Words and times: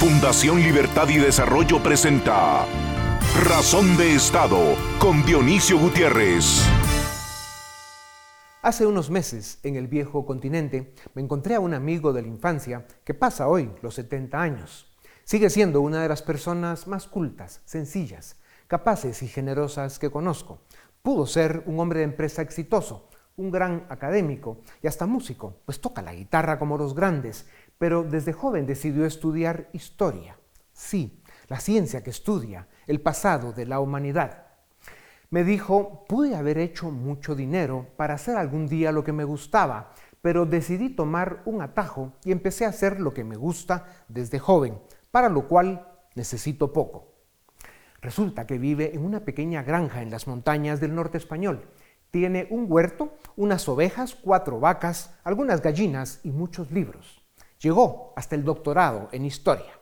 Fundación 0.00 0.62
Libertad 0.62 1.10
y 1.10 1.18
Desarrollo 1.18 1.82
presenta 1.82 2.64
Razón 3.44 3.98
de 3.98 4.14
Estado 4.14 4.74
con 4.98 5.22
Dionisio 5.26 5.78
Gutiérrez. 5.78 6.66
Hace 8.62 8.86
unos 8.86 9.10
meses, 9.10 9.58
en 9.62 9.76
el 9.76 9.88
viejo 9.88 10.24
continente, 10.24 10.94
me 11.12 11.20
encontré 11.20 11.54
a 11.54 11.60
un 11.60 11.74
amigo 11.74 12.14
de 12.14 12.22
la 12.22 12.28
infancia 12.28 12.86
que 13.04 13.12
pasa 13.12 13.46
hoy 13.46 13.70
los 13.82 13.94
70 13.96 14.40
años. 14.40 14.90
Sigue 15.24 15.50
siendo 15.50 15.82
una 15.82 16.00
de 16.00 16.08
las 16.08 16.22
personas 16.22 16.86
más 16.86 17.06
cultas, 17.06 17.60
sencillas, 17.66 18.36
capaces 18.68 19.22
y 19.22 19.28
generosas 19.28 19.98
que 19.98 20.08
conozco. 20.08 20.62
Pudo 21.02 21.26
ser 21.26 21.62
un 21.66 21.78
hombre 21.78 21.98
de 21.98 22.06
empresa 22.06 22.40
exitoso, 22.40 23.10
un 23.36 23.50
gran 23.50 23.86
académico 23.88 24.60
y 24.82 24.86
hasta 24.86 25.06
músico, 25.06 25.56
pues 25.64 25.80
toca 25.80 26.02
la 26.02 26.14
guitarra 26.14 26.58
como 26.58 26.78
los 26.78 26.94
grandes 26.94 27.46
pero 27.80 28.04
desde 28.04 28.34
joven 28.34 28.66
decidió 28.66 29.06
estudiar 29.06 29.70
historia. 29.72 30.36
Sí, 30.70 31.22
la 31.48 31.60
ciencia 31.60 32.02
que 32.02 32.10
estudia 32.10 32.68
el 32.86 33.00
pasado 33.00 33.54
de 33.54 33.64
la 33.64 33.80
humanidad. 33.80 34.48
Me 35.30 35.44
dijo, 35.44 36.04
pude 36.06 36.36
haber 36.36 36.58
hecho 36.58 36.90
mucho 36.90 37.34
dinero 37.34 37.86
para 37.96 38.12
hacer 38.12 38.36
algún 38.36 38.68
día 38.68 38.92
lo 38.92 39.02
que 39.02 39.14
me 39.14 39.24
gustaba, 39.24 39.94
pero 40.20 40.44
decidí 40.44 40.90
tomar 40.90 41.40
un 41.46 41.62
atajo 41.62 42.12
y 42.22 42.32
empecé 42.32 42.66
a 42.66 42.68
hacer 42.68 43.00
lo 43.00 43.14
que 43.14 43.24
me 43.24 43.36
gusta 43.36 43.86
desde 44.08 44.38
joven, 44.38 44.78
para 45.10 45.30
lo 45.30 45.48
cual 45.48 45.88
necesito 46.16 46.74
poco. 46.74 47.14
Resulta 48.02 48.46
que 48.46 48.58
vive 48.58 48.94
en 48.94 49.06
una 49.06 49.24
pequeña 49.24 49.62
granja 49.62 50.02
en 50.02 50.10
las 50.10 50.26
montañas 50.26 50.80
del 50.80 50.94
norte 50.94 51.16
español. 51.16 51.70
Tiene 52.10 52.46
un 52.50 52.66
huerto, 52.68 53.14
unas 53.36 53.66
ovejas, 53.70 54.16
cuatro 54.16 54.60
vacas, 54.60 55.14
algunas 55.24 55.62
gallinas 55.62 56.20
y 56.24 56.30
muchos 56.30 56.70
libros. 56.70 57.19
Llegó 57.60 58.14
hasta 58.16 58.34
el 58.34 58.44
doctorado 58.44 59.08
en 59.12 59.24
historia. 59.24 59.78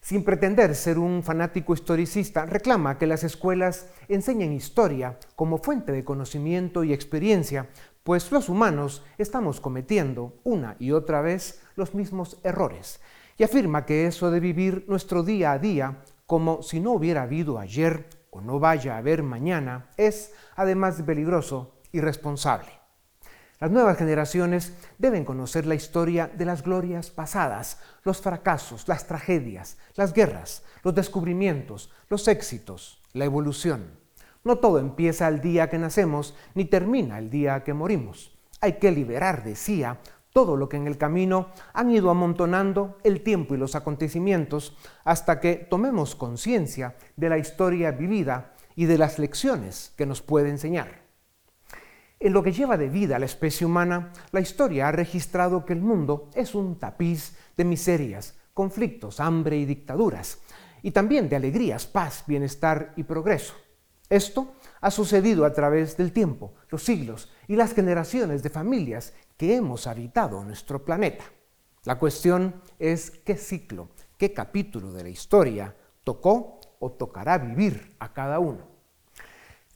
Sin 0.00 0.22
pretender 0.22 0.74
ser 0.74 0.98
un 0.98 1.22
fanático 1.22 1.72
historicista, 1.72 2.44
reclama 2.44 2.98
que 2.98 3.06
las 3.06 3.24
escuelas 3.24 3.88
enseñen 4.08 4.52
historia 4.52 5.18
como 5.34 5.56
fuente 5.56 5.92
de 5.92 6.04
conocimiento 6.04 6.84
y 6.84 6.92
experiencia, 6.92 7.70
pues 8.02 8.30
los 8.30 8.50
humanos 8.50 9.02
estamos 9.16 9.62
cometiendo 9.62 10.34
una 10.44 10.76
y 10.78 10.92
otra 10.92 11.22
vez 11.22 11.62
los 11.74 11.94
mismos 11.94 12.38
errores. 12.44 13.00
Y 13.38 13.44
afirma 13.44 13.86
que 13.86 14.06
eso 14.06 14.30
de 14.30 14.40
vivir 14.40 14.84
nuestro 14.86 15.22
día 15.22 15.52
a 15.52 15.58
día 15.58 16.04
como 16.26 16.62
si 16.62 16.80
no 16.80 16.92
hubiera 16.92 17.22
habido 17.22 17.58
ayer 17.58 18.10
o 18.28 18.42
no 18.42 18.58
vaya 18.60 18.96
a 18.96 18.98
haber 18.98 19.22
mañana 19.22 19.88
es, 19.96 20.34
además 20.54 20.98
de 20.98 21.04
peligroso, 21.04 21.80
irresponsable. 21.92 22.83
Las 23.60 23.70
nuevas 23.70 23.96
generaciones 23.96 24.72
deben 24.98 25.24
conocer 25.24 25.64
la 25.64 25.76
historia 25.76 26.30
de 26.34 26.44
las 26.44 26.62
glorias 26.62 27.10
pasadas, 27.10 27.78
los 28.02 28.20
fracasos, 28.20 28.88
las 28.88 29.06
tragedias, 29.06 29.78
las 29.94 30.12
guerras, 30.12 30.64
los 30.82 30.94
descubrimientos, 30.94 31.90
los 32.08 32.26
éxitos, 32.26 33.00
la 33.12 33.24
evolución. 33.24 33.98
No 34.42 34.58
todo 34.58 34.80
empieza 34.80 35.28
el 35.28 35.40
día 35.40 35.70
que 35.70 35.78
nacemos 35.78 36.34
ni 36.54 36.64
termina 36.64 37.18
el 37.18 37.30
día 37.30 37.62
que 37.62 37.72
morimos. 37.72 38.36
Hay 38.60 38.74
que 38.74 38.90
liberar, 38.90 39.44
decía, 39.44 40.00
todo 40.32 40.56
lo 40.56 40.68
que 40.68 40.76
en 40.76 40.88
el 40.88 40.98
camino 40.98 41.50
han 41.72 41.92
ido 41.92 42.10
amontonando 42.10 42.98
el 43.04 43.22
tiempo 43.22 43.54
y 43.54 43.58
los 43.58 43.76
acontecimientos 43.76 44.76
hasta 45.04 45.38
que 45.38 45.54
tomemos 45.54 46.16
conciencia 46.16 46.96
de 47.16 47.28
la 47.28 47.38
historia 47.38 47.92
vivida 47.92 48.52
y 48.74 48.86
de 48.86 48.98
las 48.98 49.20
lecciones 49.20 49.92
que 49.96 50.06
nos 50.06 50.22
puede 50.22 50.50
enseñar. 50.50 51.03
En 52.20 52.32
lo 52.32 52.42
que 52.42 52.52
lleva 52.52 52.76
de 52.76 52.88
vida 52.88 53.16
a 53.16 53.18
la 53.18 53.26
especie 53.26 53.66
humana, 53.66 54.12
la 54.32 54.40
historia 54.40 54.88
ha 54.88 54.92
registrado 54.92 55.64
que 55.64 55.72
el 55.72 55.80
mundo 55.80 56.30
es 56.34 56.54
un 56.54 56.78
tapiz 56.78 57.36
de 57.56 57.64
miserias, 57.64 58.34
conflictos, 58.54 59.20
hambre 59.20 59.58
y 59.58 59.64
dictaduras, 59.64 60.40
y 60.82 60.92
también 60.92 61.28
de 61.28 61.36
alegrías, 61.36 61.86
paz, 61.86 62.24
bienestar 62.26 62.92
y 62.96 63.02
progreso. 63.02 63.54
Esto 64.08 64.54
ha 64.80 64.90
sucedido 64.90 65.44
a 65.44 65.52
través 65.52 65.96
del 65.96 66.12
tiempo, 66.12 66.54
los 66.68 66.84
siglos 66.84 67.32
y 67.48 67.56
las 67.56 67.74
generaciones 67.74 68.42
de 68.42 68.50
familias 68.50 69.14
que 69.36 69.56
hemos 69.56 69.86
habitado 69.86 70.44
nuestro 70.44 70.84
planeta. 70.84 71.24
La 71.84 71.98
cuestión 71.98 72.62
es 72.78 73.10
qué 73.10 73.36
ciclo, 73.36 73.88
qué 74.18 74.32
capítulo 74.32 74.92
de 74.92 75.02
la 75.02 75.08
historia 75.08 75.74
tocó 76.04 76.60
o 76.78 76.92
tocará 76.92 77.38
vivir 77.38 77.96
a 77.98 78.12
cada 78.12 78.38
uno. 78.38 78.73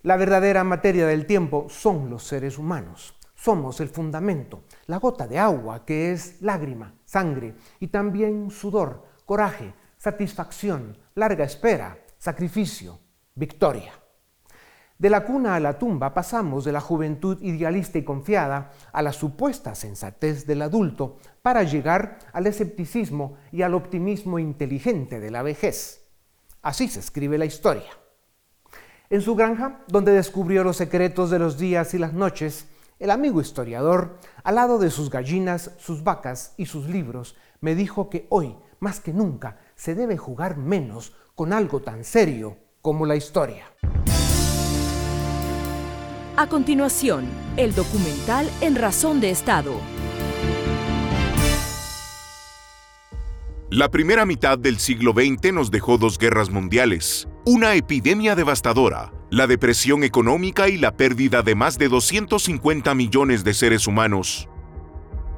La 0.02 0.16
verdadera 0.16 0.62
materia 0.62 1.08
del 1.08 1.26
tiempo 1.26 1.66
son 1.68 2.08
los 2.08 2.22
seres 2.22 2.56
humanos. 2.56 3.14
Somos 3.34 3.80
el 3.80 3.88
fundamento, 3.88 4.62
la 4.86 4.98
gota 4.98 5.26
de 5.26 5.40
agua 5.40 5.84
que 5.84 6.12
es 6.12 6.40
lágrima, 6.40 6.94
sangre 7.04 7.56
y 7.80 7.88
también 7.88 8.52
sudor, 8.52 9.04
coraje, 9.26 9.74
satisfacción, 9.96 10.96
larga 11.16 11.44
espera, 11.44 11.98
sacrificio, 12.16 13.00
victoria. 13.34 13.92
De 14.98 15.10
la 15.10 15.24
cuna 15.24 15.56
a 15.56 15.60
la 15.60 15.78
tumba 15.78 16.14
pasamos 16.14 16.64
de 16.64 16.72
la 16.72 16.80
juventud 16.80 17.42
idealista 17.42 17.98
y 17.98 18.04
confiada 18.04 18.70
a 18.92 19.02
la 19.02 19.12
supuesta 19.12 19.74
sensatez 19.74 20.46
del 20.46 20.62
adulto 20.62 21.18
para 21.42 21.64
llegar 21.64 22.18
al 22.32 22.46
escepticismo 22.46 23.36
y 23.50 23.62
al 23.62 23.74
optimismo 23.74 24.38
inteligente 24.38 25.18
de 25.18 25.30
la 25.32 25.42
vejez. 25.42 26.06
Así 26.62 26.86
se 26.86 27.00
escribe 27.00 27.36
la 27.36 27.46
historia. 27.46 27.90
En 29.10 29.22
su 29.22 29.34
granja, 29.34 29.80
donde 29.88 30.12
descubrió 30.12 30.62
los 30.64 30.76
secretos 30.76 31.30
de 31.30 31.38
los 31.38 31.56
días 31.56 31.94
y 31.94 31.98
las 31.98 32.12
noches, 32.12 32.66
el 32.98 33.10
amigo 33.10 33.40
historiador, 33.40 34.18
al 34.44 34.56
lado 34.56 34.78
de 34.78 34.90
sus 34.90 35.08
gallinas, 35.08 35.70
sus 35.78 36.04
vacas 36.04 36.52
y 36.58 36.66
sus 36.66 36.90
libros, 36.90 37.34
me 37.62 37.74
dijo 37.74 38.10
que 38.10 38.26
hoy, 38.28 38.54
más 38.80 39.00
que 39.00 39.14
nunca, 39.14 39.60
se 39.76 39.94
debe 39.94 40.18
jugar 40.18 40.58
menos 40.58 41.14
con 41.34 41.54
algo 41.54 41.80
tan 41.80 42.04
serio 42.04 42.58
como 42.82 43.06
la 43.06 43.16
historia. 43.16 43.64
A 46.36 46.46
continuación, 46.46 47.26
el 47.56 47.74
documental 47.74 48.48
En 48.60 48.76
Razón 48.76 49.22
de 49.22 49.30
Estado. 49.30 49.72
La 53.70 53.90
primera 53.90 54.24
mitad 54.24 54.58
del 54.58 54.78
siglo 54.78 55.12
XX 55.12 55.52
nos 55.52 55.70
dejó 55.70 55.98
dos 55.98 56.16
guerras 56.16 56.48
mundiales, 56.48 57.28
una 57.44 57.74
epidemia 57.74 58.34
devastadora, 58.34 59.12
la 59.30 59.46
depresión 59.46 60.04
económica 60.04 60.70
y 60.70 60.78
la 60.78 60.96
pérdida 60.96 61.42
de 61.42 61.54
más 61.54 61.76
de 61.76 61.90
250 61.90 62.94
millones 62.94 63.44
de 63.44 63.52
seres 63.52 63.86
humanos. 63.86 64.48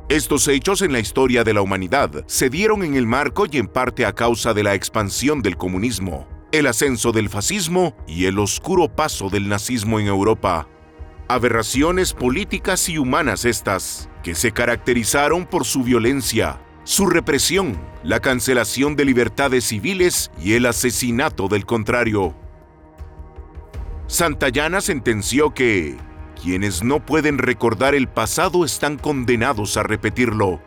Estos 0.08 0.46
hechos 0.46 0.80
en 0.82 0.92
la 0.92 1.00
historia 1.00 1.42
de 1.42 1.54
la 1.54 1.62
humanidad 1.62 2.22
se 2.28 2.50
dieron 2.50 2.84
en 2.84 2.94
el 2.94 3.04
marco 3.04 3.46
y 3.50 3.58
en 3.58 3.66
parte 3.66 4.06
a 4.06 4.12
causa 4.12 4.54
de 4.54 4.62
la 4.62 4.74
expansión 4.74 5.42
del 5.42 5.56
comunismo, 5.56 6.28
el 6.52 6.68
ascenso 6.68 7.10
del 7.10 7.30
fascismo 7.30 7.96
y 8.06 8.26
el 8.26 8.38
oscuro 8.38 8.94
paso 8.94 9.28
del 9.28 9.48
nazismo 9.48 9.98
en 9.98 10.06
Europa. 10.06 10.68
Aberraciones 11.26 12.12
políticas 12.12 12.88
y 12.90 12.96
humanas 12.96 13.44
estas, 13.44 14.08
que 14.22 14.36
se 14.36 14.52
caracterizaron 14.52 15.46
por 15.46 15.64
su 15.64 15.82
violencia, 15.82 16.60
su 16.84 17.06
represión, 17.06 17.78
la 18.02 18.20
cancelación 18.20 18.96
de 18.96 19.04
libertades 19.04 19.64
civiles 19.64 20.30
y 20.40 20.54
el 20.54 20.66
asesinato 20.66 21.48
del 21.48 21.66
contrario. 21.66 22.34
Santayana 24.06 24.80
sentenció 24.80 25.54
que 25.54 25.96
quienes 26.40 26.82
no 26.82 27.04
pueden 27.04 27.38
recordar 27.38 27.94
el 27.94 28.08
pasado 28.08 28.64
están 28.64 28.96
condenados 28.96 29.76
a 29.76 29.82
repetirlo. 29.82 30.60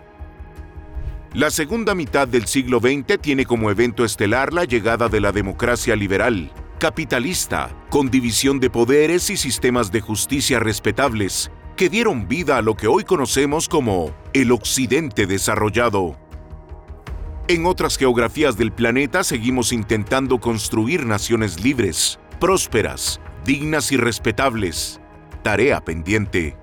La 1.34 1.50
segunda 1.50 1.96
mitad 1.96 2.28
del 2.28 2.46
siglo 2.46 2.80
XX 2.80 3.20
tiene 3.20 3.46
como 3.46 3.72
evento 3.72 4.06
estelar 4.06 4.54
la 4.54 4.66
llegada 4.66 5.10
de 5.10 5.20
la 5.20 5.32
democracia 5.32 5.96
liberal, 5.96 6.52
capitalista, 6.80 7.76
con 7.90 8.12
división 8.12 8.60
de 8.60 8.70
poderes 8.70 9.32
y 9.32 9.38
sistemas 9.38 9.92
de 9.92 10.02
justicia 10.02 10.60
respetables, 10.60 11.50
que 11.76 11.90
dieron 11.90 12.28
vida 12.28 12.58
a 12.58 12.62
lo 12.62 12.76
que 12.76 12.88
hoy 12.88 13.04
conocemos 13.04 13.68
como 13.68 14.14
el 14.34 14.52
Occidente 14.52 15.26
desarrollado. 15.26 16.18
En 17.48 17.66
otras 17.66 17.98
geografías 17.98 18.58
del 18.58 18.72
planeta 18.72 19.24
seguimos 19.24 19.74
intentando 19.74 20.40
construir 20.40 21.06
naciones 21.06 21.62
libres, 21.62 22.20
prósperas, 22.40 23.20
dignas 23.44 23.92
y 23.92 23.98
respetables. 23.98 25.02
Tarea 25.42 25.84
pendiente. 25.84 26.56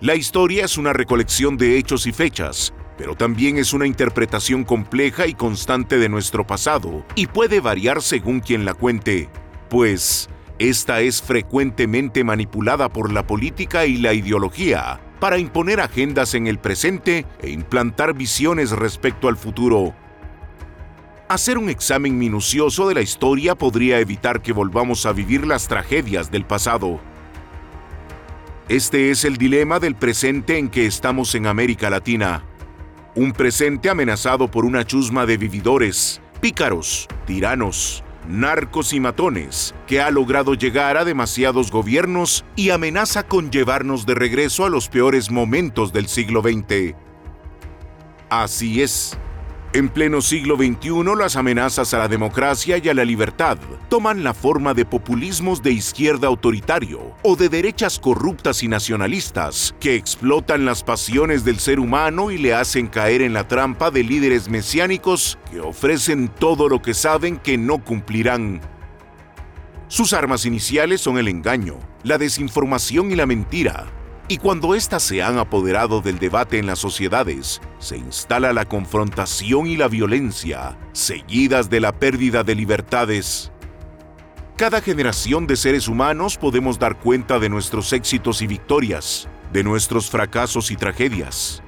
La 0.00 0.14
historia 0.14 0.64
es 0.64 0.78
una 0.78 0.92
recolección 0.92 1.56
de 1.56 1.78
hechos 1.78 2.06
y 2.06 2.12
fechas, 2.12 2.74
pero 2.98 3.14
también 3.14 3.56
es 3.56 3.72
una 3.72 3.86
interpretación 3.86 4.64
compleja 4.64 5.26
y 5.26 5.34
constante 5.34 5.98
de 5.98 6.08
nuestro 6.08 6.46
pasado 6.46 7.04
y 7.14 7.26
puede 7.26 7.60
variar 7.60 8.02
según 8.02 8.40
quien 8.40 8.64
la 8.64 8.74
cuente, 8.74 9.28
pues 9.68 10.28
esta 10.58 11.00
es 11.00 11.20
frecuentemente 11.20 12.24
manipulada 12.24 12.88
por 12.88 13.12
la 13.12 13.26
política 13.26 13.84
y 13.84 13.98
la 13.98 14.14
ideología 14.14 15.00
para 15.20 15.38
imponer 15.38 15.80
agendas 15.80 16.34
en 16.34 16.46
el 16.46 16.58
presente 16.58 17.26
e 17.42 17.50
implantar 17.50 18.14
visiones 18.14 18.70
respecto 18.70 19.28
al 19.28 19.36
futuro. 19.36 19.94
Hacer 21.28 21.58
un 21.58 21.68
examen 21.68 22.18
minucioso 22.18 22.88
de 22.88 22.94
la 22.94 23.02
historia 23.02 23.54
podría 23.54 23.98
evitar 23.98 24.40
que 24.40 24.52
volvamos 24.52 25.06
a 25.06 25.12
vivir 25.12 25.46
las 25.46 25.68
tragedias 25.68 26.30
del 26.30 26.44
pasado. 26.44 27.00
Este 28.68 29.10
es 29.10 29.24
el 29.24 29.36
dilema 29.36 29.78
del 29.78 29.94
presente 29.94 30.58
en 30.58 30.68
que 30.68 30.86
estamos 30.86 31.34
en 31.34 31.46
América 31.46 31.90
Latina. 31.90 32.44
Un 33.14 33.32
presente 33.32 33.90
amenazado 33.90 34.50
por 34.50 34.64
una 34.64 34.86
chusma 34.86 35.26
de 35.26 35.36
vividores, 35.36 36.20
pícaros, 36.40 37.08
tiranos, 37.26 38.04
narcos 38.28 38.92
y 38.92 39.00
matones, 39.00 39.74
que 39.86 40.00
ha 40.00 40.10
logrado 40.10 40.54
llegar 40.54 40.96
a 40.96 41.04
demasiados 41.04 41.70
gobiernos 41.70 42.44
y 42.56 42.70
amenaza 42.70 43.26
con 43.26 43.50
llevarnos 43.50 44.06
de 44.06 44.14
regreso 44.14 44.64
a 44.64 44.70
los 44.70 44.88
peores 44.88 45.30
momentos 45.30 45.92
del 45.92 46.08
siglo 46.08 46.42
XX. 46.42 46.94
Así 48.28 48.82
es. 48.82 49.18
En 49.76 49.90
pleno 49.90 50.22
siglo 50.22 50.56
XXI, 50.56 51.04
las 51.18 51.36
amenazas 51.36 51.92
a 51.92 51.98
la 51.98 52.08
democracia 52.08 52.78
y 52.82 52.88
a 52.88 52.94
la 52.94 53.04
libertad 53.04 53.58
toman 53.90 54.24
la 54.24 54.32
forma 54.32 54.72
de 54.72 54.86
populismos 54.86 55.62
de 55.62 55.70
izquierda 55.70 56.28
autoritario 56.28 57.14
o 57.22 57.36
de 57.36 57.50
derechas 57.50 57.98
corruptas 57.98 58.62
y 58.62 58.68
nacionalistas 58.68 59.74
que 59.78 59.94
explotan 59.94 60.64
las 60.64 60.82
pasiones 60.82 61.44
del 61.44 61.58
ser 61.58 61.78
humano 61.78 62.30
y 62.30 62.38
le 62.38 62.54
hacen 62.54 62.86
caer 62.86 63.20
en 63.20 63.34
la 63.34 63.48
trampa 63.48 63.90
de 63.90 64.02
líderes 64.02 64.48
mesiánicos 64.48 65.38
que 65.50 65.60
ofrecen 65.60 66.28
todo 66.28 66.70
lo 66.70 66.80
que 66.80 66.94
saben 66.94 67.36
que 67.36 67.58
no 67.58 67.84
cumplirán. 67.84 68.62
Sus 69.88 70.14
armas 70.14 70.46
iniciales 70.46 71.02
son 71.02 71.18
el 71.18 71.28
engaño, 71.28 71.78
la 72.02 72.16
desinformación 72.16 73.12
y 73.12 73.14
la 73.14 73.26
mentira, 73.26 73.92
y 74.28 74.38
cuando 74.38 74.74
éstas 74.74 75.04
se 75.04 75.22
han 75.22 75.38
apoderado 75.38 76.00
del 76.00 76.18
debate 76.18 76.58
en 76.58 76.66
las 76.66 76.80
sociedades, 76.80 77.60
se 77.78 77.96
instala 77.96 78.52
la 78.52 78.64
confrontación 78.64 79.66
y 79.66 79.76
la 79.76 79.86
violencia, 79.86 80.76
seguidas 80.92 81.70
de 81.70 81.80
la 81.80 81.92
pérdida 81.92 82.42
de 82.42 82.56
libertades. 82.56 83.52
Cada 84.56 84.80
generación 84.80 85.46
de 85.46 85.54
seres 85.54 85.86
humanos 85.86 86.38
podemos 86.38 86.78
dar 86.78 86.98
cuenta 86.98 87.38
de 87.38 87.48
nuestros 87.48 87.92
éxitos 87.92 88.42
y 88.42 88.48
victorias, 88.48 89.28
de 89.52 89.62
nuestros 89.62 90.10
fracasos 90.10 90.70
y 90.72 90.76
tragedias. 90.76 91.62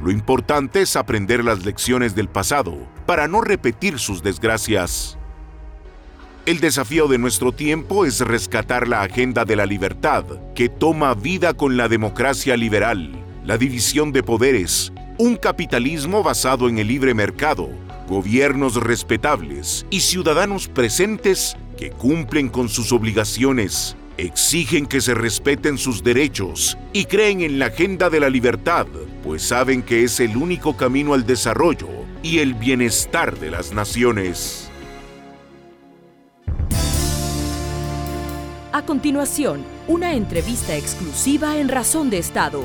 Lo 0.00 0.12
importante 0.12 0.82
es 0.82 0.94
aprender 0.94 1.42
las 1.42 1.64
lecciones 1.64 2.14
del 2.14 2.28
pasado 2.28 2.78
para 3.06 3.26
no 3.26 3.40
repetir 3.40 3.98
sus 3.98 4.22
desgracias. 4.22 5.17
El 6.48 6.60
desafío 6.60 7.08
de 7.08 7.18
nuestro 7.18 7.52
tiempo 7.52 8.06
es 8.06 8.20
rescatar 8.20 8.88
la 8.88 9.02
agenda 9.02 9.44
de 9.44 9.54
la 9.54 9.66
libertad, 9.66 10.24
que 10.54 10.70
toma 10.70 11.12
vida 11.12 11.52
con 11.52 11.76
la 11.76 11.88
democracia 11.88 12.56
liberal, 12.56 13.12
la 13.44 13.58
división 13.58 14.12
de 14.12 14.22
poderes, 14.22 14.90
un 15.18 15.36
capitalismo 15.36 16.22
basado 16.22 16.70
en 16.70 16.78
el 16.78 16.88
libre 16.88 17.12
mercado, 17.12 17.68
gobiernos 18.08 18.76
respetables 18.76 19.84
y 19.90 20.00
ciudadanos 20.00 20.68
presentes 20.68 21.54
que 21.76 21.90
cumplen 21.90 22.48
con 22.48 22.70
sus 22.70 22.92
obligaciones, 22.92 23.94
exigen 24.16 24.86
que 24.86 25.02
se 25.02 25.12
respeten 25.12 25.76
sus 25.76 26.02
derechos 26.02 26.78
y 26.94 27.04
creen 27.04 27.42
en 27.42 27.58
la 27.58 27.66
agenda 27.66 28.08
de 28.08 28.20
la 28.20 28.30
libertad, 28.30 28.86
pues 29.22 29.42
saben 29.42 29.82
que 29.82 30.02
es 30.02 30.18
el 30.18 30.34
único 30.34 30.78
camino 30.78 31.12
al 31.12 31.26
desarrollo 31.26 31.90
y 32.22 32.38
el 32.38 32.54
bienestar 32.54 33.38
de 33.38 33.50
las 33.50 33.74
naciones. 33.74 34.67
A 38.70 38.84
continuación, 38.84 39.64
una 39.88 40.14
entrevista 40.14 40.76
exclusiva 40.76 41.56
en 41.58 41.68
Razón 41.68 42.10
de 42.10 42.18
Estado. 42.18 42.62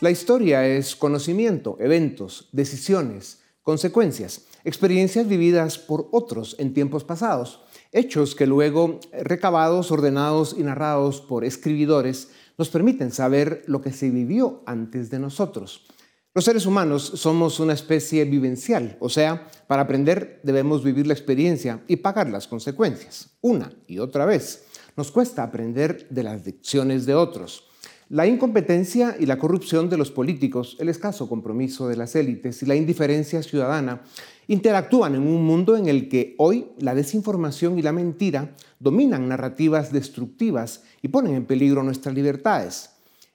La 0.00 0.10
historia 0.10 0.66
es 0.66 0.96
conocimiento, 0.96 1.76
eventos, 1.78 2.48
decisiones, 2.52 3.42
consecuencias, 3.62 4.46
experiencias 4.64 5.28
vividas 5.28 5.78
por 5.78 6.08
otros 6.10 6.56
en 6.58 6.74
tiempos 6.74 7.04
pasados, 7.04 7.62
hechos 7.92 8.34
que 8.34 8.46
luego, 8.46 8.98
recabados, 9.12 9.90
ordenados 9.90 10.56
y 10.58 10.62
narrados 10.62 11.20
por 11.20 11.44
escribidores, 11.44 12.30
nos 12.58 12.70
permiten 12.70 13.12
saber 13.12 13.62
lo 13.66 13.80
que 13.80 13.92
se 13.92 14.10
vivió 14.10 14.62
antes 14.66 15.10
de 15.10 15.20
nosotros. 15.20 15.86
Los 16.32 16.44
seres 16.44 16.64
humanos 16.64 17.10
somos 17.16 17.58
una 17.58 17.72
especie 17.72 18.24
vivencial, 18.24 18.96
o 19.00 19.08
sea, 19.08 19.48
para 19.66 19.82
aprender 19.82 20.40
debemos 20.44 20.84
vivir 20.84 21.04
la 21.08 21.12
experiencia 21.12 21.82
y 21.88 21.96
pagar 21.96 22.30
las 22.30 22.46
consecuencias, 22.46 23.30
una 23.40 23.72
y 23.88 23.98
otra 23.98 24.26
vez. 24.26 24.64
Nos 24.96 25.10
cuesta 25.10 25.42
aprender 25.42 26.06
de 26.08 26.22
las 26.22 26.46
lecciones 26.46 27.04
de 27.04 27.16
otros. 27.16 27.64
La 28.10 28.28
incompetencia 28.28 29.16
y 29.18 29.26
la 29.26 29.38
corrupción 29.38 29.90
de 29.90 29.96
los 29.96 30.12
políticos, 30.12 30.76
el 30.78 30.88
escaso 30.88 31.28
compromiso 31.28 31.88
de 31.88 31.96
las 31.96 32.14
élites 32.14 32.62
y 32.62 32.66
la 32.66 32.76
indiferencia 32.76 33.42
ciudadana 33.42 34.02
interactúan 34.46 35.16
en 35.16 35.22
un 35.22 35.44
mundo 35.44 35.76
en 35.76 35.88
el 35.88 36.08
que 36.08 36.36
hoy 36.38 36.68
la 36.78 36.94
desinformación 36.94 37.76
y 37.76 37.82
la 37.82 37.92
mentira 37.92 38.54
dominan 38.78 39.28
narrativas 39.28 39.92
destructivas 39.92 40.84
y 41.02 41.08
ponen 41.08 41.34
en 41.34 41.46
peligro 41.46 41.82
nuestras 41.82 42.14
libertades. 42.14 42.90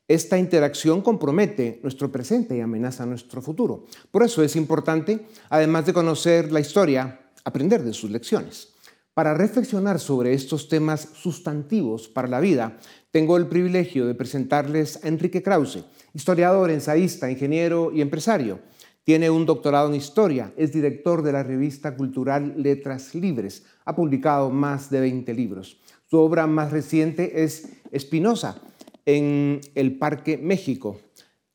Esta 0.07 0.37
interacción 0.37 1.01
compromete 1.01 1.79
nuestro 1.81 2.11
presente 2.11 2.55
y 2.55 2.61
amenaza 2.61 3.07
nuestro 3.07 3.41
futuro. 3.41 3.87
Por 4.11 4.21
eso 4.21 4.43
es 4.43 4.55
importante, 4.55 5.25
además 5.49 5.87
de 5.87 5.93
conocer 5.93 6.51
la 6.51 6.59
historia, 6.59 7.31
aprender 7.43 7.83
de 7.83 7.91
sus 7.91 8.11
lecciones. 8.11 8.75
Para 9.15 9.33
reflexionar 9.33 9.99
sobre 9.99 10.33
estos 10.33 10.69
temas 10.69 11.09
sustantivos 11.15 12.07
para 12.07 12.27
la 12.27 12.39
vida, 12.39 12.77
tengo 13.09 13.37
el 13.37 13.47
privilegio 13.47 14.05
de 14.05 14.13
presentarles 14.13 15.03
a 15.03 15.07
Enrique 15.07 15.41
Krause, 15.41 15.85
historiador, 16.13 16.69
ensayista, 16.69 17.31
ingeniero 17.31 17.91
y 17.91 18.01
empresario. 18.01 18.59
Tiene 19.05 19.31
un 19.31 19.45
doctorado 19.45 19.87
en 19.87 19.95
historia, 19.95 20.53
es 20.55 20.71
director 20.71 21.23
de 21.23 21.31
la 21.31 21.43
revista 21.43 21.95
cultural 21.95 22.53
Letras 22.57 23.15
Libres, 23.15 23.63
ha 23.85 23.95
publicado 23.95 24.51
más 24.51 24.91
de 24.91 24.99
20 24.99 25.33
libros. 25.33 25.79
Su 26.09 26.19
obra 26.19 26.45
más 26.45 26.71
reciente 26.71 27.43
es 27.43 27.69
Espinosa, 27.91 28.61
en 29.05 29.61
el 29.75 29.97
Parque 29.97 30.37
México. 30.37 30.99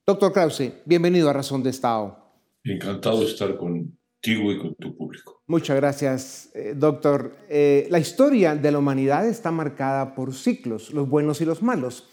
Doctor 0.06 0.32
Krause, 0.32 0.73
bienvenido 0.85 1.29
a 1.29 1.32
Razón 1.32 1.62
de 1.62 1.70
Estado. 1.70 2.17
Encantado 2.64 3.20
de 3.20 3.26
estar 3.26 3.56
contigo 3.56 4.52
y 4.52 4.58
con 4.58 4.75
tu 4.76 4.97
público. 4.97 5.43
Muchas 5.47 5.76
gracias, 5.76 6.50
eh, 6.55 6.75
doctor. 6.76 7.37
Eh, 7.49 7.88
la 7.91 7.99
historia 7.99 8.55
de 8.55 8.70
la 8.70 8.79
humanidad 8.79 9.26
está 9.26 9.50
marcada 9.50 10.14
por 10.14 10.35
ciclos, 10.35 10.93
los 10.93 11.08
buenos 11.08 11.41
y 11.41 11.44
los 11.44 11.62
malos. 11.62 12.08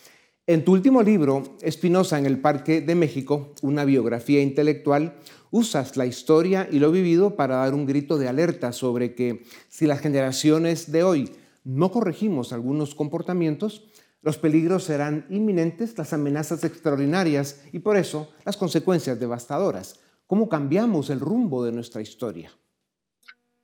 En 0.47 0.63
tu 0.63 0.71
último 0.71 1.03
libro, 1.03 1.43
Espinosa 1.61 2.17
en 2.17 2.25
el 2.25 2.39
Parque 2.39 2.79
de 2.79 2.95
México, 2.95 3.53
una 3.61 3.83
biografía 3.83 4.41
intelectual, 4.41 5.17
usas 5.51 5.97
la 5.97 6.05
historia 6.05 6.69
y 6.71 6.79
lo 6.79 6.89
vivido 6.89 7.35
para 7.35 7.57
dar 7.57 7.73
un 7.73 7.85
grito 7.85 8.17
de 8.17 8.29
alerta 8.29 8.71
sobre 8.71 9.13
que 9.13 9.43
si 9.67 9.85
las 9.87 9.99
generaciones 9.99 10.91
de 10.91 11.03
hoy 11.03 11.31
no 11.65 11.91
corregimos 11.91 12.53
algunos 12.53 12.95
comportamientos, 12.95 13.89
los 14.27 14.37
peligros 14.37 14.83
serán 14.83 15.25
inminentes, 15.29 15.97
las 15.97 16.11
amenazas 16.11 16.61
extraordinarias 16.65 17.63
y 17.71 17.79
por 17.79 17.95
eso 17.95 18.29
las 18.43 18.57
consecuencias 18.57 19.17
devastadoras. 19.17 20.01
¿Cómo 20.27 20.49
cambiamos 20.49 21.09
el 21.09 21.21
rumbo 21.21 21.63
de 21.63 21.71
nuestra 21.71 22.01
historia? 22.01 22.51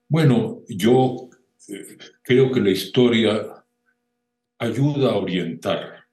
Bueno, 0.07 0.61
yo 0.69 1.29
eh, 1.67 1.97
creo 2.21 2.49
que 2.49 2.61
la 2.61 2.69
historia 2.69 3.65
ayuda 4.57 5.11
a 5.11 5.17
orientar 5.17 6.05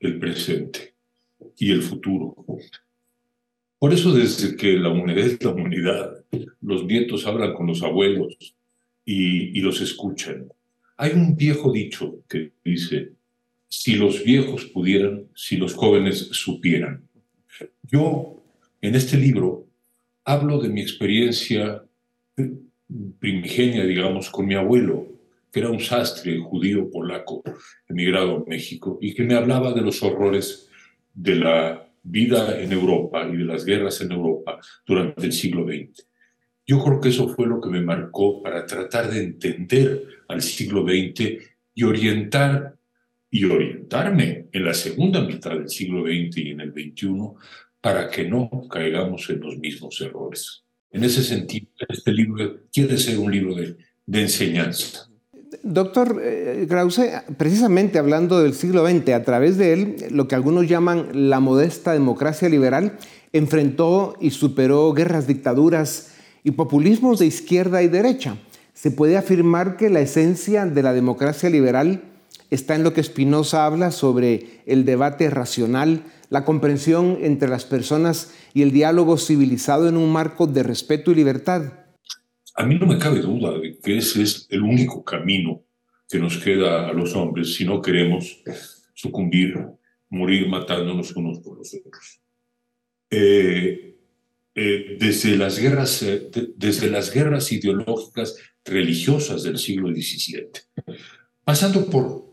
el 0.00 0.18
presente 0.18 0.94
y 1.56 1.70
el 1.70 1.82
futuro. 1.82 2.34
Por 3.78 3.92
eso 3.92 4.12
desde 4.12 4.56
que 4.56 4.72
la 4.72 4.88
humanidad 4.88 5.26
es 5.26 5.44
la 5.44 5.52
humanidad, 5.52 6.24
los 6.60 6.84
nietos 6.86 7.24
hablan 7.24 7.54
con 7.54 7.68
los 7.68 7.84
abuelos 7.84 8.36
y, 9.04 9.56
y 9.56 9.60
los 9.60 9.80
escuchan. 9.80 10.48
Hay 10.96 11.12
un 11.12 11.36
viejo 11.36 11.70
dicho 11.70 12.24
que 12.28 12.50
dice, 12.64 13.12
si 13.72 13.94
los 13.94 14.22
viejos 14.22 14.66
pudieran, 14.66 15.28
si 15.34 15.56
los 15.56 15.72
jóvenes 15.72 16.28
supieran. 16.32 17.08
Yo, 17.84 18.44
en 18.82 18.94
este 18.94 19.16
libro, 19.16 19.66
hablo 20.26 20.60
de 20.60 20.68
mi 20.68 20.82
experiencia 20.82 21.82
primigenia, 23.18 23.86
digamos, 23.86 24.28
con 24.28 24.44
mi 24.44 24.56
abuelo, 24.56 25.08
que 25.50 25.60
era 25.60 25.70
un 25.70 25.80
sastre 25.80 26.38
judío 26.38 26.90
polaco, 26.90 27.42
emigrado 27.88 28.36
a 28.36 28.44
México, 28.46 28.98
y 29.00 29.14
que 29.14 29.22
me 29.22 29.36
hablaba 29.36 29.72
de 29.72 29.80
los 29.80 30.02
horrores 30.02 30.68
de 31.14 31.36
la 31.36 31.88
vida 32.02 32.60
en 32.60 32.72
Europa 32.72 33.26
y 33.26 33.38
de 33.38 33.44
las 33.44 33.64
guerras 33.64 34.02
en 34.02 34.12
Europa 34.12 34.60
durante 34.86 35.24
el 35.24 35.32
siglo 35.32 35.64
XX. 35.64 36.06
Yo 36.66 36.84
creo 36.84 37.00
que 37.00 37.08
eso 37.08 37.26
fue 37.30 37.46
lo 37.46 37.58
que 37.58 37.70
me 37.70 37.80
marcó 37.80 38.42
para 38.42 38.66
tratar 38.66 39.10
de 39.10 39.22
entender 39.22 40.06
al 40.28 40.42
siglo 40.42 40.82
XX 40.82 41.42
y 41.74 41.84
orientar 41.84 42.76
y 43.34 43.46
orientarme 43.46 44.48
en 44.52 44.64
la 44.64 44.74
segunda 44.74 45.22
mitad 45.22 45.52
del 45.52 45.70
siglo 45.70 46.02
XX 46.02 46.36
y 46.36 46.50
en 46.50 46.60
el 46.60 46.70
XXI 46.70 47.16
para 47.80 48.10
que 48.10 48.28
no 48.28 48.50
caigamos 48.70 49.28
en 49.30 49.40
los 49.40 49.56
mismos 49.56 49.98
errores. 50.02 50.64
En 50.90 51.02
ese 51.02 51.22
sentido, 51.22 51.68
este 51.88 52.12
libro 52.12 52.58
quiere 52.70 52.98
ser 52.98 53.18
un 53.18 53.32
libro 53.32 53.54
de, 53.56 54.20
enseñanza. 54.20 55.08
Doctor 55.62 56.20
eh, 56.22 56.66
Krause, 56.68 57.22
precisamente 57.38 57.98
hablando 57.98 58.42
del 58.42 58.52
siglo 58.52 58.86
XX, 58.86 59.08
a 59.14 59.22
través 59.24 59.56
de 59.56 59.72
él, 59.72 59.96
lo 60.10 60.28
que 60.28 60.34
algunos 60.34 60.68
llaman 60.68 61.30
la 61.30 61.40
modesta 61.40 61.94
democracia 61.94 62.50
liberal, 62.50 62.98
enfrentó 63.32 64.14
y 64.20 64.30
superó 64.30 64.92
guerras, 64.92 65.26
dictaduras 65.26 66.14
y 66.44 66.50
populismos 66.50 67.18
de 67.18 67.26
izquierda 67.26 67.82
y 67.82 67.88
derecha. 67.88 68.36
Se 68.74 68.90
puede 68.90 69.16
afirmar 69.16 69.78
que 69.78 69.88
la 69.88 70.00
esencia 70.00 70.66
de 70.66 70.82
la 70.82 70.92
democracia 70.92 71.48
liberal 71.48 72.11
está 72.50 72.74
en 72.74 72.84
lo 72.84 72.92
que 72.92 73.02
Spinoza 73.02 73.66
habla 73.66 73.90
sobre 73.90 74.62
el 74.66 74.84
debate 74.84 75.30
racional, 75.30 76.04
la 76.30 76.44
comprensión 76.44 77.18
entre 77.20 77.48
las 77.48 77.64
personas 77.64 78.34
y 78.54 78.62
el 78.62 78.72
diálogo 78.72 79.18
civilizado 79.18 79.88
en 79.88 79.96
un 79.96 80.12
marco 80.12 80.46
de 80.46 80.62
respeto 80.62 81.10
y 81.10 81.14
libertad. 81.14 81.84
A 82.54 82.66
mí 82.66 82.78
no 82.78 82.86
me 82.86 82.98
cabe 82.98 83.20
duda 83.20 83.58
de 83.58 83.78
que 83.82 83.96
ese 83.96 84.22
es 84.22 84.46
el 84.50 84.62
único 84.62 85.02
camino 85.02 85.62
que 86.08 86.18
nos 86.18 86.36
queda 86.36 86.88
a 86.88 86.92
los 86.92 87.14
hombres 87.14 87.54
si 87.54 87.64
no 87.64 87.80
queremos 87.80 88.42
sucumbir, 88.94 89.58
morir 90.10 90.46
matándonos 90.48 91.16
unos 91.16 91.38
por 91.40 91.56
los 91.56 91.74
otros. 91.74 92.20
Eh, 93.10 93.96
eh, 94.54 94.96
desde, 95.00 95.38
las 95.38 95.58
guerras, 95.58 96.02
eh, 96.02 96.28
desde 96.56 96.90
las 96.90 97.12
guerras 97.12 97.50
ideológicas 97.52 98.36
religiosas 98.64 99.42
del 99.42 99.56
siglo 99.58 99.88
XVII, 99.88 100.50
pasando 101.44 101.86
por 101.86 102.24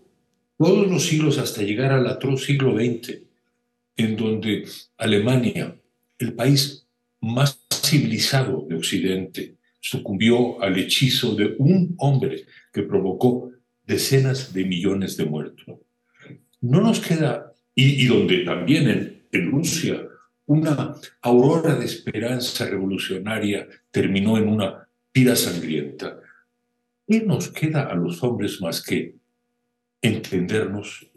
todos 0.57 0.87
los 0.87 1.05
siglos 1.05 1.37
hasta 1.37 1.63
llegar 1.63 1.91
al 1.91 2.07
atroz 2.07 2.43
siglo 2.43 2.75
XX, 2.75 3.19
en 3.95 4.15
donde 4.17 4.67
Alemania, 4.97 5.75
el 6.17 6.33
país 6.33 6.85
más 7.21 7.59
civilizado 7.71 8.65
de 8.67 8.75
Occidente, 8.75 9.55
sucumbió 9.79 10.61
al 10.61 10.77
hechizo 10.77 11.35
de 11.35 11.55
un 11.57 11.95
hombre 11.97 12.45
que 12.73 12.83
provocó 12.83 13.51
decenas 13.85 14.53
de 14.53 14.65
millones 14.65 15.17
de 15.17 15.25
muertos. 15.25 15.65
No 16.61 16.81
nos 16.81 16.99
queda, 16.99 17.53
y, 17.73 18.05
donde 18.05 18.39
también 18.39 18.89
en, 18.89 19.23
en 19.31 19.51
Rusia 19.51 20.01
una 20.45 20.95
aurora 21.21 21.75
de 21.75 21.85
esperanza 21.85 22.65
revolucionaria 22.65 23.67
terminó 23.91 24.37
en 24.37 24.49
una 24.49 24.87
pira 25.11 25.35
sangrienta. 25.35 26.19
¿Qué 27.09 27.21
nos 27.21 27.49
queda 27.49 27.87
a 27.87 27.95
los 27.95 28.21
hombres 28.21 28.61
más 28.61 28.83
que 28.83 29.15
entendernos 29.99 31.09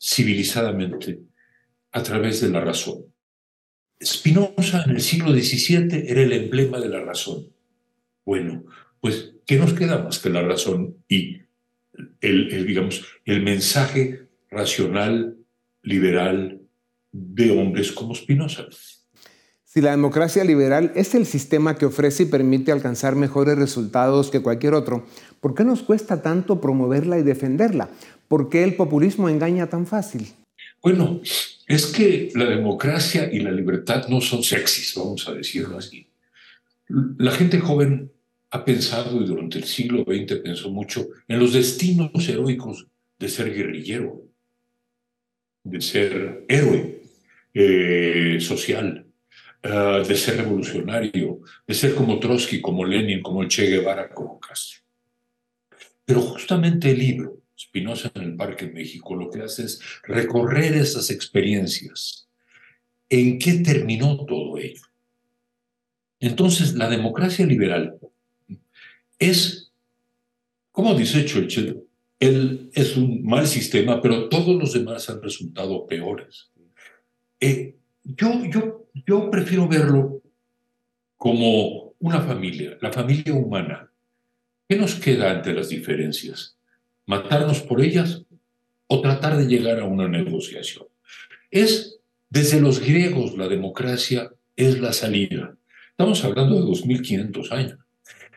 civilizadamente 0.00 1.20
a 1.92 2.02
través 2.02 2.40
de 2.40 2.48
la 2.48 2.62
razón? 2.62 3.04
Spinoza 4.02 4.84
en 4.84 4.92
el 4.92 5.02
siglo 5.02 5.34
XVII 5.34 6.04
era 6.08 6.22
el 6.22 6.32
emblema 6.32 6.80
de 6.80 6.88
la 6.88 7.00
razón. 7.00 7.46
Bueno, 8.24 8.64
pues, 9.02 9.34
¿qué 9.46 9.58
nos 9.58 9.74
queda 9.74 10.02
más 10.02 10.18
que 10.18 10.30
la 10.30 10.40
razón 10.40 10.96
y 11.10 11.42
el, 12.22 12.66
digamos, 12.66 13.04
el 13.26 13.42
mensaje 13.42 14.28
racional, 14.48 15.36
liberal, 15.82 16.62
de 17.12 17.50
hombres 17.50 17.92
como 17.92 18.14
Spinoza. 18.14 18.66
Si 19.70 19.82
la 19.82 19.90
democracia 19.90 20.44
liberal 20.44 20.92
es 20.94 21.14
el 21.14 21.26
sistema 21.26 21.76
que 21.76 21.84
ofrece 21.84 22.22
y 22.22 22.26
permite 22.26 22.72
alcanzar 22.72 23.16
mejores 23.16 23.58
resultados 23.58 24.30
que 24.30 24.40
cualquier 24.40 24.72
otro, 24.72 25.06
¿por 25.42 25.54
qué 25.54 25.62
nos 25.62 25.82
cuesta 25.82 26.22
tanto 26.22 26.58
promoverla 26.58 27.18
y 27.18 27.22
defenderla? 27.22 27.90
¿Por 28.28 28.48
qué 28.48 28.64
el 28.64 28.76
populismo 28.76 29.28
engaña 29.28 29.66
tan 29.66 29.86
fácil? 29.86 30.26
Bueno, 30.82 31.20
es 31.66 31.84
que 31.84 32.30
la 32.34 32.46
democracia 32.46 33.28
y 33.30 33.40
la 33.40 33.52
libertad 33.52 34.08
no 34.08 34.22
son 34.22 34.42
sexys, 34.42 34.94
vamos 34.96 35.28
a 35.28 35.34
decirlo 35.34 35.76
así. 35.76 36.06
La 37.18 37.32
gente 37.32 37.60
joven 37.60 38.10
ha 38.48 38.64
pensado 38.64 39.20
y 39.20 39.26
durante 39.26 39.58
el 39.58 39.64
siglo 39.64 40.02
XX 40.04 40.38
pensó 40.38 40.70
mucho 40.70 41.08
en 41.28 41.38
los 41.38 41.52
destinos 41.52 42.26
heroicos 42.26 42.86
de 43.18 43.28
ser 43.28 43.54
guerrillero, 43.54 44.22
de 45.62 45.80
ser 45.82 46.46
héroe 46.48 47.02
eh, 47.52 48.38
social, 48.40 49.04
ah, 49.62 50.02
de 50.06 50.14
ser 50.16 50.36
revolucionario, 50.38 51.40
de 51.66 51.74
ser 51.74 51.94
como 51.94 52.18
Trotsky, 52.18 52.60
como 52.60 52.84
Lenin, 52.84 53.22
como 53.22 53.44
Che 53.46 53.66
Guevara, 53.66 54.08
como 54.08 54.38
Castro. 54.38 54.82
Pero 56.04 56.20
justamente 56.22 56.90
el 56.90 56.98
libro, 56.98 57.42
Spinoza 57.58 58.10
en 58.14 58.22
el 58.22 58.36
Parque 58.36 58.66
México, 58.66 59.14
lo 59.14 59.30
que 59.30 59.42
hace 59.42 59.64
es 59.64 59.80
recorrer 60.04 60.74
esas 60.74 61.10
experiencias. 61.10 62.28
¿En 63.10 63.38
qué 63.38 63.54
terminó 63.54 64.24
todo 64.24 64.58
ello? 64.58 64.82
Entonces, 66.20 66.74
la 66.74 66.88
democracia 66.88 67.46
liberal 67.46 67.98
es, 69.18 69.72
como 70.72 70.94
dice 70.94 71.24
Churchill, 71.24 71.82
él 72.20 72.70
es 72.72 72.96
un 72.96 73.22
mal 73.24 73.46
sistema, 73.46 74.00
pero 74.00 74.28
todos 74.28 74.56
los 74.56 74.72
demás 74.72 75.08
han 75.08 75.22
resultado 75.22 75.86
peores. 75.86 76.50
Eh, 77.40 77.76
yo, 78.02 78.44
yo, 78.46 78.77
yo 78.94 79.30
prefiero 79.30 79.68
verlo 79.68 80.22
como 81.16 81.94
una 81.98 82.20
familia, 82.20 82.78
la 82.80 82.92
familia 82.92 83.34
humana. 83.34 83.90
¿Qué 84.68 84.76
nos 84.76 84.94
queda 84.94 85.30
ante 85.30 85.52
las 85.52 85.68
diferencias? 85.68 86.56
¿Matarnos 87.06 87.62
por 87.62 87.80
ellas 87.80 88.22
o 88.86 89.00
tratar 89.00 89.36
de 89.36 89.46
llegar 89.46 89.80
a 89.80 89.84
una 89.84 90.08
negociación? 90.08 90.86
Es, 91.50 91.98
desde 92.28 92.60
los 92.60 92.80
griegos, 92.80 93.36
la 93.36 93.48
democracia 93.48 94.30
es 94.56 94.80
la 94.80 94.92
salida. 94.92 95.56
Estamos 95.90 96.22
hablando 96.24 96.56
de 96.56 96.62
2500 96.62 97.52
años. 97.52 97.78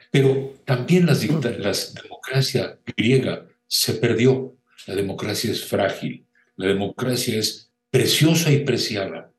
Pero 0.09 0.55
también 0.65 1.05
la 1.05 1.15
democracia 1.15 2.77
griega 2.97 3.45
se 3.67 3.93
perdió. 3.93 4.55
La 4.87 4.95
democracia 4.95 5.51
es 5.51 5.63
frágil. 5.63 6.25
La 6.57 6.67
democracia 6.67 7.37
es 7.37 7.71
preciosa 7.89 8.51
y 8.51 8.65
preciada, 8.65 9.30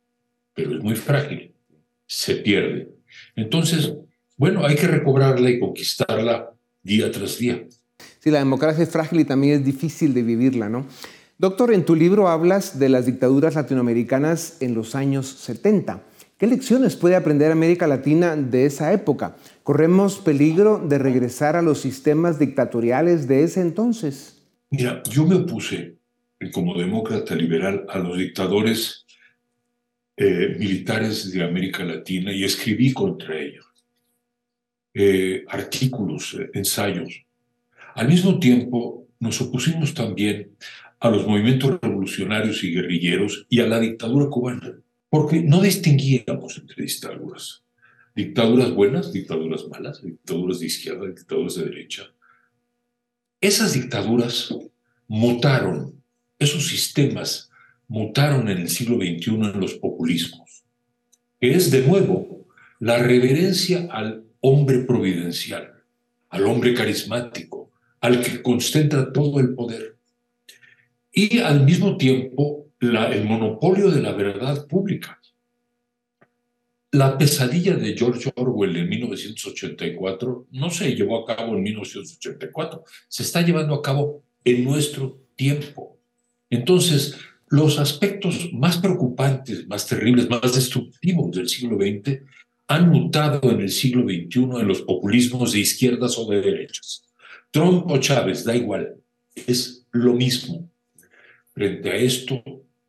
pero 0.55 0.77
es 0.77 0.83
muy 0.83 0.97
frágil. 0.97 1.55
Se 2.07 2.37
pierde. 2.37 2.89
Entonces, 3.37 3.93
bueno, 4.37 4.65
hay 4.67 4.77
que 4.77 4.87
recobrarla 4.87 5.51
y 5.51 5.59
conquistarla 5.59 6.51
día 6.83 7.11
tras 7.11 7.39
día. 7.39 7.65
Sí, 8.19 8.31
la 8.31 8.39
democracia 8.39 8.85
es 8.85 8.91
frágil 8.91 9.21
y 9.21 9.25
también 9.25 9.55
es 9.55 9.65
difícil 9.65 10.15
de 10.15 10.23
vivirla, 10.23 10.69
¿no? 10.69 10.87
Doctor, 11.39 11.73
en 11.73 11.85
tu 11.85 11.97
libro 11.97 12.29
hablas 12.29 12.79
de 12.79 12.89
las 12.89 13.07
dictaduras 13.07 13.55
latinoamericanas 13.55 14.59
en 14.61 14.75
los 14.75 14.95
años 14.95 15.27
70. 15.27 16.03
¿Qué 16.39 16.47
lecciones 16.47 16.97
puede 16.97 17.17
aprender 17.17 17.51
América 17.51 17.87
Latina 17.87 18.37
de 18.37 18.67
esa 18.67 18.93
época? 18.93 19.37
¿Corremos 19.63 20.19
peligro 20.19 20.79
de 20.79 20.99
regresar 20.99 21.57
a 21.57 21.63
los 21.63 21.81
sistemas 21.81 22.39
dictatoriales 22.39 23.29
de 23.29 23.45
ese 23.45 23.61
entonces? 23.61 24.43
Mira, 24.71 25.03
yo 25.09 25.27
me 25.27 25.37
opuse 25.37 25.99
como 26.53 26.77
demócrata 26.77 27.35
liberal 27.35 27.87
a 27.89 27.99
los 27.99 28.19
dictadores 28.19 29.02
eh, 30.25 30.55
militares 30.57 31.33
de 31.33 31.43
América 31.43 31.83
Latina 31.83 32.33
y 32.33 32.45
escribí 32.45 32.93
contra 32.93 33.37
ellos 33.41 33.67
eh, 34.95 35.45
artículos, 35.49 36.35
eh, 36.35 36.49
ensayos. 36.55 37.25
Al 37.97 38.07
mismo 38.07 38.39
tiempo, 38.39 39.09
nos 39.19 39.41
opusimos 39.41 39.95
también 39.95 40.53
a 41.01 41.11
los 41.11 41.27
movimientos 41.27 41.81
revolucionarios 41.83 42.63
y 42.63 42.73
guerrilleros 42.73 43.47
y 43.49 43.59
a 43.59 43.67
la 43.67 43.81
dictadura 43.81 44.31
cubana 44.31 44.77
porque 45.11 45.43
no 45.43 45.61
distinguíamos 45.61 46.57
entre 46.57 46.85
dictaduras. 46.85 47.65
Dictaduras 48.15 48.73
buenas, 48.73 49.13
dictaduras 49.13 49.67
malas, 49.67 50.03
dictaduras 50.03 50.61
de 50.61 50.67
izquierda, 50.67 51.07
dictaduras 51.07 51.57
de 51.57 51.65
derecha. 51.65 52.05
Esas 53.41 53.73
dictaduras 53.73 54.55
mutaron, 55.09 56.01
esos 56.39 56.69
sistemas 56.69 57.51
mutaron 57.93 58.49
en 58.49 58.57
el 58.57 58.71
siglo 58.71 58.97
XXI 58.97 59.35
en 59.53 59.61
los 59.61 59.75
populismos, 59.75 60.65
es 61.41 61.71
de 61.71 61.87
nuevo 61.87 62.47
la 62.81 62.97
reverencia 62.97 63.87
al 63.91 64.25
hombre 64.41 64.79
providencial, 64.79 65.75
al 66.31 66.47
hombre 66.47 66.73
carismático, 66.73 67.71
al 68.01 68.23
que 68.23 68.41
concentra 68.41 69.13
todo 69.13 69.41
el 69.41 69.55
poder. 69.55 69.99
Y 71.13 71.41
al 71.41 71.67
mismo 71.67 71.99
tiempo 71.99 72.71
el 72.81 73.25
monopolio 73.25 73.91
de 73.91 74.01
la 74.01 74.13
verdad 74.13 74.67
pública. 74.67 75.21
La 76.93 77.19
pesadilla 77.19 77.77
de 77.77 77.95
George 77.95 78.33
Orwell 78.37 78.77
en 78.77 78.89
1984 78.89 80.47
no 80.51 80.71
se 80.71 80.95
llevó 80.97 81.23
a 81.23 81.37
cabo 81.37 81.55
en 81.57 81.63
1984, 81.63 82.85
se 83.09 83.23
está 83.23 83.43
llevando 83.43 83.75
a 83.75 83.83
cabo 83.83 84.25
en 84.45 84.65
nuestro 84.65 85.21
tiempo. 85.37 85.99
Entonces, 86.51 87.17
los 87.53 87.79
aspectos 87.79 88.51
más 88.55 88.79
preocupantes, 88.79 89.67
más 89.67 89.87
terribles, 89.87 90.27
más 90.31 90.55
destructivos 90.55 91.37
del 91.37 91.51
siglo 91.51 91.77
XX 91.77 92.23
han 92.67 92.89
mutado 92.89 93.51
en 93.51 93.61
el 93.61 93.69
siglo 93.69 94.05
XXI 94.05 94.61
en 94.61 94.69
los 94.69 94.81
populismos 94.81 95.53
de 95.53 95.59
izquierdas 95.59 96.17
o 96.17 96.27
de 96.31 96.41
derechas. 96.41 97.05
Trump 97.51 97.91
o 97.91 97.99
Chávez, 97.99 98.45
da 98.45 98.57
igual, 98.57 98.95
es 99.35 99.87
lo 99.91 100.15
mismo. 100.15 100.67
Frente 101.53 101.91
a 101.91 101.97
esto, 101.97 102.43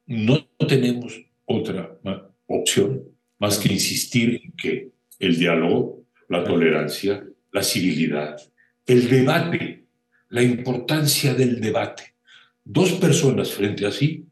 no 0.06 0.48
tenemos 0.66 1.20
otra 1.44 2.00
opción 2.48 3.04
más 3.40 3.60
que 3.60 3.74
insistir 3.74 4.40
en 4.46 4.52
que 4.54 4.92
el 5.20 5.38
diálogo, 5.38 6.06
la 6.30 6.46
tolerancia, 6.46 7.22
la 7.52 7.64
civilidad, 7.64 8.38
el 8.86 9.10
debate, 9.10 9.84
la 10.30 10.42
importancia 10.42 11.34
del 11.34 11.60
debate. 11.60 12.14
Dos 12.64 12.94
personas 12.94 13.52
frente 13.52 13.86
a 13.86 13.92
sí, 13.92 14.26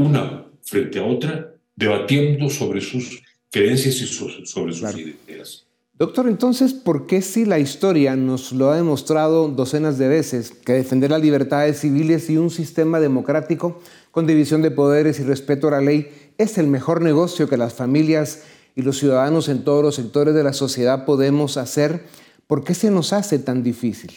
una 0.00 0.46
frente 0.62 0.98
a 0.98 1.04
otra, 1.04 1.54
debatiendo 1.76 2.48
sobre 2.48 2.80
sus 2.80 3.22
creencias 3.50 4.00
y 4.00 4.06
sobre 4.06 4.72
sus 4.72 4.96
ideas. 4.96 5.66
Doctor, 5.94 6.28
entonces, 6.28 6.72
¿por 6.72 7.06
qué 7.06 7.20
si 7.20 7.44
la 7.44 7.58
historia 7.58 8.16
nos 8.16 8.52
lo 8.52 8.70
ha 8.70 8.76
demostrado 8.76 9.48
docenas 9.48 9.98
de 9.98 10.08
veces 10.08 10.50
que 10.50 10.72
defender 10.72 11.10
las 11.10 11.20
libertades 11.20 11.80
civiles 11.80 12.30
y 12.30 12.38
un 12.38 12.48
sistema 12.48 13.00
democrático 13.00 13.82
con 14.10 14.26
división 14.26 14.62
de 14.62 14.70
poderes 14.70 15.20
y 15.20 15.24
respeto 15.24 15.68
a 15.68 15.72
la 15.72 15.82
ley 15.82 16.10
es 16.38 16.56
el 16.56 16.68
mejor 16.68 17.02
negocio 17.02 17.50
que 17.50 17.58
las 17.58 17.74
familias 17.74 18.44
y 18.74 18.80
los 18.80 18.96
ciudadanos 18.96 19.50
en 19.50 19.62
todos 19.62 19.82
los 19.82 19.96
sectores 19.96 20.34
de 20.34 20.42
la 20.42 20.54
sociedad 20.54 21.04
podemos 21.04 21.58
hacer? 21.58 22.06
¿Por 22.46 22.64
qué 22.64 22.72
se 22.72 22.90
nos 22.90 23.12
hace 23.12 23.38
tan 23.38 23.62
difícil? 23.62 24.10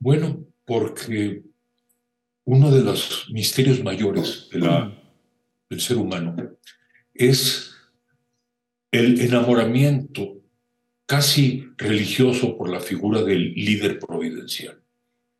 Bueno, 0.00 0.44
porque 0.66 1.44
uno 2.44 2.70
de 2.70 2.82
los 2.82 3.30
misterios 3.30 3.82
mayores 3.82 4.48
del 4.52 5.80
ser 5.80 5.96
humano 5.96 6.36
es 7.14 7.74
el 8.90 9.20
enamoramiento 9.20 10.36
casi 11.06 11.68
religioso 11.76 12.56
por 12.56 12.70
la 12.70 12.80
figura 12.80 13.22
del 13.22 13.54
líder 13.54 13.98
providencial. 13.98 14.80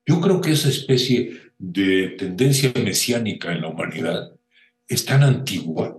Yo 0.07 0.21
creo 0.21 0.41
que 0.41 0.53
esa 0.53 0.69
especie 0.69 1.41
de 1.59 2.09
tendencia 2.19 2.73
mesiánica 2.75 3.53
en 3.53 3.63
la 3.63 3.69
humanidad 3.69 4.33
es 4.87 5.05
tan 5.05 5.23
antigua 5.23 5.97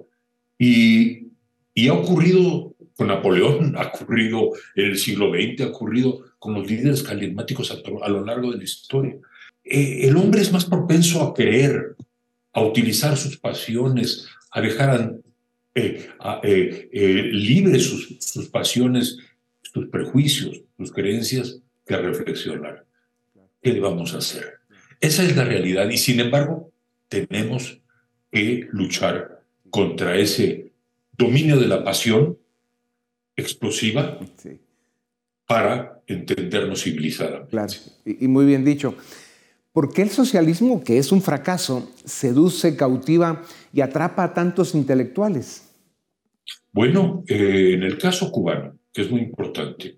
y, 0.60 1.28
y 1.74 1.88
ha 1.88 1.94
ocurrido 1.94 2.76
con 2.96 3.08
Napoleón, 3.08 3.76
ha 3.78 3.88
ocurrido 3.88 4.52
en 4.76 4.86
el 4.86 4.98
siglo 4.98 5.32
XX, 5.32 5.62
ha 5.62 5.68
ocurrido 5.68 6.26
con 6.40 6.54
los 6.54 6.70
líderes 6.70 7.04
carismáticos 7.04 7.72
a, 7.72 8.10
lo 8.10 8.24
largo 8.24 8.52
de 8.52 8.58
la 8.58 8.64
historia. 8.64 9.16
Eh, 9.66 10.08
el 10.08 10.16
hombre 10.16 10.42
es 10.42 10.52
más 10.52 10.66
propenso 10.66 11.24
a 11.24 11.34
creer, 11.34 11.96
a 12.54 12.62
utilizar 12.62 13.18
sus 13.18 13.38
pasiones, 13.38 14.28
a 14.52 14.62
dejar 14.62 15.16
eh, 15.74 16.10
eh, 16.24 17.30
libres 17.34 17.84
sus, 17.84 18.18
sus 18.20 18.48
pasiones 18.48 19.18
sus 19.76 19.88
prejuicios, 19.88 20.62
sus 20.78 20.92
creencias, 20.94 21.60
que 21.86 21.98
reflexionar. 21.98 22.86
¿Qué 23.62 23.74
le 23.74 23.82
vamos 23.82 24.14
a 24.14 24.20
hacer? 24.20 24.60
Esa 25.02 25.24
es 25.24 25.36
la 25.36 25.44
realidad 25.44 25.90
y 25.90 25.98
sin 25.98 26.22
embargo 26.22 26.72
tenemos 27.10 27.82
que 28.32 28.70
luchar 28.72 29.44
contra 29.70 30.16
ese 30.16 30.72
dominio 31.18 31.60
de 31.60 31.68
la 31.68 31.84
pasión 31.84 32.38
explosiva 33.36 34.18
para 35.46 36.02
entendernos 36.08 36.82
civilizadamente. 36.82 37.52
Claro, 37.52 37.74
y 38.06 38.28
muy 38.30 38.46
bien 38.46 38.64
dicho. 38.64 38.96
¿Por 39.76 39.92
qué 39.92 40.04
el 40.04 40.10
socialismo, 40.10 40.82
que 40.86 40.98
es 40.98 41.12
un 41.12 41.22
fracaso, 41.22 41.92
seduce, 42.06 42.78
cautiva 42.78 43.44
y 43.74 43.82
atrapa 43.82 44.24
a 44.24 44.34
tantos 44.34 44.74
intelectuales? 44.74 45.70
Bueno, 46.72 47.26
eh, 47.28 47.74
en 47.74 47.84
el 47.84 47.98
caso 47.98 48.32
cubano, 48.32 48.80
que 48.94 49.02
es 49.02 49.12
muy 49.12 49.20
importante, 49.20 49.98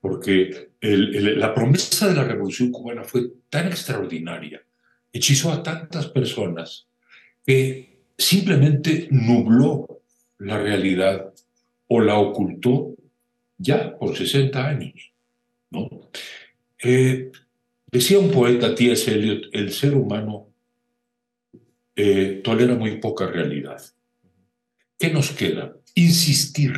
porque 0.00 0.72
la 0.80 1.54
promesa 1.54 2.08
de 2.08 2.16
la 2.16 2.24
revolución 2.24 2.72
cubana 2.72 3.04
fue 3.04 3.30
tan 3.48 3.68
extraordinaria, 3.68 4.60
hechizó 5.12 5.52
a 5.52 5.62
tantas 5.62 6.08
personas, 6.08 6.88
que 7.46 8.00
simplemente 8.18 9.06
nubló 9.12 10.02
la 10.38 10.58
realidad 10.58 11.32
o 11.86 12.00
la 12.00 12.18
ocultó 12.18 12.96
ya 13.56 13.96
por 13.96 14.16
60 14.16 14.68
años. 14.68 15.12
¿no? 15.70 16.10
Eh, 16.82 17.30
decía 17.92 18.18
un 18.18 18.30
poeta, 18.30 18.74
T.S. 18.74 19.12
Eliot, 19.12 19.44
el 19.52 19.70
ser 19.70 19.94
humano 19.94 20.48
eh, 21.94 22.40
tolera 22.42 22.74
muy 22.74 22.96
poca 22.98 23.26
realidad. 23.26 23.80
¿Qué 24.98 25.10
nos 25.10 25.30
queda? 25.32 25.76
Insistir 25.94 26.72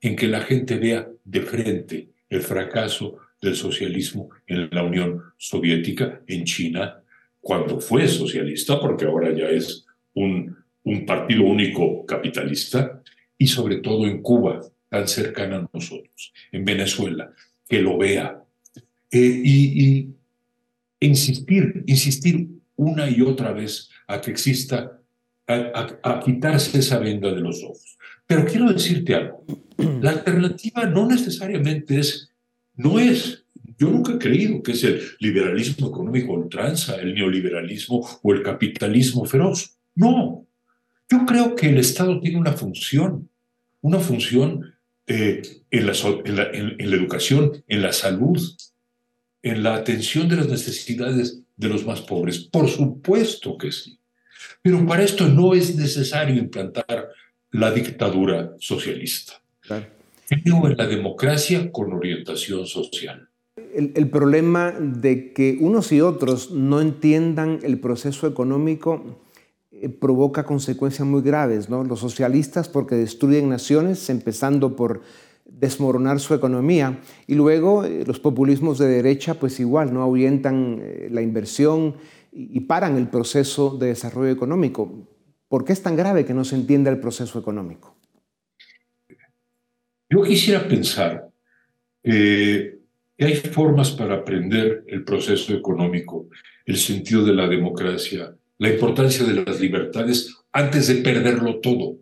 en 0.00 0.16
que 0.16 0.28
la 0.28 0.42
gente 0.42 0.76
vea 0.76 1.08
de 1.24 1.40
frente 1.40 2.10
el 2.28 2.42
fracaso 2.42 3.18
del 3.40 3.56
socialismo 3.56 4.30
en 4.46 4.68
la 4.70 4.82
Unión 4.82 5.22
Soviética, 5.38 6.20
en 6.26 6.44
China, 6.44 7.02
cuando 7.40 7.80
fue 7.80 8.06
socialista, 8.06 8.78
porque 8.78 9.06
ahora 9.06 9.34
ya 9.34 9.48
es 9.48 9.86
un, 10.14 10.58
partido 11.06 11.44
único 11.44 12.04
capitalista, 12.04 13.02
y 13.38 13.46
sobre 13.46 13.76
todo 13.76 14.06
en 14.06 14.20
Cuba, 14.20 14.60
tan 14.88 15.08
cercana 15.08 15.56
a 15.56 15.70
nosotros, 15.72 16.32
en 16.52 16.64
Venezuela, 16.64 17.32
que 17.68 17.80
lo 17.80 17.96
vea. 17.96 18.42
Eh, 19.10 19.42
y, 19.44 20.08
insistir, 21.00 21.82
insistir 21.86 22.48
una 22.76 23.10
y 23.10 23.20
otra 23.20 23.52
vez 23.52 23.88
a 24.06 24.20
que 24.20 24.30
exista, 24.30 25.00
a 25.46 26.20
quitarse 26.24 26.78
esa 26.78 26.98
venda 26.98 27.32
de 27.32 27.40
los 27.40 27.62
ojos. 27.64 27.98
Pero 28.30 28.44
quiero 28.44 28.72
decirte 28.72 29.12
algo. 29.16 29.44
La 30.00 30.12
alternativa 30.12 30.86
no 30.86 31.08
necesariamente 31.08 31.98
es, 31.98 32.30
no 32.76 33.00
es, 33.00 33.44
yo 33.76 33.90
nunca 33.90 34.12
he 34.12 34.18
creído 34.18 34.62
que 34.62 34.70
es 34.70 34.84
el 34.84 35.02
liberalismo 35.18 35.88
económico 35.88 36.34
ultranza, 36.34 36.94
el 36.94 37.12
neoliberalismo 37.12 38.08
o 38.22 38.32
el 38.32 38.44
capitalismo 38.44 39.24
feroz. 39.24 39.76
No. 39.96 40.46
Yo 41.10 41.26
creo 41.26 41.56
que 41.56 41.70
el 41.70 41.78
Estado 41.78 42.20
tiene 42.20 42.38
una 42.38 42.52
función, 42.52 43.28
una 43.80 43.98
función 43.98 44.74
eh, 45.08 45.42
en, 45.72 45.86
la, 45.86 45.94
en 46.52 46.90
la 46.90 46.96
educación, 46.96 47.64
en 47.66 47.82
la 47.82 47.92
salud, 47.92 48.40
en 49.42 49.62
la 49.62 49.74
atención 49.74 50.28
de 50.28 50.36
las 50.36 50.48
necesidades 50.48 51.40
de 51.56 51.68
los 51.68 51.84
más 51.86 52.00
pobres. 52.02 52.38
Por 52.38 52.68
supuesto 52.68 53.56
que 53.56 53.72
sí. 53.72 53.98
Pero 54.62 54.84
para 54.86 55.02
esto 55.02 55.26
no 55.28 55.54
es 55.54 55.76
necesario 55.76 56.36
implantar 56.36 57.10
la 57.50 57.70
dictadura 57.70 58.54
socialista. 58.58 59.34
Claro. 59.60 59.86
en 60.30 60.76
la 60.76 60.86
democracia 60.86 61.70
con 61.70 61.92
orientación 61.92 62.66
social. 62.66 63.28
El, 63.74 64.10
problema 64.10 64.72
de 64.72 65.32
que 65.32 65.56
unos 65.60 65.92
y 65.92 66.00
otros 66.00 66.50
no 66.50 66.80
entiendan 66.80 67.60
el 67.62 67.78
proceso 67.78 68.26
económico 68.26 69.20
eh, 69.70 69.88
provoca 69.88 70.44
consecuencias 70.44 71.06
muy 71.06 71.22
graves. 71.22 71.68
¿no? 71.68 71.84
Los 71.84 72.00
socialistas 72.00 72.68
porque 72.68 72.96
destruyen 72.96 73.48
naciones, 73.48 74.08
empezando 74.10 74.76
por 74.76 75.02
desmoronar 75.60 76.20
su 76.20 76.34
economía, 76.34 76.98
y 77.26 77.34
luego 77.34 77.84
eh, 77.84 78.04
los 78.06 78.18
populismos 78.18 78.78
de 78.78 78.88
derecha 78.88 79.34
pues 79.34 79.60
igual, 79.60 79.92
no 79.92 80.02
ahuyentan 80.02 80.80
eh, 80.80 81.08
la 81.10 81.20
inversión 81.22 81.96
y 82.32 82.60
paran 82.60 82.96
el 82.96 83.08
proceso 83.08 83.76
de 83.76 83.88
desarrollo 83.88 84.30
económico. 84.30 85.06
¿Por 85.48 85.64
qué 85.64 85.72
es 85.72 85.82
tan 85.82 85.96
grave 85.96 86.24
que 86.24 86.32
no 86.32 86.44
se 86.44 86.54
entienda 86.54 86.90
el 86.90 87.00
proceso 87.00 87.38
económico? 87.38 87.96
Yo 90.08 90.22
quisiera 90.22 90.66
pensar 90.66 91.28
que 92.02 92.78
hay 93.18 93.34
formas 93.34 93.90
para 93.90 94.14
aprender 94.14 94.84
el 94.86 95.04
proceso 95.04 95.52
económico, 95.52 96.28
el 96.64 96.76
sentido 96.76 97.24
de 97.24 97.34
la 97.34 97.48
democracia, 97.48 98.34
la 98.58 98.70
importancia 98.70 99.26
de 99.26 99.44
las 99.44 99.60
libertades 99.60 100.36
antes 100.52 100.86
de 100.86 100.96
perderlo 100.96 101.58
todo. 101.60 101.96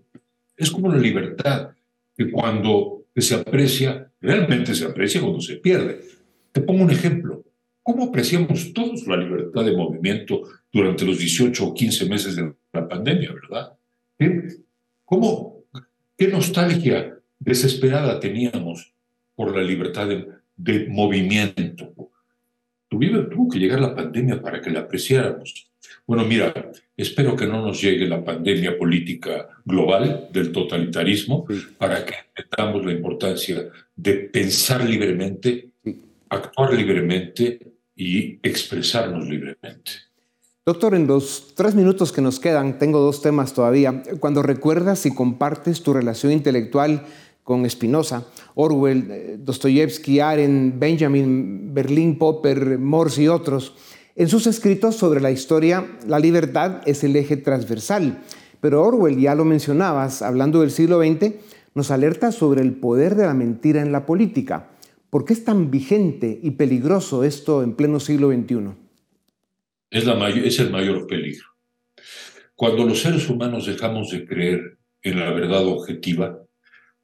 Es 0.57 0.71
como 0.71 0.93
la 0.93 0.99
libertad, 0.99 1.71
que 2.17 2.31
cuando 2.31 2.98
se 3.21 3.35
aprecia, 3.35 4.11
realmente 4.21 4.75
se 4.75 4.85
aprecia 4.85 5.21
cuando 5.21 5.41
se 5.41 5.57
pierde. 5.57 6.01
Te 6.53 6.61
pongo 6.61 6.85
un 6.85 6.91
ejemplo. 6.91 7.45
¿Cómo 7.83 8.05
apreciamos 8.05 8.73
todos 8.73 9.07
la 9.07 9.17
libertad 9.17 9.65
de 9.65 9.77
movimiento 9.77 10.43
durante 10.73 11.07
los 11.07 11.19
18 11.19 11.67
o 11.67 11.75
15 11.75 12.09
meses 12.09 12.37
de 12.37 12.53
la 12.73 12.87
pandemia, 12.87 13.33
verdad? 13.33 13.73
¿Cómo, 15.05 15.65
qué 16.17 16.29
nostalgia 16.29 17.19
desesperada 17.39 18.21
teníamos 18.21 18.93
por 19.35 19.57
la 19.57 19.63
libertad 19.63 20.09
de, 20.57 20.87
movimiento? 20.89 21.95
tuvo 22.89 23.49
que 23.49 23.59
llegar 23.59 23.81
la 23.81 23.95
pandemia 23.95 24.43
para 24.43 24.61
que 24.61 24.71
la 24.71 24.81
apreciáramos. 24.81 25.71
Bueno, 26.07 26.25
mira, 26.25 26.53
espero 26.99 27.37
que 27.37 27.47
no 27.47 27.63
nos 27.63 27.81
llegue 27.81 28.07
la 28.07 28.23
pandemia 28.23 28.77
política 28.77 29.49
global 29.65 30.29
del 30.33 30.53
totalitarismo 30.53 31.47
para 31.79 32.05
que 32.05 32.15
entendamos 32.37 32.85
la 32.85 32.93
importancia 32.93 33.69
de 33.95 34.15
pensar 34.15 34.85
libremente, 34.85 35.71
actuar 36.29 36.75
libremente 36.75 37.61
y 37.95 38.39
expresarnos 38.43 39.29
libremente. 39.29 39.93
Doctor, 40.67 40.95
en 40.95 41.07
los 41.07 41.55
tres 41.55 41.75
minutos 41.75 42.13
que 42.13 42.21
nos 42.21 42.39
quedan, 42.41 42.79
tengo 42.79 42.99
dos 42.99 43.23
temas 43.23 43.55
todavía. 43.55 44.03
Cuando 44.21 44.43
recuerdas 44.43 45.07
y 45.07 45.15
compartes 45.15 45.83
tu 45.83 45.95
relación 45.95 46.33
intelectual 46.33 47.07
con 47.43 47.69
Spinoza, 47.71 48.27
Orwell, 48.55 49.11
eh, 49.11 49.37
Dostoyevsky, 49.39 50.21
Aren, 50.21 50.79
Benjamin, 50.79 51.73
Berlín, 51.73 52.19
Popper, 52.19 52.79
Morse 52.79 53.23
y 53.23 53.29
otros, 53.29 53.73
en 54.19 54.29
sus 54.29 54.49
escritos 54.49 54.97
sobre 54.97 55.21
la 55.21 55.31
historia, 55.31 55.97
la 56.05 56.19
libertad 56.19 56.83
es 56.87 57.05
el 57.05 57.15
eje 57.15 57.37
transversal. 57.37 58.21
Pero 58.61 58.83
Orwell, 58.83 59.21
ya 59.21 59.37
lo 59.37 59.45
mencionabas, 59.45 60.23
hablando 60.23 60.61
del 60.61 60.73
siglo 60.73 61.01
XX, 61.01 61.35
nos 61.77 61.93
alerta 61.93 62.33
sobre 62.33 62.63
el 62.63 62.73
poder 62.73 63.15
de 63.15 63.27
la 63.27 63.35
mentira 63.35 63.81
en 63.81 63.93
la 63.93 64.07
política. 64.07 64.71
¿Por 65.09 65.25
qué 65.25 65.35
es 65.35 65.45
tan 65.45 65.71
vigente 65.71 66.41
y 66.43 66.51
peligroso 66.51 67.23
esto 67.23 67.63
en 67.63 67.75
pleno 67.75 68.01
siglo 68.01 68.33
XXI? 68.33 68.71
Es, 69.89 70.05
es 70.05 70.59
el 70.59 70.71
mayor 70.71 71.07
peligro. 71.07 71.47
Cuando 72.57 72.85
los 72.85 73.01
seres 73.01 73.29
humanos 73.29 73.67
dejamos 73.67 74.11
de 74.11 74.27
creer 74.27 74.79
en 75.01 75.21
la 75.21 75.31
verdad 75.31 75.65
objetiva, 75.65 76.41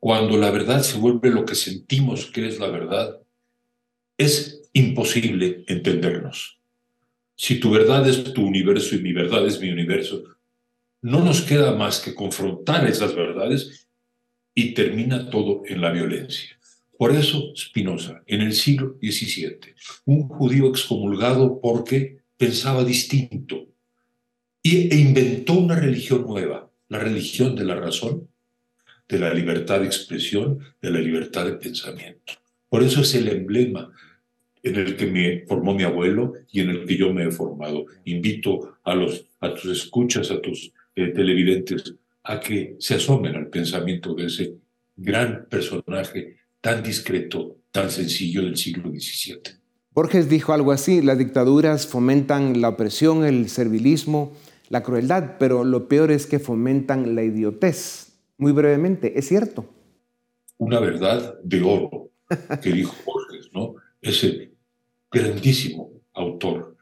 cuando 0.01 0.37
la 0.37 0.51
verdad 0.51 0.83
se 0.83 0.99
vuelve 0.99 1.31
lo 1.31 1.45
que 1.45 1.55
sentimos 1.55 2.27
que 2.27 2.49
es 2.49 2.59
la 2.59 2.71
verdad, 2.71 3.21
es 4.19 4.69
imposible 4.73 5.65
entendernos. 5.69 6.59
Si 7.37 7.59
tu 7.59 7.71
verdad 7.71 8.09
es 8.09 8.33
tu 8.33 8.47
universo 8.47 8.95
y 8.95 9.01
mi 9.01 9.13
verdad 9.13 9.47
es 9.47 9.61
mi 9.61 9.71
universo, 9.71 10.25
no 11.03 11.23
nos 11.23 11.43
queda 11.43 11.75
más 11.75 12.01
que 12.01 12.15
confrontar 12.15 12.87
esas 12.87 13.15
verdades 13.15 13.89
y 14.55 14.73
termina 14.73 15.29
todo 15.29 15.63
en 15.67 15.81
la 15.81 15.91
violencia. 15.91 16.59
Por 16.97 17.13
eso 17.13 17.53
Spinoza, 17.57 18.23
en 18.27 18.41
el 18.41 18.53
siglo 18.53 18.97
XVII, 19.03 19.75
un 20.07 20.29
judío 20.29 20.69
excomulgado 20.69 21.61
porque 21.61 22.19
pensaba 22.37 22.85
distinto 22.85 23.67
e 24.63 24.97
inventó 24.97 25.55
una 25.55 25.77
religión 25.77 26.23
nueva, 26.23 26.71
la 26.89 27.01
religión 27.01 27.57
de 27.57 27.65
la 27.65 27.75
razón, 27.75 28.29
de 29.09 29.19
la 29.19 29.35
libertad 29.35 29.81
de 29.81 29.87
expresión, 29.87 30.61
de 30.81 30.91
la 30.91 31.01
libertad 31.01 31.45
de 31.45 31.55
pensamiento. 31.55 32.33
Por 32.69 32.83
eso 32.83 33.03
es 33.03 33.15
el 33.15 33.29
emblema 33.29 33.93
en 34.65 34.77
el 34.77 34.97
que 34.97 35.07
me 35.07 35.45
formó 35.47 35.75
mi 35.75 35.85
abuelo 35.85 36.33
y 36.51 36.61
en 36.61 36.71
el 36.71 36.87
que 36.87 36.97
yo 36.97 37.13
me 37.13 37.27
he 37.27 37.31
formado. 37.31 37.85
Invito 38.05 38.79
a, 38.83 38.95
los, 38.95 39.27
a 39.41 39.55
tus 39.55 39.71
escuchas, 39.71 40.31
a 40.31 40.41
tus 40.41 40.73
eh, 40.97 41.09
televidentes, 41.09 41.95
a 42.25 42.41
que 42.41 42.75
se 42.79 42.95
asomen 42.95 43.37
al 43.37 43.49
pensamiento 43.49 44.15
de 44.15 44.27
ese 44.27 44.55
gran 44.97 45.47
personaje 45.51 46.37
tan 46.63 46.83
discreto, 46.83 47.59
tan 47.71 47.91
sencillo 47.91 48.43
del 48.43 48.57
siglo 48.57 48.91
XVII. 48.91 49.61
Borges 49.91 50.31
dijo 50.31 50.55
algo 50.55 50.73
así, 50.73 51.03
las 51.03 51.19
dictaduras 51.19 51.87
fomentan 51.87 52.63
la 52.63 52.71
opresión, 52.71 53.25
el 53.25 53.51
servilismo, 53.51 54.33
la 54.71 54.83
crueldad, 54.83 55.37
pero 55.39 55.63
lo 55.63 55.89
peor 55.89 56.11
es 56.11 56.27
que 56.27 56.39
fomentan 56.39 57.15
la 57.15 57.23
idiotez. 57.23 58.15
Muy 58.39 58.53
brevemente, 58.53 59.19
¿es 59.19 59.29
cierto? 59.29 59.67
Una 60.57 60.81
verdad 60.81 61.39
de 61.45 61.63
oro 61.63 62.11
que 62.63 62.73
dijo 62.73 62.95
Borges, 63.05 63.51
¿no? 63.53 63.75
Ese 64.01 64.54
grandísimo 65.15 65.93
autor 66.13 66.77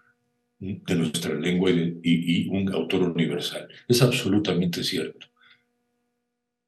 de 0.58 0.94
nuestra 0.94 1.34
lengua 1.34 1.70
y, 1.70 2.48
un 2.48 2.72
autor 2.72 3.02
universal. 3.02 3.68
Es 3.86 4.00
absolutamente 4.00 4.82
cierto. 4.82 5.26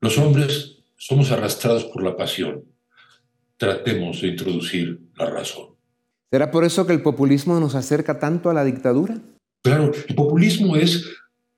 Los 0.01 0.19
hombres 0.19 0.79
somos 0.97 1.31
arrastrados 1.31 1.85
por 1.85 2.03
la 2.03 2.17
pasión. 2.17 2.65
Tratemos 3.57 4.21
de 4.21 4.29
introducir 4.29 5.01
la 5.17 5.31
razón. 5.31 5.69
¿Será 6.31 6.51
por 6.51 6.65
eso 6.65 6.87
que 6.87 6.93
el 6.93 7.03
populismo 7.03 7.59
nos 7.61 7.75
acerca 7.75 8.19
tanto 8.19 8.51
a 8.51 8.55
la 8.55 8.65
dictadura? 8.65 9.21
Claro, 9.63 9.93
el 10.09 10.15
populismo 10.15 10.77
es, 10.77 11.09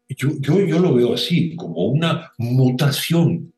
yo, 0.08 0.28
yo, 0.38 0.60
yo 0.60 0.78
lo 0.78 0.94
veo 0.94 1.14
así, 1.14 1.56
como 1.56 1.86
una 1.86 2.32
mutación 2.38 3.52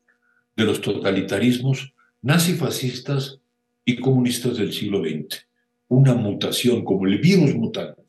de 0.55 0.63
los 0.63 0.81
totalitarismos 0.81 1.93
nazifascistas 2.21 3.39
y 3.85 3.97
comunistas 3.97 4.57
del 4.57 4.73
siglo 4.73 5.01
XX 5.01 5.48
una 5.89 6.13
mutación, 6.13 6.85
como 6.85 7.05
el 7.05 7.19
virus 7.19 7.53
mutante. 7.55 8.01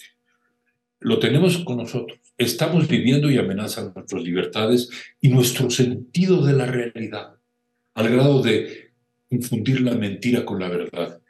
Lo 1.00 1.18
tenemos 1.18 1.58
con 1.58 1.78
nosotros. 1.78 2.18
Estamos 2.36 2.86
viviendo 2.86 3.30
y 3.30 3.38
amenazan 3.38 3.92
nuestras 3.94 4.22
libertades 4.22 4.88
y 5.20 5.28
nuestro 5.28 5.68
sentido 5.70 6.44
de 6.44 6.52
la 6.52 6.66
realidad, 6.66 7.34
al 7.94 8.08
grado 8.10 8.42
de 8.42 8.92
infundir 9.30 9.80
la 9.80 9.94
mentira 9.94 10.44
con 10.44 10.60
la 10.60 10.68
verdad. 10.68 11.20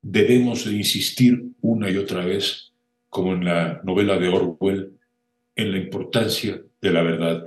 Debemos 0.00 0.66
insistir 0.66 1.44
una 1.60 1.90
y 1.90 1.96
otra 1.96 2.24
vez, 2.24 2.72
como 3.08 3.34
en 3.34 3.44
la 3.44 3.80
novela 3.84 4.18
de 4.18 4.28
Orwell, 4.28 4.92
en 5.54 5.72
la 5.72 5.78
importancia 5.78 6.60
de 6.80 6.90
la 6.90 7.02
verdad. 7.02 7.46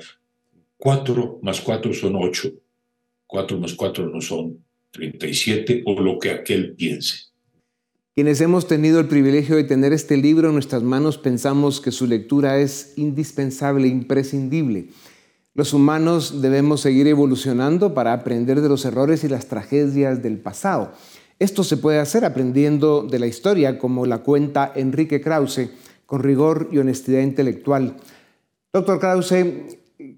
Cuatro 0.77 1.39
más 1.41 1.61
cuatro 1.61 1.93
son 1.93 2.15
ocho. 2.15 2.51
Cuatro 3.25 3.59
más 3.59 3.73
cuatro 3.73 4.07
no 4.07 4.21
son 4.21 4.63
treinta 4.91 5.27
y 5.27 5.33
siete 5.33 5.81
o 5.85 5.99
lo 6.01 6.19
que 6.19 6.31
aquel 6.31 6.75
piense. 6.75 7.24
Quienes 8.15 8.39
hemos 8.39 8.65
tenido 8.65 9.01
el 9.01 9.09
privilegio 9.09 9.57
de 9.57 9.65
tener 9.65 9.91
este 9.91 10.15
libro 10.15 10.47
en 10.47 10.53
nuestras 10.53 10.83
manos 10.83 11.17
pensamos 11.17 11.81
que 11.81 11.91
su 11.91 12.07
lectura 12.07 12.59
es 12.59 12.93
indispensable, 12.95 13.89
imprescindible. 13.89 14.87
Los 15.53 15.73
humanos 15.73 16.41
debemos 16.41 16.79
seguir 16.79 17.07
evolucionando 17.07 17.93
para 17.93 18.13
aprender 18.13 18.61
de 18.61 18.69
los 18.69 18.85
errores 18.85 19.25
y 19.25 19.27
las 19.27 19.47
tragedias 19.47 20.23
del 20.23 20.37
pasado. 20.37 20.93
Esto 21.39 21.65
se 21.65 21.75
puede 21.75 21.99
hacer 21.99 22.23
aprendiendo 22.23 23.03
de 23.03 23.19
la 23.19 23.27
historia, 23.27 23.77
como 23.77 24.05
la 24.05 24.19
cuenta 24.19 24.71
Enrique 24.73 25.19
Krause, 25.19 25.71
con 26.05 26.23
rigor 26.23 26.69
y 26.71 26.77
honestidad 26.77 27.19
intelectual. 27.19 27.97
Doctor 28.71 28.97
Krause, 29.01 29.43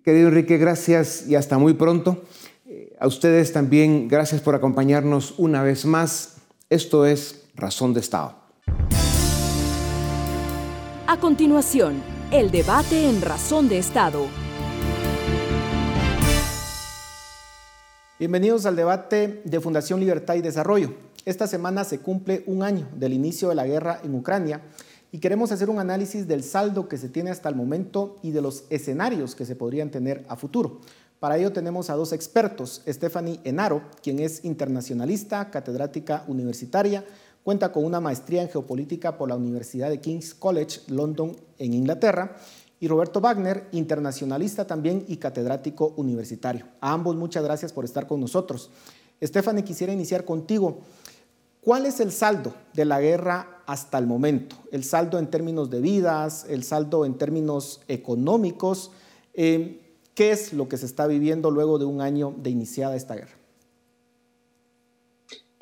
querido 0.04 0.28
Enrique, 0.28 0.60
gracias 0.60 1.26
y 1.28 1.34
hasta 1.34 1.58
muy 1.58 1.74
pronto. 1.74 2.22
Eh, 2.68 2.96
a 3.00 3.08
ustedes 3.08 3.54
también, 3.54 4.08
gracias 4.08 4.42
por 4.42 4.54
acompañarnos 4.54 5.34
una 5.40 5.64
vez 5.64 5.84
más. 5.88 6.36
Esto 6.70 7.08
es 7.08 7.47
razón 7.58 7.94
de 7.94 8.00
Estado. 8.00 8.36
A 11.08 11.20
continuación, 11.20 12.02
el 12.32 12.52
debate 12.52 13.10
en 13.10 13.22
razón 13.22 13.68
de 13.68 13.80
Estado. 13.80 14.28
Bienvenidos 18.20 18.66
al 18.66 18.76
debate 18.76 19.42
de 19.44 19.60
Fundación 19.60 20.00
Libertad 20.00 20.36
y 20.36 20.42
Desarrollo. 20.42 20.94
Esta 21.26 21.48
semana 21.48 21.84
se 21.84 22.00
cumple 22.00 22.44
un 22.46 22.62
año 22.62 22.88
del 22.94 23.14
inicio 23.14 23.50
de 23.50 23.56
la 23.56 23.66
guerra 23.66 24.00
en 24.04 24.14
Ucrania 24.14 24.62
y 25.12 25.20
queremos 25.20 25.52
hacer 25.52 25.70
un 25.70 25.80
análisis 25.80 26.28
del 26.28 26.44
saldo 26.44 26.88
que 26.88 26.98
se 26.98 27.10
tiene 27.10 27.32
hasta 27.32 27.50
el 27.50 27.56
momento 27.56 28.20
y 28.22 28.32
de 28.32 28.42
los 28.42 28.66
escenarios 28.70 29.34
que 29.34 29.46
se 29.46 29.56
podrían 29.56 29.90
tener 29.90 30.26
a 30.30 30.36
futuro. 30.36 30.82
Para 31.20 31.38
ello 31.38 31.52
tenemos 31.52 31.90
a 31.90 31.96
dos 31.96 32.14
expertos, 32.14 32.84
Stephanie 32.88 33.40
Enaro, 33.44 33.82
quien 34.04 34.20
es 34.20 34.46
internacionalista, 34.46 35.50
catedrática 35.50 36.24
universitaria, 36.28 37.04
Cuenta 37.48 37.72
con 37.72 37.86
una 37.86 38.02
maestría 38.02 38.42
en 38.42 38.50
geopolítica 38.50 39.18
por 39.18 39.30
la 39.30 39.38
Universidad 39.38 39.90
de 39.90 40.02
King's 40.02 40.34
College, 40.34 40.82
London, 40.88 41.34
en 41.58 41.74
Inglaterra. 41.74 42.36
Y 42.82 42.90
Roberto 42.90 43.22
Wagner, 43.22 43.70
internacionalista 43.72 44.68
también 44.68 45.06
y 45.08 45.16
catedrático 45.16 45.94
universitario. 45.96 46.66
A 46.82 46.92
ambos 46.92 47.16
muchas 47.16 47.46
gracias 47.46 47.72
por 47.72 47.86
estar 47.86 48.06
con 48.06 48.20
nosotros. 48.20 48.70
Stephanie, 49.24 49.64
quisiera 49.64 49.94
iniciar 49.94 50.26
contigo. 50.26 50.80
¿Cuál 51.62 51.86
es 51.86 52.02
el 52.02 52.12
saldo 52.12 52.54
de 52.74 52.84
la 52.84 53.00
guerra 53.00 53.62
hasta 53.66 53.98
el 53.98 54.08
momento? 54.08 54.58
El 54.74 54.84
saldo 54.84 55.18
en 55.18 55.28
términos 55.28 55.70
de 55.70 55.80
vidas, 55.80 56.46
el 56.50 56.66
saldo 56.66 57.06
en 57.06 57.18
términos 57.18 57.80
económicos. 57.88 58.92
Eh, 59.34 59.96
¿Qué 60.16 60.32
es 60.32 60.52
lo 60.52 60.68
que 60.68 60.76
se 60.76 60.86
está 60.86 61.08
viviendo 61.08 61.50
luego 61.50 61.80
de 61.80 61.86
un 61.86 62.02
año 62.02 62.36
de 62.44 62.50
iniciada 62.50 62.98
esta 62.98 63.16
guerra? 63.16 63.37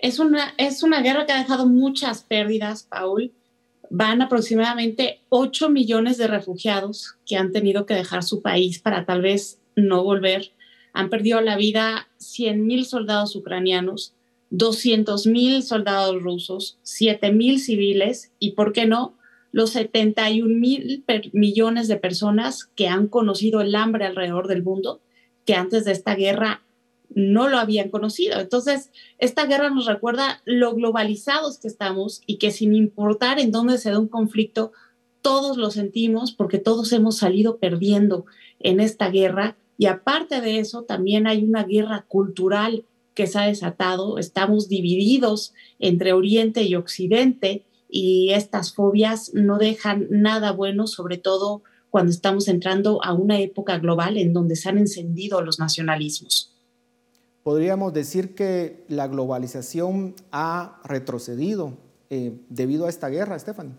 Es 0.05 0.19
una, 0.19 0.53
es 0.57 0.83
una 0.83 1.01
guerra 1.01 1.25
que 1.25 1.31
ha 1.31 1.39
dejado 1.39 1.65
muchas 1.65 2.21
pérdidas, 2.21 2.83
Paul. 2.83 3.33
Van 3.89 4.21
aproximadamente 4.21 5.21
8 5.29 5.71
millones 5.71 6.19
de 6.19 6.27
refugiados 6.27 7.15
que 7.25 7.37
han 7.37 7.51
tenido 7.51 7.87
que 7.87 7.95
dejar 7.95 8.21
su 8.21 8.43
país 8.43 8.77
para 8.77 9.07
tal 9.07 9.23
vez 9.23 9.59
no 9.75 10.03
volver. 10.03 10.51
Han 10.93 11.09
perdido 11.09 11.41
la 11.41 11.57
vida 11.57 12.07
100 12.17 12.67
mil 12.67 12.85
soldados 12.85 13.35
ucranianos, 13.35 14.13
200 14.51 15.25
mil 15.25 15.63
soldados 15.63 16.21
rusos, 16.21 16.77
7 16.83 17.31
mil 17.31 17.59
civiles 17.59 18.31
y, 18.37 18.51
¿por 18.51 18.73
qué 18.73 18.85
no?, 18.85 19.17
los 19.51 19.71
71 19.71 20.55
mil 20.55 21.03
millones 21.33 21.87
de 21.87 21.97
personas 21.97 22.65
que 22.75 22.87
han 22.87 23.07
conocido 23.07 23.59
el 23.61 23.73
hambre 23.73 24.05
alrededor 24.05 24.47
del 24.47 24.61
mundo, 24.61 25.01
que 25.45 25.55
antes 25.55 25.83
de 25.83 25.93
esta 25.93 26.13
guerra 26.13 26.61
no 27.15 27.47
lo 27.47 27.57
habían 27.57 27.89
conocido. 27.89 28.39
Entonces, 28.39 28.91
esta 29.17 29.45
guerra 29.45 29.69
nos 29.69 29.85
recuerda 29.85 30.41
lo 30.45 30.75
globalizados 30.75 31.57
que 31.57 31.69
estamos 31.69 32.21
y 32.27 32.37
que 32.37 32.51
sin 32.51 32.75
importar 32.75 33.39
en 33.39 33.51
dónde 33.51 33.77
se 33.77 33.89
da 33.89 33.99
un 33.99 34.09
conflicto, 34.09 34.73
todos 35.21 35.57
lo 35.57 35.71
sentimos 35.71 36.33
porque 36.33 36.59
todos 36.59 36.91
hemos 36.91 37.17
salido 37.17 37.57
perdiendo 37.57 38.25
en 38.59 38.81
esta 38.81 39.09
guerra. 39.09 39.55
Y 39.77 39.87
aparte 39.87 40.41
de 40.41 40.59
eso, 40.59 40.83
también 40.83 41.25
hay 41.25 41.43
una 41.43 41.63
guerra 41.63 42.05
cultural 42.07 42.83
que 43.13 43.27
se 43.27 43.39
ha 43.39 43.47
desatado. 43.47 44.19
Estamos 44.19 44.67
divididos 44.67 45.53
entre 45.79 46.11
Oriente 46.11 46.63
y 46.63 46.75
Occidente 46.75 47.63
y 47.89 48.31
estas 48.33 48.73
fobias 48.73 49.31
no 49.33 49.57
dejan 49.57 50.07
nada 50.09 50.51
bueno, 50.51 50.85
sobre 50.85 51.17
todo 51.17 51.63
cuando 51.89 52.11
estamos 52.11 52.49
entrando 52.49 53.01
a 53.05 53.13
una 53.13 53.39
época 53.39 53.79
global 53.79 54.17
en 54.17 54.33
donde 54.33 54.57
se 54.57 54.67
han 54.67 54.77
encendido 54.77 55.41
los 55.41 55.59
nacionalismos 55.59 56.54
podríamos 57.45 57.93
decir 57.93 58.33
que 58.33 58.83
la 58.87 59.07
globalización 59.07 60.15
ha 60.31 60.81
retrocedido 60.83 61.77
eh, 62.09 62.33
debido 62.49 62.87
a 62.87 62.89
esta 62.89 63.07
guerra, 63.09 63.37
Stephanie. 63.37 63.75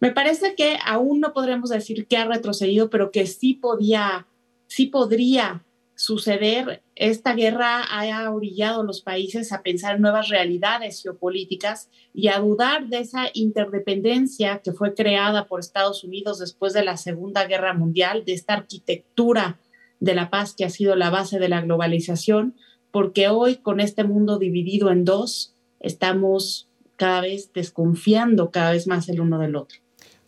Me 0.00 0.10
parece 0.10 0.56
que 0.56 0.76
aún 0.84 1.20
no 1.20 1.32
podremos 1.32 1.70
decir 1.70 2.08
que 2.08 2.16
ha 2.16 2.24
retrocedido, 2.24 2.90
pero 2.90 3.12
que 3.12 3.28
sí 3.28 3.54
podía, 3.54 4.26
sí 4.66 4.86
podría 4.86 5.64
suceder. 5.94 6.82
Esta 6.96 7.34
guerra 7.34 7.84
ha 7.84 8.28
orillado 8.28 8.80
a 8.80 8.84
los 8.84 9.00
países 9.00 9.52
a 9.52 9.62
pensar 9.62 9.94
en 9.94 10.02
nuevas 10.02 10.30
realidades 10.30 11.00
geopolíticas 11.00 11.90
y 12.12 12.26
a 12.26 12.40
dudar 12.40 12.88
de 12.88 12.98
esa 12.98 13.26
interdependencia 13.34 14.62
que 14.64 14.72
fue 14.72 14.94
creada 14.94 15.46
por 15.46 15.60
Estados 15.60 16.02
Unidos 16.02 16.40
después 16.40 16.72
de 16.72 16.82
la 16.82 16.96
Segunda 16.96 17.46
Guerra 17.46 17.72
Mundial, 17.72 18.24
de 18.24 18.32
esta 18.32 18.54
arquitectura 18.54 19.60
de 20.00 20.14
la 20.14 20.30
paz 20.30 20.54
que 20.56 20.64
ha 20.64 20.70
sido 20.70 20.96
la 20.96 21.10
base 21.10 21.38
de 21.38 21.48
la 21.48 21.60
globalización, 21.60 22.54
porque 22.90 23.28
hoy 23.28 23.56
con 23.56 23.80
este 23.80 24.04
mundo 24.04 24.38
dividido 24.38 24.90
en 24.90 25.04
dos, 25.04 25.54
estamos 25.80 26.68
cada 26.96 27.20
vez 27.20 27.52
desconfiando 27.52 28.50
cada 28.50 28.72
vez 28.72 28.86
más 28.86 29.08
el 29.08 29.20
uno 29.20 29.38
del 29.38 29.56
otro. 29.56 29.78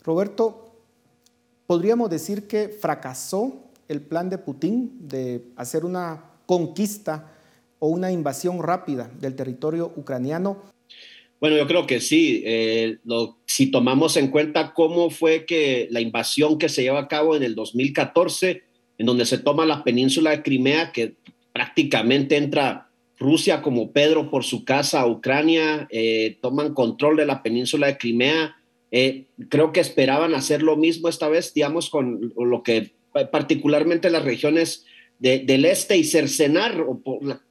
Roberto, 0.03 0.73
¿podríamos 1.67 2.11
decir 2.11 2.47
que 2.47 2.69
fracasó 2.69 3.71
el 3.89 4.01
plan 4.01 4.31
de 4.31 4.39
Putin 4.39 4.93
de 5.01 5.45
hacer 5.57 5.85
una 5.85 6.31
conquista 6.47 7.33
o 7.81 7.89
una 7.89 8.13
invasión 8.13 8.63
rápida 8.63 9.11
del 9.21 9.35
territorio 9.35 9.93
ucraniano? 9.97 10.63
Bueno, 11.41 11.57
yo 11.57 11.67
creo 11.67 11.87
que 11.87 12.01
sí. 12.01 12.43
Eh, 12.45 12.99
si 13.47 13.71
tomamos 13.71 14.17
en 14.17 14.29
cuenta 14.29 14.75
cómo 14.75 15.11
fue 15.11 15.47
que 15.47 15.89
la 15.91 16.01
invasión 16.01 16.59
que 16.59 16.69
se 16.69 16.83
lleva 16.83 17.01
a 17.01 17.09
cabo 17.09 17.35
en 17.35 17.43
el 17.43 17.55
2014, 17.55 18.63
en 19.01 19.07
donde 19.07 19.25
se 19.25 19.39
toma 19.39 19.65
la 19.65 19.83
península 19.83 20.29
de 20.29 20.43
Crimea, 20.43 20.93
que 20.93 21.15
prácticamente 21.55 22.37
entra 22.37 22.91
Rusia 23.19 23.63
como 23.63 23.93
Pedro 23.93 24.31
por 24.31 24.45
su 24.45 24.67
casa 24.67 25.01
a 25.01 25.07
Ucrania, 25.07 25.89
eh, 25.91 26.37
toman 26.43 26.75
control 26.75 27.17
de 27.17 27.25
la 27.25 27.43
península 27.43 27.87
de 27.87 27.97
Crimea. 27.97 28.59
Eh, 28.91 29.25
creo 29.49 29.73
que 29.73 29.81
esperaban 29.81 30.35
hacer 30.35 30.63
lo 30.63 30.77
mismo 30.77 31.09
esta 31.09 31.31
vez, 31.31 31.55
digamos, 31.55 31.89
con 31.89 32.35
lo 32.37 32.63
que 32.63 32.93
particularmente 33.33 34.11
las 34.11 34.23
regiones 34.23 34.85
del 35.19 35.65
este 35.65 35.97
y 35.97 36.05
cercenar, 36.05 36.79
o 36.83 37.01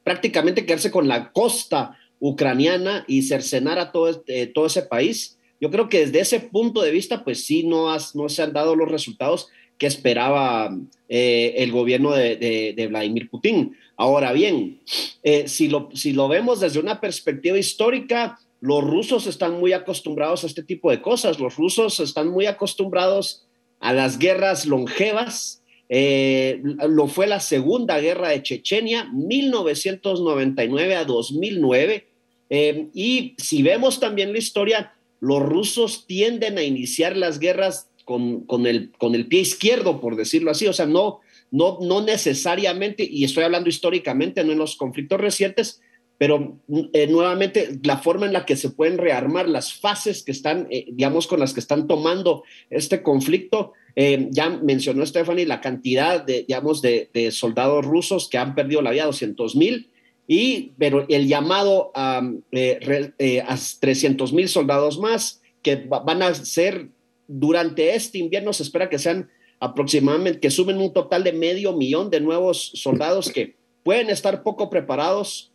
prácticamente 0.03 0.67
quedarse 0.67 0.91
con 0.91 1.07
la 1.07 1.31
costa 1.31 1.97
ucraniana 2.19 3.05
y 3.07 3.23
cercenar 3.23 3.79
a 3.79 3.91
todo, 3.91 4.09
este, 4.09 4.45
todo 4.45 4.67
ese 4.67 4.83
país. 4.83 5.39
Yo 5.59 5.71
creo 5.71 5.89
que 5.89 6.05
desde 6.05 6.19
ese 6.19 6.41
punto 6.41 6.83
de 6.83 6.91
vista, 6.91 7.23
pues 7.23 7.43
sí, 7.43 7.63
no, 7.63 7.87
no 8.13 8.29
se 8.29 8.43
han 8.43 8.53
dado 8.53 8.75
los 8.75 8.91
resultados 8.91 9.49
que 9.79 9.87
esperaba 9.87 10.77
eh, 11.07 11.55
el 11.57 11.71
gobierno 11.71 12.11
de, 12.11 12.87
Vladimir 12.89 13.29
Putin. 13.29 13.75
Ahora 13.97 14.31
bien, 14.33 14.81
eh, 15.23 15.47
si, 15.47 15.69
lo, 15.69 15.89
si 15.93 16.13
lo 16.13 16.27
vemos 16.27 16.59
desde 16.59 16.79
una 16.79 17.01
perspectiva 17.01 17.57
histórica, 17.57 18.37
los 18.61 18.83
rusos 18.83 19.25
están 19.25 19.59
muy 19.59 19.73
acostumbrados 19.73 20.43
a 20.43 20.47
este 20.47 20.63
tipo 20.63 20.91
de 20.91 21.01
cosas. 21.01 21.39
Los 21.39 21.55
rusos 21.55 21.99
están 21.99 22.27
muy 22.27 22.45
acostumbrados 22.45 23.47
a 23.79 23.93
las 23.93 24.19
guerras 24.19 24.65
longevas. 24.65 25.63
Eh, 25.87 26.61
lo 26.87 27.07
fue 27.07 27.25
la 27.25 27.39
Segunda 27.39 27.99
Guerra 27.99 28.29
de 28.29 28.43
Chechenia, 28.43 29.09
1999 29.13 30.95
a 30.95 31.05
2009. 31.05 32.07
Eh, 32.49 32.87
y 32.93 33.35
si 33.37 33.63
vemos 33.63 33.99
también 33.99 34.33
la 34.33 34.39
historia, 34.39 34.93
los 35.19 35.41
rusos 35.41 36.05
tienden 36.05 36.57
a 36.57 36.63
iniciar 36.63 37.15
las 37.17 37.39
guerras 37.39 37.88
con, 38.09 38.41
con, 38.41 38.65
el, 38.65 38.91
con 38.97 39.13
el 39.13 39.27
pie 39.27 39.41
izquierdo, 39.41 40.01
por 40.01 40.15
decirlo 40.15 40.49
así. 40.49 40.65
O 40.65 40.73
sea, 40.73 40.87
no, 40.87 41.19
no, 41.51 41.77
no 41.79 42.01
necesariamente, 42.01 43.07
y 43.09 43.23
estoy 43.23 43.43
hablando 43.43 43.69
históricamente, 43.69 44.43
no 44.43 44.51
en 44.51 44.57
los 44.57 44.75
conflictos 44.75 45.21
recientes, 45.21 45.81
pero 46.17 46.57
eh, 46.93 47.05
nuevamente 47.07 47.79
la 47.83 47.97
forma 47.97 48.25
en 48.25 48.33
la 48.33 48.45
que 48.45 48.57
se 48.57 48.71
pueden 48.71 48.97
rearmar 48.97 49.47
las 49.47 49.73
fases 49.73 50.23
que 50.23 50.31
están, 50.31 50.67
eh, 50.71 50.87
digamos, 50.91 51.27
con 51.27 51.39
las 51.39 51.53
que 51.53 51.59
están 51.59 51.87
tomando 51.87 52.43
este 52.71 53.03
conflicto. 53.03 53.73
ya 53.95 54.49
mencionó 54.49 55.05
Stephanie 55.05 55.45
la 55.45 55.61
cantidad 55.61 56.25
de, 56.25 56.45
digamos, 56.47 56.81
de, 56.81 57.09
de, 57.13 57.31
soldados 57.31 57.85
rusos 57.85 58.27
que 58.27 58.37
han 58.39 58.55
perdido 58.55 58.81
la 58.81 58.91
vida, 58.91 59.05
200 59.05 59.55
mil, 59.55 59.89
y 60.31 60.73
pero 60.77 61.07
el 61.09 61.27
llamado 61.27 61.91
a, 61.95 62.21
eh, 62.51 63.11
eh, 63.17 63.41
a 63.41 63.57
300 63.79 64.31
mil 64.31 64.47
soldados 64.47 64.99
más 64.99 65.41
que 65.63 65.87
van 65.87 66.21
a 66.21 66.35
ser 66.35 66.89
durante 67.29 67.95
este 67.95 68.17
invierno, 68.17 68.51
se 68.53 68.63
espera 68.63 68.89
que 68.89 68.97
sean 68.97 69.29
aproximadamente, 69.59 70.39
que 70.39 70.49
sumen 70.49 70.77
un 70.79 70.91
total 70.91 71.23
de 71.23 71.31
medio 71.31 71.73
millón 71.73 72.09
de 72.09 72.19
nuevos 72.19 72.71
soldados 72.73 73.29
que 73.29 73.55
pueden 73.83 74.09
estar 74.09 74.41
poco 74.41 74.69
preparados, 74.69 75.51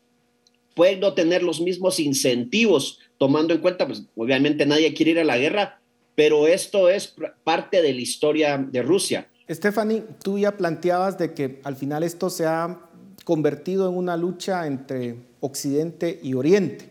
pueden 0.74 1.00
no 1.00 1.14
tener 1.14 1.42
los 1.42 1.60
mismos 1.60 1.98
incentivos, 1.98 3.00
tomando 3.18 3.52
en 3.52 3.60
cuenta, 3.60 3.86
pues 3.86 4.04
obviamente 4.14 4.66
nadie 4.66 4.94
quiere 4.94 5.12
ir 5.12 5.18
a 5.18 5.24
la 5.24 5.36
guerra, 5.36 5.80
pero 6.14 6.46
esto 6.46 6.88
es 6.88 7.14
parte 7.42 7.82
de 7.82 7.92
la 7.92 8.00
historia 8.00 8.56
de 8.58 8.82
Rusia. 8.82 9.28
Stephanie, 9.50 10.04
tú 10.22 10.38
ya 10.38 10.56
planteabas 10.56 11.18
de 11.18 11.34
que 11.34 11.60
al 11.64 11.74
final 11.74 12.04
esto 12.04 12.30
se 12.30 12.46
ha 12.46 12.88
convertido 13.24 13.88
en 13.88 13.96
una 13.96 14.16
lucha 14.16 14.66
entre 14.66 15.16
Occidente 15.40 16.20
y 16.22 16.34
Oriente. 16.34 16.90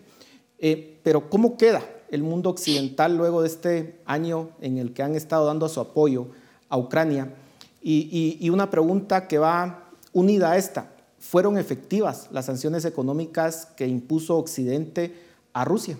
Eh, 0.59 0.97
pero 1.03 1.29
¿cómo 1.29 1.57
queda 1.57 1.83
el 2.13 2.21
mundo 2.21 2.51
occidental 2.51 3.17
luego 3.17 3.41
de 3.41 3.47
este 3.47 3.99
año 4.05 4.51
en 4.61 4.77
el 4.77 4.93
que 4.93 5.01
han 5.01 5.15
estado 5.15 5.47
dando 5.47 5.67
su 5.67 5.79
apoyo 5.79 6.27
a 6.69 6.77
Ucrania? 6.77 7.33
Y, 7.81 8.49
una 8.49 8.69
pregunta 8.69 9.27
que 9.27 9.39
va 9.39 9.89
unida 10.13 10.51
a 10.51 10.57
esta. 10.57 10.91
¿Fueron 11.19 11.57
efectivas 11.57 12.29
las 12.31 12.45
sanciones 12.45 12.85
económicas 12.85 13.65
que 13.75 13.87
impuso 13.87 14.37
Occidente 14.37 15.13
a 15.53 15.65
Rusia? 15.65 15.97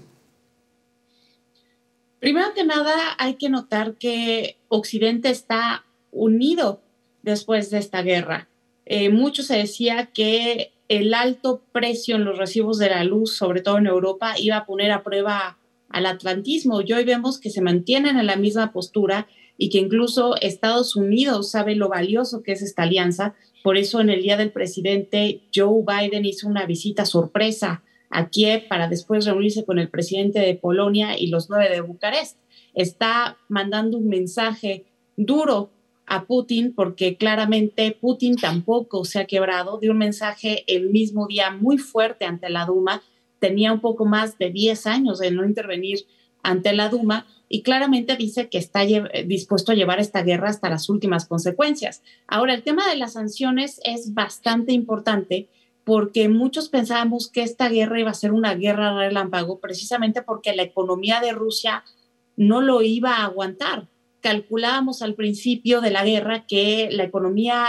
Primero 2.20 2.54
que 2.54 2.64
nada, 2.64 2.94
hay 3.18 3.34
que 3.36 3.50
notar 3.50 3.96
que 3.96 4.58
Occidente 4.70 5.30
está 5.30 5.84
unido 6.12 6.80
después 7.24 7.72
de 7.72 7.80
esta 7.80 8.04
guerra. 8.04 8.48
Eh, 8.86 9.10
mucho 9.10 9.42
se 9.42 9.58
decía 9.58 10.12
que 10.14 10.74
el 10.90 11.14
alto 11.16 11.64
precio 11.72 12.16
en 12.16 12.24
los 12.24 12.38
recibos 12.38 12.78
de 12.78 12.90
la 12.90 13.04
luz, 13.04 13.36
sobre 13.36 13.62
todo 13.62 13.80
en 13.80 13.88
Europa, 13.88 14.36
iba 14.38 14.58
a 14.58 14.66
poner 14.66 14.92
a 14.92 15.04
prueba 15.04 15.58
al 15.94 16.06
atlantismo. 16.06 16.82
Y 16.82 16.92
hoy 16.92 17.06
vemos 17.06 17.40
que 17.40 17.50
se 17.50 17.62
mantienen 17.62 18.18
en 18.18 18.26
la 18.26 18.36
misma 18.36 18.74
postura 18.74 19.28
y 19.58 19.70
que 19.70 19.78
incluso 19.78 20.36
Estados 20.42 20.98
Unidos 20.98 21.52
sabe 21.52 21.76
lo 21.76 21.88
valioso 21.88 22.44
que 22.44 22.52
es 22.52 22.62
esta 22.62 22.84
alianza. 22.84 23.36
Por 23.64 23.78
eso 23.78 24.02
en 24.02 24.10
el 24.10 24.22
día 24.22 24.36
del 24.36 24.52
presidente, 24.52 25.44
Joe 25.56 25.86
Biden 25.88 26.26
hizo 26.26 26.48
una 26.48 26.66
visita 26.66 27.06
sorpresa 27.06 27.84
a 28.10 28.30
Kiev 28.30 28.68
para 28.68 28.90
después 28.90 29.26
reunirse 29.26 29.64
con 29.64 29.80
el 29.80 29.90
presidente 29.90 30.40
de 30.40 30.56
Polonia 30.56 31.18
y 31.18 31.28
los 31.28 31.50
nueve 31.50 31.70
de 31.70 31.82
Bucarest. 31.82 32.38
Está 32.74 33.38
mandando 33.48 33.98
un 33.98 34.10
mensaje 34.10 34.86
duro 35.16 35.72
a 36.06 36.26
Putin 36.26 36.74
porque 36.76 37.18
claramente 37.18 37.98
Putin 38.00 38.36
tampoco 38.36 39.06
se 39.06 39.20
ha 39.20 39.26
quebrado, 39.26 39.80
dio 39.80 39.92
un 39.92 40.00
mensaje 40.00 40.64
el 40.68 40.90
mismo 40.90 41.28
día 41.28 41.52
muy 41.52 41.78
fuerte 41.78 42.26
ante 42.26 42.50
la 42.50 42.66
Duma, 42.66 43.02
tenía 43.44 43.74
un 43.74 43.82
poco 43.82 44.06
más 44.06 44.38
de 44.38 44.52
10 44.52 44.88
años 44.88 45.20
de 45.20 45.32
no 45.32 45.44
intervenir 45.44 46.06
ante 46.44 46.72
la 46.72 46.88
Duma 46.88 47.28
y 47.50 47.62
claramente 47.62 48.16
dice 48.16 48.48
que 48.48 48.58
está 48.58 48.86
dispuesto 49.26 49.74
a 49.74 49.76
llevar 49.76 50.00
esta 50.00 50.24
guerra 50.24 50.48
hasta 50.48 50.70
las 50.70 50.88
últimas 50.88 51.26
consecuencias. 51.26 52.02
Ahora, 52.26 52.54
el 52.54 52.64
tema 52.64 52.90
de 52.90 52.96
las 52.96 53.14
sanciones 53.14 53.82
es 53.84 54.14
bastante 54.14 54.72
importante 54.72 55.50
porque 55.84 56.30
muchos 56.30 56.70
pensábamos 56.70 57.30
que 57.30 57.44
esta 57.44 57.68
guerra 57.68 58.00
iba 58.00 58.12
a 58.12 58.14
ser 58.14 58.32
una 58.32 58.56
guerra 58.56 58.98
relámpago 58.98 59.60
precisamente 59.60 60.22
porque 60.22 60.56
la 60.56 60.64
economía 60.64 61.20
de 61.20 61.34
Rusia 61.34 61.84
no 62.38 62.62
lo 62.62 62.82
iba 62.82 63.18
a 63.18 63.26
aguantar 63.26 63.90
calculábamos 64.24 65.02
al 65.02 65.16
principio 65.16 65.82
de 65.82 65.92
la 65.92 66.06
guerra 66.06 66.48
que 66.48 66.88
la 66.92 67.04
economía 67.04 67.66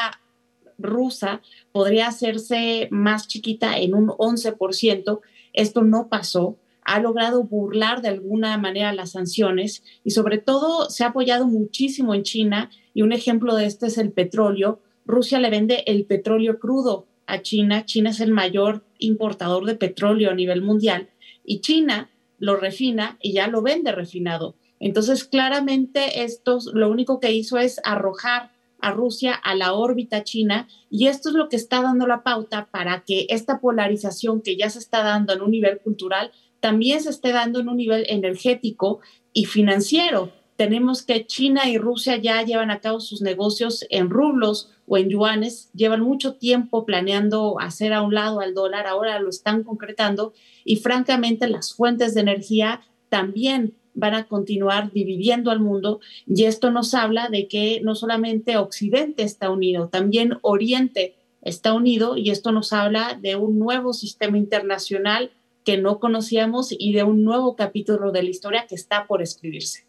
rusa 0.79 1.43
podría 1.73 2.07
hacerse 2.07 2.87
más 2.93 3.27
chiquita 3.27 3.77
en 3.77 3.95
un 3.95 4.09
11%. 4.09 5.21
Esto 5.55 5.83
no 5.83 6.09
pasó. 6.09 6.59
Ha 6.85 7.01
logrado 7.01 7.45
burlar 7.45 8.03
de 8.03 8.09
alguna 8.09 8.59
manera 8.59 8.93
las 8.93 9.13
sanciones 9.13 9.83
y 10.05 10.11
sobre 10.11 10.37
todo 10.37 10.91
se 10.91 11.05
ha 11.05 11.09
apoyado 11.09 11.47
muchísimo 11.47 12.15
en 12.15 12.25
China 12.25 12.71
y 12.93 13.01
un 13.01 13.13
ejemplo 13.13 13.57
de 13.57 13.65
esto 13.65 13.87
es 13.87 13.97
el 13.97 14.13
petróleo. 14.13 14.81
Rusia 15.07 15.39
le 15.39 15.49
vende 15.49 15.85
el 15.87 16.05
petróleo 16.05 16.59
crudo 16.59 17.07
a 17.27 17.41
China. 17.41 17.87
China 17.87 18.11
es 18.11 18.21
el 18.21 18.33
mayor 18.33 18.85
importador 18.99 19.65
de 19.65 19.77
petróleo 19.77 20.31
a 20.31 20.35
nivel 20.35 20.61
mundial 20.61 21.09
y 21.43 21.61
China 21.61 22.11
lo 22.39 22.57
refina 22.57 23.17
y 23.23 23.33
ya 23.33 23.47
lo 23.47 23.63
vende 23.63 23.93
refinado. 23.93 24.57
Entonces, 24.81 25.25
claramente 25.25 26.25
esto 26.25 26.59
lo 26.75 26.91
único 26.91 27.21
que 27.21 27.33
hizo 27.33 27.57
es 27.57 27.81
arrojar 27.85 28.54
a 28.85 28.91
Rusia 28.91 29.33
a 29.33 29.55
la 29.55 29.73
órbita 29.73 30.25
china 30.25 30.69
y 30.91 31.07
esto 31.07 31.31
es 31.31 31.35
lo 31.35 31.49
que 31.49 31.57
está 31.57 31.81
dando 31.81 32.07
la 32.07 32.23
pauta 32.23 32.69
para 32.71 33.03
que 33.05 33.27
esta 33.31 33.59
polarización 33.59 34.43
que 34.43 34.57
ya 34.57 34.69
se 34.69 34.79
está 34.79 35.03
dando 35.03 35.33
en 35.33 35.41
un 35.41 35.51
nivel 35.51 35.79
cultural 35.79 36.33
también 36.61 37.01
se 37.01 37.11
esté 37.11 37.33
dando 37.33 37.61
en 37.61 37.69
un 37.69 37.79
nivel 37.79 38.05
energético 38.09 39.01
y 39.33 39.47
financiero. 39.47 40.33
Tenemos 40.57 41.03
que 41.03 41.27
China 41.27 41.69
y 41.69 41.79
Rusia 41.79 42.17
ya 42.17 42.43
llevan 42.43 42.71
a 42.71 42.81
cabo 42.81 43.01
sus 43.01 43.23
negocios 43.23 43.87
en 43.89 44.11
rublos 44.11 44.71
o 44.87 44.99
en 44.99 45.09
yuanes, 45.09 45.71
llevan 45.73 46.03
mucho 46.03 46.35
tiempo 46.35 46.85
planeando 46.85 47.57
hacer 47.61 47.95
a 47.95 48.03
un 48.03 48.15
lado 48.15 48.41
al 48.41 48.53
dólar, 48.53 48.87
ahora 48.87 49.19
lo 49.19 49.31
están 49.31 49.65
concretando 49.65 50.35
y 50.65 50.77
francamente 50.77 51.49
las 51.49 51.75
fuentes 51.75 52.15
de 52.15 52.21
energía 52.21 52.83
también 53.09 53.75
van 53.95 54.15
a 54.15 54.27
continuar 54.27 54.93
dividiendo 54.93 55.51
al 55.51 55.61
mundo 55.61 56.01
y 56.27 56.45
esto 56.45 56.71
nos 56.71 56.95
habla 56.95 57.29
de 57.29 57.49
que 57.49 57.81
no 57.83 57.95
solamente 57.95 58.57
Occidente 58.57 59.23
está 59.23 59.51
unido, 59.51 59.89
también 59.89 60.39
Oriente 60.43 61.17
está 61.43 61.73
unido 61.73 62.17
y 62.17 62.31
esto 62.31 62.53
nos 62.53 62.73
habla 62.73 63.19
de 63.21 63.37
un 63.37 63.59
nuevo 63.59 63.93
sistema 63.93 64.39
internacional 64.39 65.33
que 65.65 65.79
no 65.79 65.99
conocíamos 65.99 66.75
y 66.77 66.93
de 66.93 67.05
un 67.05 67.25
nuevo 67.25 67.57
capítulo 67.57 68.13
de 68.13 68.23
la 68.23 68.31
historia 68.31 68.67
que 68.69 68.75
está 68.75 69.07
por 69.07 69.23
escribirse. 69.23 69.85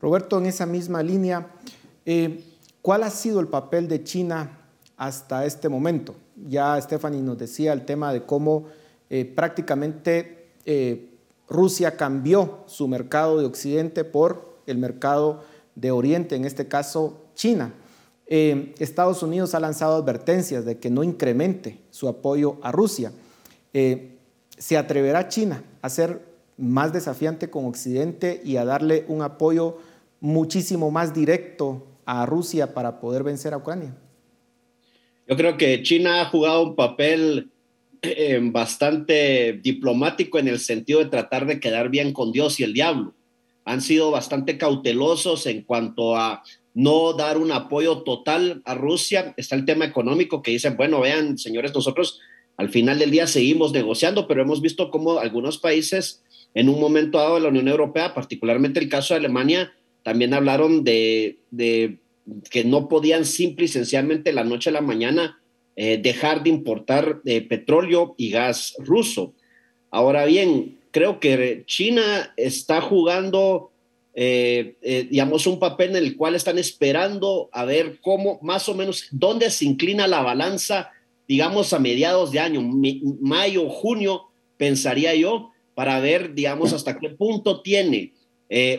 Roberto, 0.00 0.38
en 0.38 0.46
esa 0.46 0.66
misma 0.66 1.02
línea, 1.02 1.50
eh, 2.04 2.42
¿cuál 2.82 3.04
ha 3.04 3.10
sido 3.10 3.40
el 3.40 3.48
papel 3.48 3.88
de 3.88 4.04
China 4.04 4.60
hasta 4.96 5.44
este 5.44 5.68
momento. 5.68 6.14
Ya 6.48 6.80
Stephanie 6.80 7.22
nos 7.22 7.38
decía 7.38 7.72
el 7.72 7.84
tema 7.84 8.12
de 8.12 8.24
cómo 8.24 8.66
eh, 9.10 9.24
prácticamente 9.24 10.48
eh, 10.64 11.10
Rusia 11.48 11.96
cambió 11.96 12.64
su 12.66 12.88
mercado 12.88 13.38
de 13.38 13.46
Occidente 13.46 14.04
por 14.04 14.58
el 14.66 14.78
mercado 14.78 15.42
de 15.74 15.90
Oriente, 15.90 16.36
en 16.36 16.44
este 16.44 16.68
caso 16.68 17.20
China. 17.34 17.74
Eh, 18.26 18.74
Estados 18.78 19.22
Unidos 19.22 19.54
ha 19.54 19.60
lanzado 19.60 19.96
advertencias 19.96 20.64
de 20.64 20.78
que 20.78 20.90
no 20.90 21.02
incremente 21.02 21.78
su 21.90 22.08
apoyo 22.08 22.58
a 22.62 22.72
Rusia. 22.72 23.12
¿Se 24.56 24.76
atreverá 24.76 25.28
China 25.28 25.64
a 25.82 25.90
ser 25.90 26.22
más 26.56 26.92
desafiante 26.92 27.50
con 27.50 27.66
Occidente 27.66 28.40
y 28.44 28.56
a 28.56 28.64
darle 28.64 29.04
un 29.08 29.22
apoyo 29.22 29.78
muchísimo 30.20 30.90
más 30.90 31.12
directo 31.12 31.86
a 32.06 32.24
Rusia 32.26 32.74
para 32.74 33.00
poder 33.00 33.22
vencer 33.22 33.54
a 33.54 33.58
Ucrania? 33.58 33.94
Yo 35.26 35.36
creo 35.36 35.56
que 35.56 35.82
China 35.82 36.20
ha 36.20 36.26
jugado 36.26 36.62
un 36.62 36.76
papel 36.76 37.50
eh, 38.06 38.40
bastante 38.42 39.60
diplomático 39.62 40.38
en 40.38 40.48
el 40.48 40.58
sentido 40.58 41.00
de 41.00 41.10
tratar 41.10 41.46
de 41.46 41.60
quedar 41.60 41.88
bien 41.88 42.12
con 42.12 42.32
Dios 42.32 42.60
y 42.60 42.64
el 42.64 42.72
diablo. 42.72 43.14
Han 43.64 43.80
sido 43.80 44.10
bastante 44.10 44.58
cautelosos 44.58 45.46
en 45.46 45.62
cuanto 45.62 46.16
a 46.16 46.42
no 46.74 47.12
dar 47.12 47.38
un 47.38 47.52
apoyo 47.52 48.02
total 48.02 48.62
a 48.64 48.74
Rusia. 48.74 49.34
Está 49.36 49.54
el 49.54 49.64
tema 49.64 49.84
económico 49.84 50.42
que 50.42 50.50
dicen, 50.50 50.76
bueno, 50.76 51.00
vean, 51.00 51.38
señores, 51.38 51.72
nosotros 51.74 52.20
al 52.56 52.68
final 52.68 52.98
del 52.98 53.10
día 53.10 53.26
seguimos 53.26 53.72
negociando, 53.72 54.26
pero 54.26 54.42
hemos 54.42 54.60
visto 54.60 54.90
cómo 54.90 55.18
algunos 55.18 55.58
países 55.58 56.22
en 56.54 56.68
un 56.68 56.78
momento 56.78 57.18
dado 57.18 57.36
de 57.36 57.40
la 57.40 57.48
Unión 57.48 57.68
Europea, 57.68 58.14
particularmente 58.14 58.80
el 58.80 58.88
caso 58.88 59.14
de 59.14 59.20
Alemania, 59.20 59.72
también 60.02 60.34
hablaron 60.34 60.84
de, 60.84 61.38
de 61.50 61.98
que 62.50 62.64
no 62.64 62.88
podían 62.88 63.24
simple 63.24 63.64
y 63.64 63.68
sencillamente 63.68 64.32
la 64.32 64.44
noche 64.44 64.70
a 64.70 64.74
la 64.74 64.80
mañana 64.80 65.40
eh, 65.76 65.98
dejar 66.00 66.44
de 66.44 66.50
importar 66.50 67.20
eh, 67.24 67.40
petróleo 67.40 68.14
y 68.16 68.30
gas 68.30 68.76
ruso. 68.78 69.34
Ahora 69.90 70.24
bien, 70.24 70.78
creo 70.92 71.18
que 71.18 71.64
China 71.66 72.32
está 72.36 72.80
jugando, 72.80 73.72
eh, 74.14 74.76
digamos, 75.10 75.48
un 75.48 75.58
papel 75.58 75.90
en 75.90 75.96
el 75.96 76.16
cual 76.16 76.36
están 76.36 76.58
esperando 76.58 77.48
a 77.52 77.64
ver 77.64 77.98
cómo, 78.00 78.38
más 78.40 78.68
o 78.68 78.74
menos, 78.74 79.08
dónde 79.10 79.50
se 79.50 79.64
inclina 79.64 80.06
la 80.06 80.22
balanza, 80.22 80.92
digamos, 81.26 81.72
a 81.72 81.80
mediados 81.80 82.30
de 82.30 82.38
año, 82.38 82.62
mayo, 83.20 83.68
junio, 83.68 84.28
pensaría 84.56 85.12
yo, 85.16 85.50
para 85.74 85.98
ver, 85.98 86.34
digamos, 86.34 86.72
hasta 86.72 87.00
qué 87.00 87.10
punto 87.10 87.62
tiene 87.62 88.12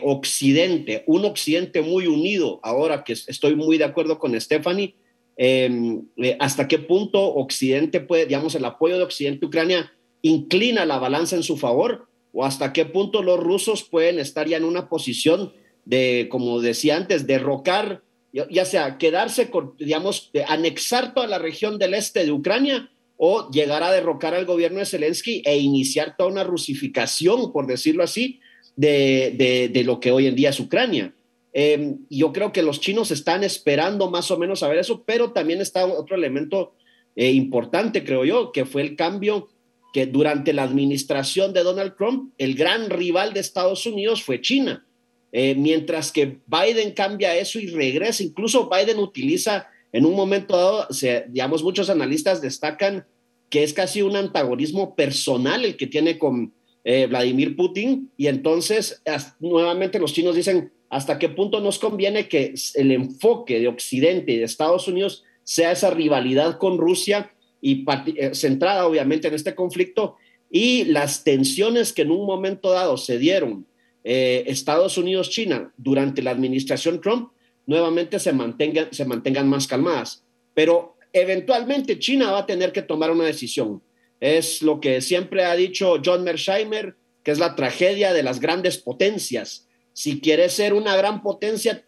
Occidente, 0.02 1.04
un 1.06 1.26
Occidente 1.26 1.82
muy 1.82 2.06
unido, 2.06 2.58
ahora 2.62 3.04
que 3.04 3.12
estoy 3.12 3.54
muy 3.54 3.76
de 3.76 3.84
acuerdo 3.84 4.18
con 4.18 4.40
Stephanie, 4.40 4.94
eh, 5.36 6.36
hasta 6.38 6.68
qué 6.68 6.78
punto 6.78 7.34
Occidente 7.34 8.00
puede, 8.00 8.26
digamos, 8.26 8.54
el 8.54 8.64
apoyo 8.64 8.96
de 8.96 9.04
Occidente 9.04 9.44
a 9.44 9.48
Ucrania 9.48 9.92
inclina 10.22 10.84
la 10.86 10.98
balanza 10.98 11.36
en 11.36 11.42
su 11.42 11.56
favor, 11.56 12.08
o 12.32 12.44
hasta 12.44 12.72
qué 12.72 12.84
punto 12.84 13.22
los 13.22 13.40
rusos 13.40 13.84
pueden 13.84 14.18
estar 14.18 14.46
ya 14.46 14.56
en 14.56 14.64
una 14.64 14.88
posición 14.88 15.52
de, 15.84 16.28
como 16.30 16.60
decía 16.60 16.96
antes, 16.96 17.26
derrocar, 17.26 18.02
ya 18.32 18.64
sea 18.66 18.98
quedarse, 18.98 19.50
con, 19.50 19.74
digamos, 19.78 20.30
anexar 20.48 21.14
toda 21.14 21.26
la 21.26 21.38
región 21.38 21.78
del 21.78 21.94
este 21.94 22.24
de 22.24 22.32
Ucrania 22.32 22.90
o 23.16 23.50
llegar 23.50 23.82
a 23.82 23.92
derrocar 23.92 24.34
al 24.34 24.44
gobierno 24.44 24.80
de 24.80 24.86
Zelensky 24.86 25.42
e 25.44 25.56
iniciar 25.56 26.16
toda 26.16 26.30
una 26.30 26.44
rusificación, 26.44 27.52
por 27.52 27.66
decirlo 27.66 28.02
así, 28.04 28.40
de, 28.76 29.82
lo 29.86 30.00
que 30.00 30.12
hoy 30.12 30.26
en 30.26 30.36
día 30.36 30.50
es 30.50 30.60
Ucrania. 30.60 31.14
Em, 31.58 32.00
yo 32.10 32.34
creo 32.34 32.52
que 32.52 32.60
los 32.60 32.80
chinos 32.80 33.10
están 33.10 33.42
esperando 33.42 34.10
más 34.10 34.30
o 34.30 34.36
menos 34.36 34.62
a 34.62 34.68
ver 34.68 34.76
eso, 34.76 35.04
pero 35.06 35.32
también 35.32 35.62
está 35.62 35.86
otro 35.86 36.14
elemento 36.14 36.74
eh, 37.16 37.30
importante, 37.30 38.04
creo 38.04 38.26
yo, 38.26 38.52
que 38.52 38.66
fue 38.66 38.82
el 38.82 38.94
cambio 38.94 39.48
que 39.94 40.04
durante 40.04 40.52
la 40.52 40.64
administración 40.64 41.54
de 41.54 41.62
Donald 41.62 41.96
Trump, 41.96 42.34
el 42.36 42.56
gran 42.56 42.90
rival 42.90 43.32
de 43.32 43.40
Estados 43.40 43.86
Unidos 43.86 44.22
fue 44.22 44.42
China. 44.42 44.86
Eh, 45.32 45.54
mientras 45.54 46.12
que 46.12 46.40
Biden 46.46 46.92
cambia 46.92 47.34
eso 47.34 47.58
y 47.58 47.68
regresa, 47.68 48.22
incluso 48.22 48.68
Biden 48.68 48.98
utiliza 48.98 49.66
en 49.92 50.04
un 50.04 50.14
momento 50.14 50.58
dado, 50.58 50.88
digamos, 51.28 51.62
muchos 51.62 51.88
analistas 51.88 52.42
destacan 52.42 53.06
que 53.48 53.62
es 53.62 53.72
casi 53.72 54.02
un 54.02 54.14
antagonismo 54.14 54.94
personal 54.94 55.64
el 55.64 55.78
que 55.78 55.86
tiene 55.86 56.18
con, 56.18 56.52
eh, 56.84 57.06
Vladimir 57.06 57.56
Putin, 57.56 58.12
y 58.18 58.26
entonces 58.26 59.02
nuevamente 59.40 59.98
los 59.98 60.12
chinos 60.12 60.36
dicen, 60.36 60.70
¿hasta 60.90 61.18
qué 61.18 61.28
punto 61.28 61.60
nos 61.60 61.78
conviene 61.78 62.28
que 62.28 62.54
el 62.74 62.92
enfoque 62.92 63.60
de 63.60 63.68
Occidente 63.68 64.32
y 64.32 64.38
de 64.38 64.44
Estados 64.44 64.88
Unidos 64.88 65.24
sea 65.44 65.72
esa 65.72 65.90
rivalidad 65.90 66.58
con 66.58 66.78
Rusia 66.78 67.32
y 67.60 67.84
eh, 68.16 68.34
centrada 68.34 68.86
obviamente 68.86 69.28
en 69.28 69.34
este 69.34 69.54
conflicto 69.54 70.16
y 70.50 70.84
las 70.84 71.24
tensiones 71.24 71.92
que 71.92 72.02
en 72.02 72.10
un 72.10 72.26
momento 72.26 72.70
dado 72.70 72.96
se 72.96 73.18
dieron 73.18 73.66
eh, 74.04 74.44
Estados 74.46 74.98
Unidos-China 74.98 75.72
durante 75.76 76.22
la 76.22 76.30
administración 76.30 77.00
Trump, 77.00 77.32
nuevamente 77.66 78.20
se 78.20 78.32
mantengan, 78.32 78.88
se 78.92 79.04
mantengan 79.04 79.48
más 79.48 79.66
calmadas. 79.66 80.24
Pero 80.54 80.96
eventualmente 81.12 81.98
China 81.98 82.30
va 82.30 82.38
a 82.40 82.46
tener 82.46 82.72
que 82.72 82.82
tomar 82.82 83.10
una 83.10 83.24
decisión. 83.24 83.82
Es 84.20 84.62
lo 84.62 84.80
que 84.80 85.00
siempre 85.00 85.44
ha 85.44 85.56
dicho 85.56 86.00
John 86.04 86.22
Mersheimer, 86.22 86.94
que 87.24 87.32
es 87.32 87.40
la 87.40 87.56
tragedia 87.56 88.12
de 88.12 88.22
las 88.22 88.38
grandes 88.38 88.78
potencias. 88.78 89.65
Si 89.98 90.20
quieres 90.20 90.52
ser 90.52 90.74
una 90.74 90.94
gran 90.94 91.22
potencia, 91.22 91.82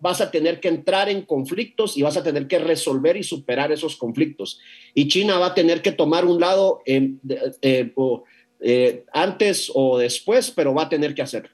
vas 0.00 0.22
a 0.22 0.30
tener 0.30 0.60
que 0.60 0.68
entrar 0.68 1.10
en 1.10 1.26
conflictos 1.26 1.94
y 1.94 2.00
vas 2.00 2.16
a 2.16 2.22
tener 2.22 2.48
que 2.48 2.58
resolver 2.58 3.18
y 3.18 3.22
superar 3.22 3.70
esos 3.70 3.96
conflictos. 3.96 4.60
Y 4.94 5.08
China 5.08 5.38
va 5.38 5.48
a 5.48 5.54
tener 5.54 5.82
que 5.82 5.92
tomar 5.92 6.24
un 6.24 6.40
lado 6.40 6.80
eh, 6.86 7.12
eh, 7.60 9.04
antes 9.12 9.70
o 9.74 9.98
después, 9.98 10.50
pero 10.50 10.72
va 10.72 10.84
a 10.84 10.88
tener 10.88 11.14
que 11.14 11.20
hacerlo. 11.20 11.50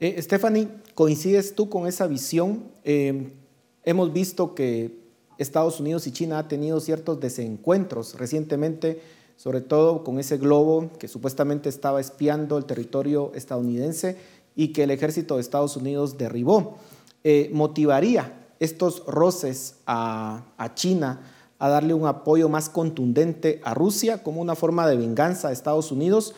Eh, 0.00 0.20
Stephanie, 0.20 0.66
¿coincides 0.96 1.54
tú 1.54 1.68
con 1.68 1.86
esa 1.86 2.08
visión? 2.08 2.72
hemos 2.82 4.12
visto 4.12 4.56
que 4.56 4.90
Estados 5.38 5.78
Unidos 5.78 6.04
y 6.08 6.12
China 6.12 6.40
han 6.40 6.48
tenido 6.48 6.80
ciertos 6.80 7.20
desencuentros 7.20 8.18
recientemente 8.18 9.00
sobre 9.36 9.60
todo 9.60 10.04
con 10.04 10.20
ese 10.20 10.36
globo 10.38 10.90
que 11.00 11.08
supuestamente 11.08 11.68
estaba 11.68 12.00
espiando 12.00 12.58
el 12.58 12.64
territorio 12.64 13.32
estadounidense 13.34 14.16
y 14.54 14.68
que 14.68 14.84
el 14.84 14.90
ejército 14.90 15.36
de 15.36 15.40
Estados 15.40 15.76
Unidos 15.76 16.18
derribó. 16.18 16.78
Eh, 17.24 17.50
¿Motivaría 17.52 18.32
estos 18.58 19.04
roces 19.06 19.76
a, 19.86 20.44
China 20.74 21.20
a 21.58 21.68
darle 21.68 21.94
un 21.94 22.06
apoyo 22.06 22.48
más 22.48 22.68
contundente 22.68 23.60
a 23.64 23.74
Rusia 23.74 24.22
como 24.22 24.40
una 24.40 24.54
forma 24.54 24.86
de 24.86 24.96
venganza 24.96 25.48
a 25.48 25.52
Estados 25.52 25.92
Unidos? 25.92 26.34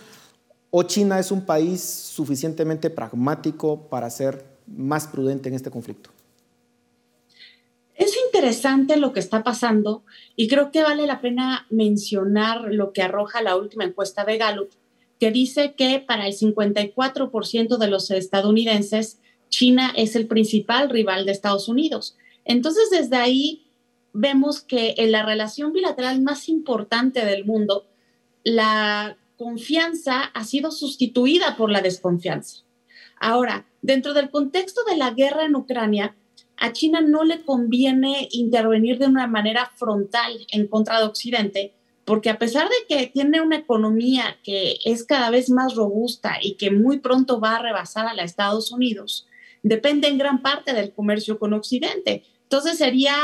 ¿O 0.70 0.83
China 0.83 1.18
es 1.18 1.31
un 1.31 1.46
país 1.46 1.83
suficientemente 1.83 2.90
pragmático 2.90 3.88
para 3.88 4.11
ser 4.11 4.44
más 4.66 5.07
prudente 5.07 5.48
en 5.48 5.55
este 5.55 5.70
conflicto? 5.70 6.11
Es 7.94 8.16
interesante 8.27 8.96
lo 8.96 9.12
que 9.12 9.20
está 9.20 9.44
pasando 9.44 10.05
y 10.35 10.48
creo 10.48 10.72
que 10.72 10.83
vale 10.83 11.07
la 11.07 11.20
pena 11.20 11.66
mencionar 11.70 12.62
lo 12.72 12.92
que 12.92 13.03
arroja 13.03 13.40
la 13.40 13.57
última 13.57 13.85
encuesta 13.85 14.24
de 14.24 14.37
Gallup, 14.37 14.70
que 15.24 15.30
dice 15.30 15.72
que 15.72 16.00
para 16.00 16.26
el 16.26 16.34
54% 16.34 17.78
de 17.78 17.88
los 17.88 18.10
estadounidenses, 18.10 19.22
China 19.48 19.90
es 19.96 20.16
el 20.16 20.26
principal 20.26 20.90
rival 20.90 21.24
de 21.24 21.32
Estados 21.32 21.66
Unidos. 21.66 22.14
Entonces, 22.44 22.90
desde 22.90 23.16
ahí 23.16 23.64
vemos 24.12 24.60
que 24.60 24.96
en 24.98 25.12
la 25.12 25.24
relación 25.24 25.72
bilateral 25.72 26.20
más 26.20 26.50
importante 26.50 27.24
del 27.24 27.46
mundo, 27.46 27.87
la 28.42 29.16
confianza 29.38 30.24
ha 30.24 30.44
sido 30.44 30.70
sustituida 30.70 31.56
por 31.56 31.70
la 31.70 31.80
desconfianza. 31.80 32.58
Ahora, 33.18 33.64
dentro 33.80 34.12
del 34.12 34.28
contexto 34.28 34.82
de 34.84 34.98
la 34.98 35.12
guerra 35.12 35.46
en 35.46 35.56
Ucrania, 35.56 36.14
a 36.58 36.74
China 36.74 37.00
no 37.00 37.24
le 37.24 37.46
conviene 37.46 38.28
intervenir 38.30 38.98
de 38.98 39.06
una 39.06 39.26
manera 39.26 39.72
frontal 39.74 40.46
en 40.52 40.66
contra 40.66 40.98
de 40.98 41.06
Occidente, 41.06 41.72
porque 42.05 42.31
a 42.31 42.38
pesar 42.38 42.69
de 42.69 42.87
que 42.88 43.07
tiene 43.07 43.40
una 43.40 43.57
economía 43.57 44.38
que 44.43 44.79
es 44.85 45.05
cada 45.05 45.31
vez 45.31 45.51
más 45.51 45.75
robusta 45.75 46.37
y 46.43 46.55
que 46.55 46.71
muy 46.71 46.99
pronto 46.99 47.40
va 47.40 47.57
a 47.57 47.62
rebasar 47.62 48.07
a 48.07 48.15
la 48.15 48.25
Estados 48.25 48.73
Unidos, 48.73 49.27
depende 49.63 50.09
en 50.09 50.19
gran 50.19 50.42
parte 50.42 50.75
del 50.75 50.92
comercio 50.92 51.38
con 51.38 51.52
Occidente. 51.55 52.25
Entonces 52.42 52.79
sería 52.79 53.15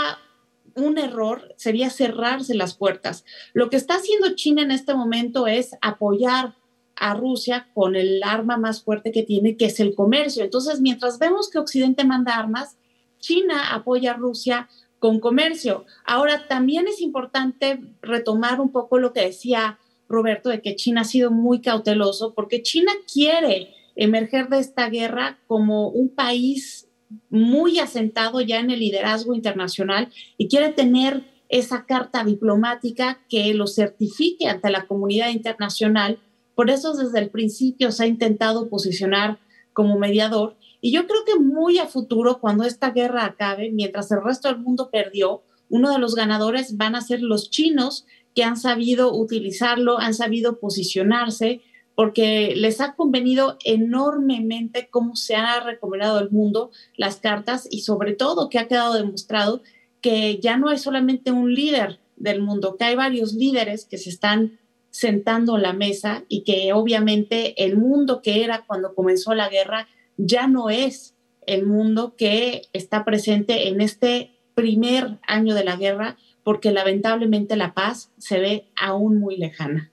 un 0.75 0.99
error, 0.99 1.55
sería 1.57 1.91
cerrarse 1.91 2.55
las 2.55 2.75
puertas. 2.75 3.25
Lo 3.53 3.71
que 3.71 3.77
está 3.77 3.95
haciendo 3.95 4.35
China 4.35 4.63
en 4.63 4.71
este 4.71 4.95
momento 4.95 5.47
es 5.47 5.77
apoyar 5.83 6.55
a 6.97 7.15
Rusia 7.15 7.69
con 7.75 7.97
el 7.97 8.23
arma 8.23 8.57
más 8.57 8.83
fuerte 8.83 9.11
que 9.11 9.23
tiene, 9.23 9.57
que 9.57 9.67
es 9.67 9.81
el 9.81 9.95
comercio. 9.95 10.45
Entonces, 10.45 10.81
mientras 10.81 11.19
vemos 11.19 11.51
que 11.51 11.59
Occidente 11.59 12.05
manda 12.05 12.37
armas, 12.37 12.77
China 13.19 13.75
apoya 13.75 14.13
a 14.13 14.17
Rusia 14.17 14.69
con 15.01 15.19
comercio. 15.19 15.87
Ahora, 16.05 16.47
también 16.47 16.87
es 16.87 17.01
importante 17.01 17.81
retomar 18.03 18.61
un 18.61 18.71
poco 18.71 18.99
lo 18.99 19.13
que 19.13 19.23
decía 19.23 19.81
Roberto 20.09 20.51
de 20.51 20.61
que 20.61 20.77
China 20.77 21.01
ha 21.01 21.05
sido 21.05 21.33
muy 21.33 21.61
cauteloso, 21.61 22.35
porque 22.35 22.63
China 22.63 22.93
quiere 23.13 23.75
emerger 23.97 24.49
de 24.49 24.61
esta 24.61 24.89
guerra 24.89 25.39
como 25.47 25.89
un 25.89 26.11
país 26.11 26.89
muy 27.29 27.79
asentado 27.79 28.41
ya 28.41 28.61
en 28.61 28.71
el 28.71 28.81
liderazgo 28.81 29.35
internacional 29.35 30.13
y 30.37 30.49
quiere 30.49 30.69
tener 30.69 31.25
esa 31.49 31.85
carta 31.85 32.23
diplomática 32.23 33.21
que 33.29 33.53
lo 33.55 33.67
certifique 33.67 34.47
ante 34.47 34.71
la 34.71 34.87
comunidad 34.87 35.31
internacional. 35.31 36.21
Por 36.55 36.71
eso 36.71 36.95
desde 36.95 37.19
el 37.19 37.31
principio 37.31 37.91
se 37.91 38.05
ha 38.05 38.07
intentado 38.07 38.69
posicionar 38.69 39.39
como 39.73 39.99
mediador. 39.99 40.57
Y 40.81 40.93
yo 40.93 41.07
creo 41.07 41.25
que 41.25 41.39
muy 41.39 41.79
a 41.79 41.87
futuro, 41.87 42.41
cuando 42.41 42.65
esta 42.65 42.91
guerra 42.91 43.25
acabe, 43.25 43.71
mientras 43.71 44.11
el 44.11 44.23
resto 44.23 44.49
del 44.49 44.59
mundo 44.59 44.91
perdió, 44.91 45.43
uno 45.69 45.93
de 45.93 45.99
los 45.99 46.15
ganadores 46.15 46.77
van 46.77 46.95
a 46.95 47.01
ser 47.01 47.23
los 47.23 47.51
chinos 47.51 48.07
que 48.35 48.45
han 48.45 48.57
sabido 48.57 49.15
utilizarlo, 49.15 49.99
han 49.99 50.15
sabido 50.15 50.59
posicionarse, 50.59 51.61
porque 51.95 52.55
les 52.57 52.81
ha 52.81 52.95
convenido 52.95 53.59
enormemente 53.65 54.89
cómo 54.91 55.17
se 55.17 55.37
ha 55.37 55.61
recomendado 55.61 56.19
el 56.19 56.31
mundo 56.31 56.71
las 56.97 57.17
cartas 57.17 57.69
y 57.71 57.83
sobre 57.83 58.15
todo 58.15 58.49
que 58.49 58.59
ha 58.59 58.69
quedado 58.69 58.95
demostrado 58.95 59.63
que 60.01 60.39
ya 60.41 60.57
no 60.57 60.69
hay 60.69 60.79
solamente 60.79 61.31
un 61.31 61.53
líder 61.53 62.01
del 62.17 62.41
mundo, 62.41 62.77
que 62.79 62.85
hay 62.85 62.95
varios 62.97 63.35
líderes 63.35 63.85
que 63.85 63.99
se 63.99 64.09
están 64.09 64.59
sentando 64.91 65.57
a 65.57 65.61
la 65.61 65.73
mesa 65.73 66.25
y 66.29 66.43
que 66.43 66.73
obviamente 66.73 67.65
el 67.65 67.77
mundo 67.77 68.23
que 68.23 68.45
era 68.45 68.65
cuando 68.67 68.95
comenzó 68.95 69.35
la 69.35 69.49
guerra 69.49 69.87
ya 70.27 70.47
no 70.47 70.71
es 70.71 71.15
el 71.47 71.67
mundo 71.67 72.15
que 72.17 72.63
está 72.73 73.05
presente 73.05 73.69
en 73.69 73.81
este 73.81 74.33
primer 74.55 75.19
año 75.27 75.55
de 75.55 75.65
la 75.65 75.77
guerra, 75.77 76.17
porque 76.43 76.71
lamentablemente 76.71 77.57
la 77.57 77.75
paz 77.75 78.11
se 78.19 78.39
ve 78.39 78.69
aún 78.77 79.19
muy 79.19 79.37
lejana. 79.37 79.91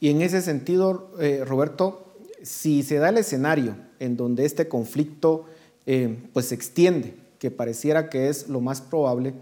Y 0.00 0.10
en 0.10 0.20
ese 0.20 0.42
sentido, 0.42 1.10
eh, 1.20 1.42
Roberto, 1.46 2.14
si 2.42 2.82
se 2.82 2.98
da 2.98 3.08
el 3.08 3.18
escenario 3.18 3.76
en 3.98 4.16
donde 4.16 4.44
este 4.44 4.68
conflicto 4.68 5.46
eh, 5.86 6.18
pues 6.32 6.46
se 6.46 6.54
extiende, 6.54 7.14
que 7.38 7.50
pareciera 7.50 8.10
que 8.10 8.28
es 8.28 8.48
lo 8.48 8.60
más 8.60 8.80
probable, 8.80 9.34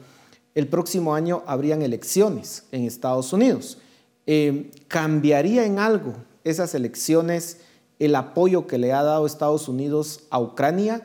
el 0.54 0.68
próximo 0.68 1.14
año 1.14 1.42
habrían 1.46 1.82
elecciones 1.82 2.64
en 2.72 2.84
Estados 2.84 3.32
Unidos. 3.32 3.78
Eh, 4.26 4.70
¿Cambiaría 4.88 5.64
en 5.64 5.78
algo 5.78 6.14
esas 6.44 6.74
elecciones 6.74 7.60
el 8.04 8.14
apoyo 8.14 8.66
que 8.66 8.78
le 8.78 8.92
ha 8.92 9.02
dado 9.02 9.26
Estados 9.26 9.68
Unidos 9.68 10.24
a 10.30 10.40
Ucrania? 10.40 11.02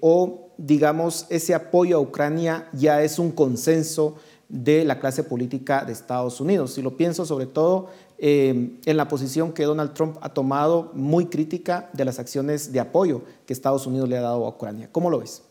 ¿O 0.00 0.50
digamos 0.56 1.26
ese 1.30 1.54
apoyo 1.54 1.96
a 1.96 2.00
Ucrania 2.00 2.68
ya 2.72 3.02
es 3.02 3.18
un 3.18 3.32
consenso 3.32 4.16
de 4.48 4.84
la 4.84 5.00
clase 5.00 5.24
política 5.24 5.84
de 5.84 5.92
Estados 5.92 6.40
Unidos? 6.40 6.74
Si 6.74 6.82
lo 6.82 6.96
pienso 6.96 7.26
sobre 7.26 7.46
todo 7.46 7.88
eh, 8.24 8.70
en 8.86 8.96
la 8.96 9.08
posición 9.08 9.52
que 9.52 9.64
Donald 9.64 9.94
Trump 9.94 10.16
ha 10.20 10.28
tomado 10.28 10.92
muy 10.94 11.26
crítica 11.26 11.90
de 11.92 12.04
las 12.04 12.20
acciones 12.20 12.72
de 12.72 12.78
apoyo 12.78 13.24
que 13.44 13.52
Estados 13.52 13.84
Unidos 13.84 14.08
le 14.08 14.16
ha 14.16 14.20
dado 14.20 14.46
a 14.46 14.48
Ucrania. 14.48 14.88
¿Cómo 14.92 15.10
lo 15.10 15.18
ves? 15.18 15.42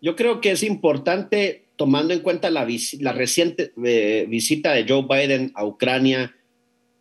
Yo 0.00 0.16
creo 0.16 0.40
que 0.40 0.52
es 0.52 0.62
importante, 0.62 1.66
tomando 1.76 2.14
en 2.14 2.20
cuenta 2.20 2.48
la, 2.48 2.64
reciente 3.12 3.70
eh, 3.84 4.24
visita 4.30 4.72
de 4.72 4.86
Joe 4.88 5.02
Biden 5.02 5.52
a 5.54 5.66
Ucrania, 5.66 6.34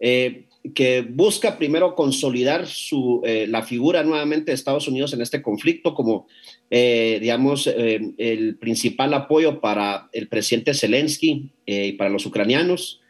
eh, 0.02 0.48
que 0.74 1.02
busca 1.02 1.58
primero 1.58 1.96
consolidar 1.96 2.66
su, 2.66 3.22
la 3.48 3.62
figura 3.62 4.04
nuevamente 4.04 4.52
de 4.52 4.56
Estados 4.56 4.88
Unidos 4.88 5.14
en 5.14 5.22
este 5.22 5.42
conflicto 5.42 5.94
como, 5.94 6.28
digamos, 6.70 7.68
el 7.68 8.58
principal 8.58 9.14
apoyo 9.14 9.62
para 9.62 10.10
el 10.12 10.28
presidente 10.28 10.74
Zelensky 10.74 11.52
y 11.66 11.92
para 11.94 12.10
los 12.10 12.26
ucranianos 12.26 13.02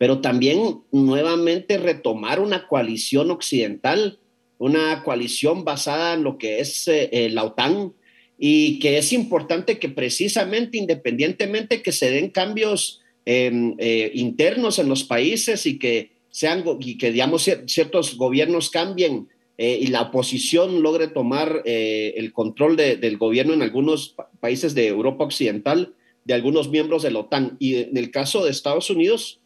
pero 0.00 0.22
también 0.22 0.80
nuevamente 0.92 1.76
retomar 1.76 2.40
una 2.40 2.66
coalición 2.68 3.30
occidental, 3.30 4.18
una 4.56 5.02
coalición 5.02 5.62
basada 5.62 6.14
en 6.14 6.24
lo 6.24 6.38
que 6.38 6.60
es 6.60 6.88
eh, 6.88 7.10
eh, 7.12 7.28
la 7.28 7.44
OTAN 7.44 7.92
y 8.38 8.78
que 8.78 8.96
es 8.96 9.12
importante 9.12 9.78
que 9.78 9.90
precisamente 9.90 10.78
independientemente 10.78 11.82
que 11.82 11.92
se 11.92 12.10
den 12.10 12.30
cambios 12.30 13.02
em, 13.26 13.74
eh, 13.76 14.10
internos 14.14 14.78
en 14.78 14.88
los 14.88 15.04
países 15.04 15.66
y 15.66 15.78
que 15.78 16.12
sean 16.30 16.64
y 16.80 16.98
que 16.98 17.12
digamos 17.12 17.48
ciertos 17.66 18.16
gobiernos 18.16 18.70
cambien 18.70 19.28
y 19.58 19.88
la 19.88 20.02
oposición 20.02 20.82
logre 20.82 21.08
tomar 21.08 21.62
el 21.66 22.32
control 22.32 22.76
del 22.76 23.18
gobierno 23.18 23.52
en 23.52 23.60
algunos 23.60 24.14
países 24.40 24.74
de 24.74 24.86
Europa 24.86 25.24
Occidental, 25.24 25.92
de 26.24 26.32
algunos 26.32 26.70
miembros 26.70 27.02
de 27.02 27.10
la 27.10 27.18
OTAN. 27.18 27.56
Y 27.58 27.76
en 27.76 27.96
el 27.96 28.10
caso 28.10 28.42
de 28.42 28.50
Estados 28.50 28.88
Unidos, 28.88 29.40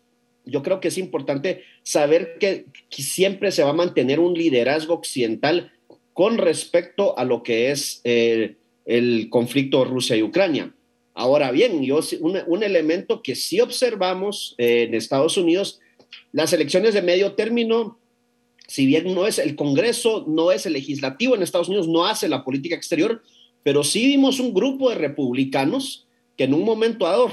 yo 0.46 0.62
creo 0.62 0.80
que 0.80 0.88
es 0.88 0.98
importante 0.98 1.62
saber 1.82 2.36
que, 2.38 2.66
siempre 2.90 3.50
se 3.50 3.64
va 3.64 3.70
a 3.70 3.74
mantener 3.74 4.20
un 4.20 4.34
liderazgo 4.34 4.94
occidental 4.94 5.72
con 6.12 6.38
respecto 6.38 7.18
a 7.18 7.24
lo 7.24 7.42
que 7.42 7.72
es 7.72 8.00
eh, 8.04 8.54
el 8.86 9.28
conflicto 9.30 9.84
Rusia 9.84 10.16
y 10.16 10.22
Ucrania. 10.22 10.72
Ahora 11.12 11.50
bien, 11.50 11.82
yo, 11.82 12.00
un, 12.20 12.62
elemento 12.62 13.22
que 13.22 13.34
sí 13.34 13.60
observamos 13.60 14.54
eh, 14.58 14.84
en 14.84 14.94
Estados 14.94 15.36
Unidos, 15.36 15.80
las 16.32 16.52
elecciones 16.52 16.94
de 16.94 17.02
medio 17.02 17.32
término, 17.32 17.98
si 18.66 18.86
bien 18.86 19.14
no 19.14 19.26
es 19.26 19.38
el 19.38 19.56
Congreso, 19.56 20.24
no 20.28 20.52
es 20.52 20.66
el 20.66 20.72
legislativo 20.72 21.34
en 21.34 21.42
Estados 21.42 21.68
Unidos, 21.68 21.88
no 21.88 22.06
hace 22.06 22.28
la 22.28 22.44
política 22.44 22.74
exterior, 22.74 23.22
pero 23.62 23.84
sí 23.84 24.06
vimos 24.06 24.40
un 24.40 24.52
grupo 24.52 24.90
de 24.90 24.96
republicanos 24.96 26.06
que 26.36 26.44
en 26.44 26.54
un 26.54 26.64
momento 26.64 27.04
dado 27.04 27.30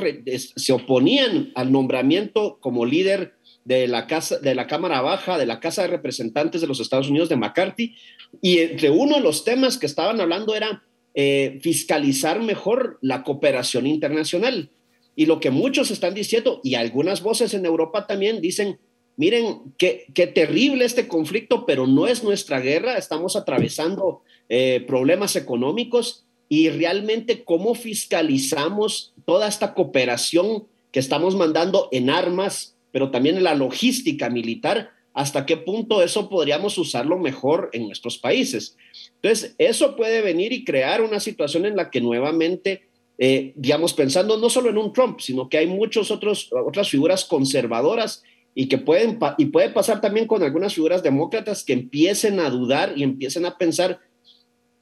se 0.55 0.73
oponían 0.73 1.51
al 1.55 1.71
nombramiento 1.71 2.57
como 2.61 2.85
líder 2.85 3.33
de 3.65 3.87
la, 3.87 4.07
casa, 4.07 4.39
de 4.39 4.55
la 4.55 4.67
Cámara 4.67 5.01
Baja, 5.01 5.37
de 5.37 5.45
la 5.45 5.59
Casa 5.59 5.83
de 5.83 5.87
Representantes 5.87 6.61
de 6.61 6.67
los 6.67 6.79
Estados 6.79 7.09
Unidos 7.09 7.29
de 7.29 7.35
McCarthy, 7.35 7.95
y 8.41 8.59
entre 8.59 8.89
uno 8.89 9.15
de 9.15 9.21
los 9.21 9.43
temas 9.43 9.77
que 9.77 9.85
estaban 9.85 10.19
hablando 10.21 10.55
era 10.55 10.83
eh, 11.13 11.59
fiscalizar 11.61 12.41
mejor 12.41 12.97
la 13.01 13.23
cooperación 13.23 13.87
internacional. 13.87 14.69
Y 15.15 15.25
lo 15.25 15.39
que 15.39 15.51
muchos 15.51 15.91
están 15.91 16.13
diciendo, 16.13 16.61
y 16.63 16.75
algunas 16.75 17.21
voces 17.21 17.53
en 17.53 17.65
Europa 17.65 18.07
también 18.07 18.41
dicen, 18.41 18.79
miren, 19.17 19.73
qué, 19.77 20.05
terrible 20.33 20.85
este 20.85 21.07
conflicto, 21.07 21.65
pero 21.65 21.87
no 21.87 22.07
es 22.07 22.23
nuestra 22.23 22.59
guerra, 22.59 22.97
estamos 22.97 23.35
atravesando 23.35 24.21
eh, 24.49 24.83
problemas 24.87 25.35
económicos 25.35 26.25
y 26.49 26.69
realmente 26.69 27.43
cómo 27.43 27.75
fiscalizamos 27.75 29.13
toda 29.25 29.47
esta 29.47 29.73
cooperación 29.73 30.65
que 30.91 30.99
estamos 30.99 31.35
mandando 31.35 31.87
en 31.91 32.09
armas, 32.09 32.75
pero 32.91 33.11
también 33.11 33.37
en 33.37 33.43
la 33.43 33.55
logística 33.55 34.29
militar, 34.29 34.91
hasta 35.13 35.45
qué 35.45 35.57
punto 35.57 36.01
eso 36.01 36.29
podríamos 36.29 36.77
usarlo 36.77 37.17
mejor 37.17 37.69
en 37.73 37.85
nuestros 37.87 38.17
países. 38.17 38.77
Entonces, 39.21 39.55
eso 39.57 39.95
puede 39.95 40.21
venir 40.21 40.51
y 40.53 40.63
crear 40.63 41.01
una 41.01 41.19
situación 41.19 41.65
en 41.65 41.75
la 41.75 41.89
que 41.89 42.01
nuevamente, 42.01 42.87
eh, 43.23 43.53
digamos, 43.55 43.93
pensando 43.93 44.37
no 44.37 44.49
solo 44.49 44.71
en 44.71 44.77
un 44.79 44.91
Trump, 44.91 45.19
sino 45.19 45.47
que 45.47 45.59
hay 45.59 45.67
muchas 45.67 46.09
otras 46.09 46.89
figuras 46.89 47.23
conservadoras 47.23 48.23
y 48.55 48.67
que 48.67 48.79
pueden, 48.79 49.19
y 49.37 49.45
puede 49.45 49.69
pasar 49.69 50.01
también 50.01 50.25
con 50.25 50.41
algunas 50.41 50.73
figuras 50.73 51.03
demócratas 51.03 51.63
que 51.63 51.73
empiecen 51.73 52.39
a 52.39 52.49
dudar 52.49 52.93
y 52.95 53.03
empiecen 53.03 53.45
a 53.45 53.57
pensar 53.57 53.99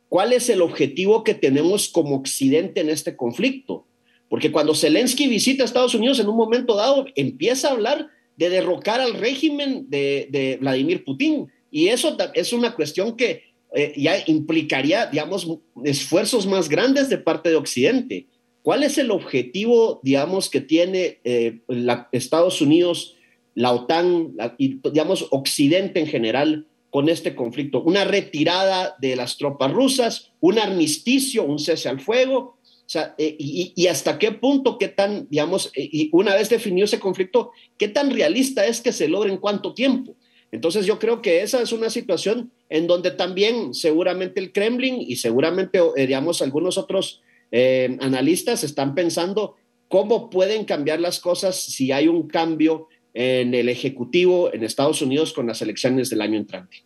¿Cuál 0.10 0.34
es 0.34 0.50
el 0.50 0.62
objetivo 0.62 1.24
que 1.24 1.36
tenemos 1.36 1.88
como 1.88 2.16
Occidente 2.16 2.82
en 2.82 2.90
este 2.90 3.16
conflicto? 3.16 3.86
Porque 4.28 4.52
cuando 4.52 4.74
Zelensky 4.74 5.28
visita 5.28 5.64
Estados 5.64 5.94
Unidos 5.94 6.20
en 6.20 6.28
un 6.28 6.36
momento 6.36 6.76
dado, 6.76 7.06
empieza 7.16 7.70
a 7.70 7.72
hablar 7.72 8.08
de 8.36 8.50
derrocar 8.50 9.00
al 9.02 9.14
régimen 9.14 9.86
de, 9.90 10.58
Vladimir 10.60 11.06
Putin. 11.06 11.48
Y 11.70 11.90
eso 11.90 12.18
es 12.34 12.54
una 12.54 12.74
cuestión 12.74 13.16
que 13.16 13.44
eh, 13.74 13.94
ya 13.96 14.16
implicaría, 14.26 15.06
digamos, 15.08 15.48
esfuerzos 15.84 16.48
más 16.48 16.70
grandes 16.70 17.10
de 17.10 17.20
parte 17.20 17.50
de 17.50 17.56
Occidente. 17.56 18.28
¿Cuál 18.64 18.84
es 18.84 18.98
el 18.98 19.12
objetivo, 19.12 20.00
digamos, 20.04 20.50
que 20.50 20.62
tiene 20.62 21.20
eh, 21.24 21.60
Estados 22.12 22.62
Unidos, 22.62 23.16
la 23.54 23.72
OTAN 23.72 24.34
y, 24.58 24.80
digamos, 24.90 25.28
Occidente 25.32 26.00
en 26.00 26.08
general 26.08 26.66
con 26.90 27.10
este 27.10 27.36
conflicto, 27.36 27.84
una 27.84 28.04
retirada 28.04 28.96
de 29.00 29.16
las 29.16 29.38
tropas 29.38 29.72
rusas, 29.72 30.32
un 30.40 30.58
armisticio, 30.58 31.44
un 31.44 31.60
cese 31.60 31.88
al 31.88 32.00
fuego, 32.00 32.58
o 32.64 32.92
sea, 32.92 33.14
eh, 33.20 33.36
y, 33.38 33.86
hasta 33.86 34.18
qué 34.18 34.32
punto, 34.32 34.80
qué 34.80 34.88
tan, 34.88 35.28
digamos, 35.30 35.72
y 35.76 36.10
una 36.12 36.34
vez 36.34 36.50
definido 36.50 36.86
ese 36.86 37.00
conflicto, 37.00 37.52
qué 37.78 37.88
tan 37.88 38.10
realista 38.10 38.66
es 38.66 38.82
que 38.82 38.92
se 38.92 39.08
logre 39.08 39.32
en 39.32 39.38
cuánto 39.38 39.76
tiempo. 39.76 40.16
Entonces 40.52 40.88
yo 40.88 40.98
creo 40.98 41.22
que 41.22 41.44
esa 41.44 41.62
es 41.62 41.72
una 41.72 41.92
situación 41.92 42.52
en 42.70 42.88
donde 42.88 43.12
también 43.12 43.74
seguramente 43.74 44.40
el 44.40 44.52
Kremlin 44.52 44.96
y 45.00 45.16
seguramente, 45.16 45.80
eh, 45.80 46.08
digamos, 46.08 46.42
algunos 46.42 46.78
otros 46.78 47.22
analistas 47.52 48.64
están 48.64 48.94
pensando 48.94 49.56
cómo 49.88 50.30
pueden 50.30 50.66
cambiar 50.66 51.00
las 51.00 51.20
cosas 51.20 51.56
si 51.56 51.92
hay 51.92 52.08
un 52.08 52.28
cambio 52.28 52.88
en 53.14 53.54
el 53.56 53.70
Ejecutivo 53.70 54.54
en 54.54 54.64
Estados 54.64 55.02
Unidos 55.02 55.34
con 55.34 55.48
las 55.48 55.62
elecciones 55.62 56.12
del 56.12 56.22
año 56.22 56.38
entrante. 56.38 56.78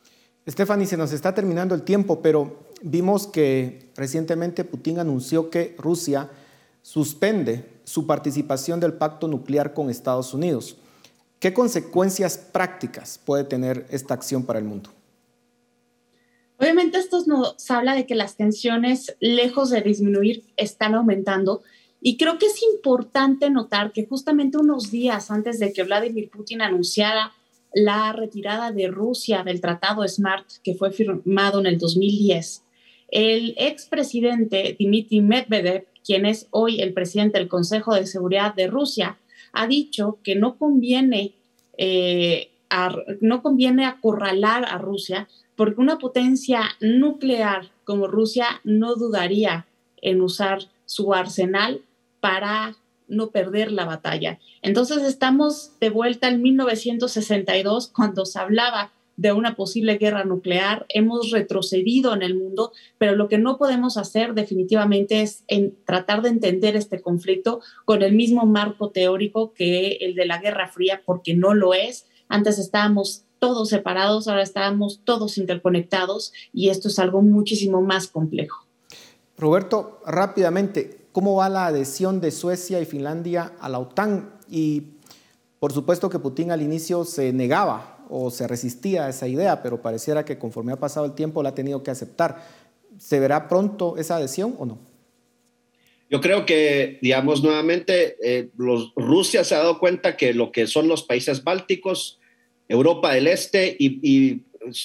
Stephanie, 0.49 0.87
se 0.87 0.97
nos 0.97 1.13
está 1.13 1.33
terminando 1.33 1.75
el 1.75 1.83
tiempo, 1.83 2.21
pero 2.21 2.63
vimos 2.81 3.27
que 3.27 3.91
recientemente 3.95 4.63
Putin 4.63 4.99
anunció 4.99 5.49
que 5.49 5.75
Rusia 5.77 6.29
suspende 6.81 7.65
su 7.85 8.05
participación 8.07 8.79
del 8.79 8.93
pacto 8.93 9.27
nuclear 9.27 9.73
con 9.73 9.89
Estados 9.89 10.33
Unidos. 10.33 10.77
¿Qué 11.39 11.53
consecuencias 11.53 12.37
prácticas 12.37 13.19
puede 13.23 13.43
tener 13.43 13.85
esta 13.89 14.13
acción 14.13 14.43
para 14.43 14.59
el 14.59 14.65
mundo? 14.65 14.89
Obviamente 16.59 16.97
esto 16.97 17.23
nos 17.25 17.69
habla 17.69 17.95
de 17.95 18.05
que 18.05 18.15
las 18.15 18.37
tensiones, 18.37 19.15
lejos 19.19 19.69
de 19.69 19.81
disminuir, 19.81 20.43
están 20.55 20.95
aumentando. 20.95 21.61
Y 22.01 22.17
creo 22.17 22.37
que 22.37 22.45
es 22.45 22.61
importante 22.63 23.49
notar 23.49 23.91
que 23.91 24.05
justamente 24.05 24.57
unos 24.57 24.91
días 24.91 25.31
antes 25.31 25.59
de 25.59 25.73
que 25.73 25.83
Vladimir 25.83 26.29
Putin 26.29 26.61
anunciara 26.61 27.31
la 27.73 28.13
retirada 28.13 28.71
de 28.71 28.87
Rusia 28.87 29.43
del 29.43 29.61
Tratado 29.61 30.07
SMART 30.07 30.45
que 30.63 30.75
fue 30.75 30.91
firmado 30.91 31.59
en 31.59 31.65
el 31.65 31.77
2010, 31.77 32.63
el 33.09 33.55
expresidente 33.57 34.75
Dmitry 34.79 35.21
Medvedev, 35.21 35.85
quien 36.03 36.25
es 36.25 36.47
hoy 36.51 36.81
el 36.81 36.93
presidente 36.93 37.37
del 37.39 37.47
Consejo 37.47 37.95
de 37.95 38.05
Seguridad 38.05 38.53
de 38.53 38.67
Rusia, 38.67 39.19
ha 39.53 39.67
dicho 39.67 40.19
que 40.23 40.35
no 40.35 40.57
conviene, 40.57 41.35
eh, 41.77 42.51
no 43.21 43.43
conviene 43.43 43.85
acorralar 43.85 44.65
a 44.65 44.77
Rusia 44.77 45.29
porque 45.55 45.81
una 45.81 45.97
potencia 45.97 46.61
nuclear 46.79 47.71
como 47.83 48.07
Rusia 48.07 48.61
no 48.63 48.95
dudaría 48.95 49.67
en 50.01 50.21
usar 50.21 50.59
su 50.85 51.13
arsenal 51.13 51.81
para 52.19 52.75
no 53.07 53.31
perder 53.31 53.71
la 53.71 53.85
batalla. 53.85 54.39
Entonces 54.61 55.03
estamos 55.03 55.71
de 55.79 55.89
vuelta 55.89 56.27
en 56.29 56.41
1962 56.41 57.89
cuando 57.89 58.25
se 58.25 58.39
hablaba 58.39 58.91
de 59.15 59.31
una 59.31 59.55
posible 59.55 59.97
guerra 59.97 60.23
nuclear, 60.23 60.85
hemos 60.89 61.29
retrocedido 61.29 62.13
en 62.13 62.23
el 62.23 62.35
mundo, 62.35 62.71
pero 62.97 63.15
lo 63.15 63.27
que 63.27 63.37
no 63.37 63.57
podemos 63.57 63.97
hacer 63.97 64.33
definitivamente 64.33 65.21
es 65.21 65.43
tratar 65.85 66.23
de 66.23 66.29
entender 66.29 66.75
este 66.75 67.01
conflicto 67.01 67.61
con 67.85 68.01
el 68.01 68.13
mismo 68.13 68.45
marco 68.45 68.89
teórico 68.89 69.53
que 69.53 69.97
el 70.01 70.15
de 70.15 70.25
la 70.25 70.39
Guerra 70.39 70.67
Fría, 70.67 71.03
porque 71.05 71.35
no 71.35 71.53
lo 71.53 71.75
es. 71.75 72.07
Antes 72.27 72.57
estábamos 72.57 73.22
todos 73.43 73.67
separados, 73.67 74.29
ahora 74.29 74.41
estábamos 74.41 75.01
todos 75.03 75.37
interconectados 75.37 76.31
y 76.53 76.69
esto 76.69 76.87
es 76.87 76.97
algo 76.97 77.21
muchísimo 77.21 77.81
más 77.81 78.07
complejo. 78.07 78.65
Roberto, 79.37 79.99
rápidamente, 80.07 81.07
¿cómo 81.11 81.35
va 81.35 81.49
la 81.49 81.65
adhesión 81.65 82.21
de 82.21 82.31
Suecia 82.31 82.79
y 82.79 82.85
Finlandia 82.85 83.51
a 83.59 83.67
la 83.67 83.79
OTAN? 83.79 84.33
Y 84.49 84.93
por 85.59 85.73
supuesto 85.73 86.09
que 86.09 86.19
Putin 86.19 86.51
al 86.51 86.61
inicio 86.61 87.03
se 87.03 87.33
negaba 87.33 88.05
o 88.09 88.31
se 88.31 88.47
resistía 88.47 89.07
a 89.07 89.09
esa 89.09 89.27
idea, 89.27 89.61
pero 89.61 89.81
pareciera 89.81 90.23
que 90.23 90.37
conforme 90.37 90.71
ha 90.71 90.79
pasado 90.79 91.05
el 91.05 91.11
tiempo 91.11 91.43
la 91.43 91.49
ha 91.49 91.53
tenido 91.53 91.83
que 91.83 91.91
aceptar. 91.91 92.47
¿Se 92.97 93.19
verá 93.19 93.49
pronto 93.49 93.97
esa 93.97 94.15
adhesión 94.15 94.55
o 94.57 94.65
no? 94.65 94.77
Yo 96.09 96.21
creo 96.21 96.45
que, 96.45 96.97
digamos, 97.01 97.43
nuevamente, 97.43 98.15
eh, 98.23 98.51
los, 98.55 98.93
Rusia 98.95 99.43
se 99.43 99.55
ha 99.55 99.57
dado 99.57 99.79
cuenta 99.79 100.15
que 100.15 100.33
lo 100.33 100.53
que 100.53 100.65
son 100.65 100.87
los 100.87 101.03
países 101.03 101.43
bálticos, 101.43 102.21
Europa 102.73 103.13
del 103.13 103.27
Este 103.27 103.75
y, 103.79 104.41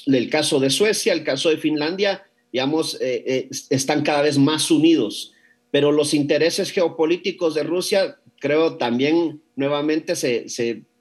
el 0.07 0.29
caso 0.29 0.59
de 0.61 0.71
Suecia, 0.71 1.13
el 1.13 1.25
caso 1.25 1.51
de 1.51 1.57
Finlandia, 1.57 2.25
digamos, 2.53 3.01
eh, 3.01 3.23
eh, 3.27 3.49
están 3.71 4.03
cada 4.03 4.23
vez 4.23 4.37
más 4.37 4.71
unidos. 4.71 5.33
Pero 5.71 5.93
los 5.93 6.15
intereses 6.15 6.71
geopolíticos 6.71 7.55
de 7.55 7.63
Rusia, 7.63 8.17
creo, 8.41 8.77
también 8.77 9.41
nuevamente 9.55 10.17
se, 10.17 10.47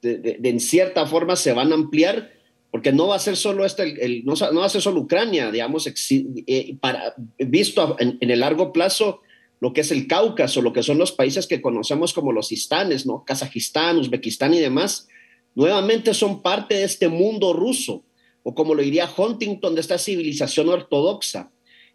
de, 0.01 0.39
en 0.43 0.59
cierta 0.59 1.05
forma 1.05 1.35
se 1.35 1.53
van 1.53 1.71
a 1.71 1.75
ampliar, 1.75 2.31
porque 2.71 2.91
no 2.91 3.07
va 3.07 3.15
a 3.15 3.19
ser 3.19 3.35
solo 3.35 3.65
este, 3.65 4.05
el, 4.05 4.25
no, 4.25 4.35
va 4.35 4.69
solo 4.69 5.01
Ucrania, 5.01 5.51
digamos, 5.51 5.87
eh, 5.87 6.75
para, 6.79 7.15
visto 7.39 7.95
en, 7.99 8.17
el 8.19 8.39
largo 8.39 8.71
plazo, 8.71 9.21
lo 9.59 9.73
que 9.73 9.81
es 9.81 9.91
el 9.91 10.07
Cáucaso, 10.07 10.61
lo 10.61 10.73
que 10.73 10.83
son 10.83 10.97
los 10.99 11.11
países 11.11 11.47
que 11.47 11.61
conocemos 11.61 12.13
como 12.13 12.31
los 12.31 12.51
istanes, 12.51 13.05
¿no? 13.05 13.23
Kazajistán, 13.25 13.97
Uzbekistán 13.97 14.53
y 14.53 14.59
demás, 14.59 15.07
nuevamente 15.57 16.13
son 16.13 16.43
parte 16.43 16.75
de 16.75 16.83
este 16.83 17.07
mundo 17.07 17.51
ruso, 17.51 18.03
o 18.43 18.53
como 18.53 18.75
lo 18.75 18.83
diría 18.83 19.09
Huntington, 19.17 19.73
de 19.73 19.81
esta 19.81 19.97
civilización 19.97 20.69
ortodoxa. 20.69 21.51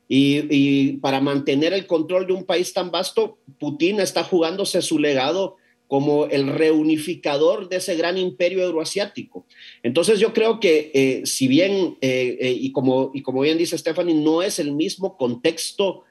Y, 0.08 0.94
para 0.94 1.20
mantener 1.20 1.72
el 1.72 1.86
control 1.86 2.26
de 2.26 2.32
un 2.32 2.44
país 2.44 2.72
tan 2.72 2.90
vasto, 2.90 3.38
Putin 3.60 4.00
está 4.00 4.24
jugándose 4.24 4.82
su 4.82 4.98
legado 4.98 5.56
como 5.86 6.26
el 6.26 6.48
reunificador 6.48 7.68
de 7.68 7.76
ese 7.76 7.94
gran 7.94 8.18
imperio 8.18 8.62
euroasiático. 8.64 9.46
Entonces 9.84 10.18
yo 10.18 10.32
creo 10.32 10.58
que 10.58 10.90
eh, 10.92 11.22
si 11.24 11.46
bien, 11.46 11.96
eh, 12.00 12.38
eh, 12.40 12.56
y, 12.58 12.72
como, 12.72 13.12
y 13.14 13.22
como 13.22 13.42
bien 13.42 13.58
dice 13.58 13.78
Stephanie, 13.78 14.14
no 14.14 14.42
es 14.42 14.58
el 14.58 14.72
mismo 14.72 15.16
contexto 15.16 16.02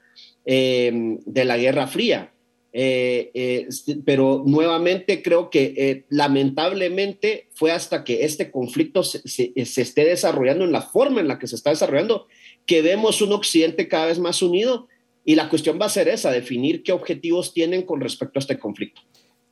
de 0.46 1.46
la 1.46 1.58
Guerra 1.58 1.86
Fría, 1.86 2.34
pero 4.06 4.44
nuevamente 4.46 5.22
creo 5.22 5.50
que 5.50 6.06
lamentablemente 6.10 7.50
fue 7.54 7.72
hasta 7.72 8.04
que 8.04 8.24
este 8.24 8.50
conflicto 8.50 9.04
se, 9.04 9.22
se 9.28 9.82
esté 9.82 10.06
desarrollando 10.06 10.64
en 10.64 10.72
la 10.72 10.82
forma 10.82 11.20
en 11.20 11.28
la 11.28 11.38
que 11.38 11.48
se 11.48 11.56
está 11.56 11.70
desarrollando 11.72 12.28
que 12.66 12.82
vemos 12.82 13.22
un 13.22 13.34
Occidente 13.34 13.88
cada 13.88 14.08
vez 14.08 14.20
más 14.20 14.42
unido 14.42 14.88
y 15.24 15.36
la 15.36 15.50
cuestión 15.50 15.80
va 15.80 15.86
a 15.86 15.90
ser 15.90 16.08
esa, 16.08 16.32
definir 16.32 16.84
qué 16.84 16.92
objetivos 16.92 17.54
tienen 17.54 17.84
con 17.84 18.02
respecto 18.02 18.40
a 18.40 18.42
este 18.42 18.58
conflicto. 18.58 19.02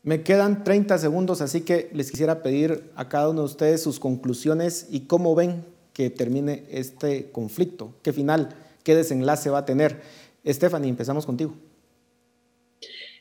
Me 0.01 0.23
quedan 0.23 0.63
30 0.63 0.97
segundos, 0.97 1.41
así 1.41 1.61
que 1.61 1.89
les 1.93 2.09
quisiera 2.09 2.41
pedir 2.41 2.89
a 2.95 3.09
cada 3.09 3.29
uno 3.29 3.41
de 3.41 3.45
ustedes 3.45 3.83
sus 3.83 3.99
conclusiones 3.99 4.87
y 4.89 5.01
cómo 5.01 5.35
ven 5.35 5.65
que 5.93 6.09
termine 6.09 6.63
este 6.71 7.29
conflicto, 7.31 7.93
qué 8.01 8.13
final, 8.13 8.49
qué 8.83 8.95
desenlace 8.95 9.49
va 9.49 9.59
a 9.59 9.65
tener. 9.65 10.01
Stephanie, 10.47 10.89
empezamos 10.89 11.25
contigo. 11.25 11.53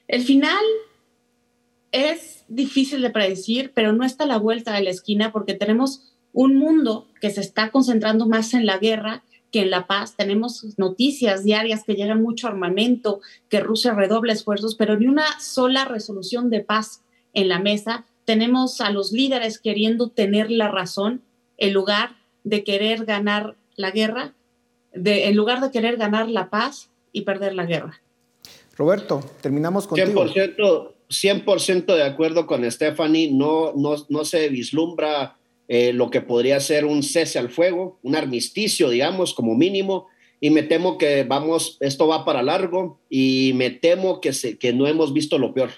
El 0.09 0.23
final 0.23 0.65
es 1.93 2.45
difícil 2.49 3.03
de 3.03 3.11
predecir, 3.11 3.73
pero 3.75 3.93
no 3.93 4.05
está 4.05 4.25
a 4.25 4.27
la 4.29 4.39
vuelta 4.39 4.73
de 4.73 4.83
la 4.83 4.91
esquina 4.91 5.33
porque 5.33 5.55
tenemos 5.55 6.15
un 6.33 6.57
mundo 6.57 7.09
que 7.21 7.31
se 7.31 7.41
está 7.41 7.71
concentrando 7.71 8.27
más 8.27 8.55
en 8.55 8.67
la 8.67 8.79
guerra 8.79 9.23
que 9.51 9.63
en 9.63 9.71
La 9.71 9.87
Paz 9.87 10.15
tenemos 10.17 10.79
noticias 10.79 11.45
diarias 11.45 11.85
que 11.85 11.95
llegan 11.95 12.23
mucho 12.23 12.49
armamento, 12.49 13.21
que 13.49 13.61
Rusia 13.61 13.95
redobla 13.95 14.33
esfuerzos, 14.33 14.75
pero 14.75 14.99
ni 14.99 15.07
una 15.07 15.41
sola 15.41 15.85
resolución 15.85 16.51
de 16.51 16.61
paz 16.61 17.03
en 17.33 17.49
la 17.49 17.59
mesa. 17.59 18.05
Tenemos 18.25 18.81
a 18.81 18.91
los 18.91 19.13
líderes 19.13 19.59
queriendo 19.59 20.11
tener 20.11 20.51
la 20.51 20.69
razón 20.69 21.23
en 21.57 21.73
lugar 21.73 22.17
de 22.45 22.63
querer 22.63 23.07
ganar 23.07 23.57
la 23.77 23.91
guerra, 23.91 24.35
en 24.93 25.37
lugar 25.37 25.61
de 25.61 25.71
querer 25.71 25.97
ganar 25.97 26.29
la 26.29 26.51
paz 26.51 26.91
y 27.13 27.23
perder 27.23 27.55
la 27.55 27.65
guerra. 27.65 28.03
Roberto, 28.79 29.21
terminamos 29.41 29.89
contigo. 29.89 30.25
100%, 30.25 31.59
100 31.59 31.87
de 31.87 32.05
acuerdo 32.05 32.47
con 32.47 32.71
Stephanie, 32.71 33.33
no, 33.33 33.73
no, 33.75 33.97
no 34.09 34.25
se 34.25 34.49
vislumbra 34.51 35.37
eh, 35.67 35.93
lo 35.93 36.11
que 36.11 36.21
podría 36.21 36.61
ser 36.61 36.85
un 36.85 37.03
cese 37.03 37.41
al 37.41 37.51
fuego, 37.51 37.99
un 38.05 38.15
armisticio, 38.15 38.89
digamos, 38.89 39.35
como 39.35 39.57
mínimo, 39.57 40.07
y 40.41 40.51
me 40.51 40.63
temo 40.63 40.97
que 40.97 41.25
vamos, 41.25 41.77
esto 41.81 42.07
va 42.07 42.25
para 42.25 42.45
largo 42.45 43.01
y 43.11 43.51
me 43.57 43.71
temo 43.71 44.21
que, 44.21 44.33
se, 44.33 44.59
que 44.59 44.73
no 44.73 44.87
hemos 44.87 45.13
visto 45.13 45.39
lo 45.39 45.53
peor. 45.53 45.71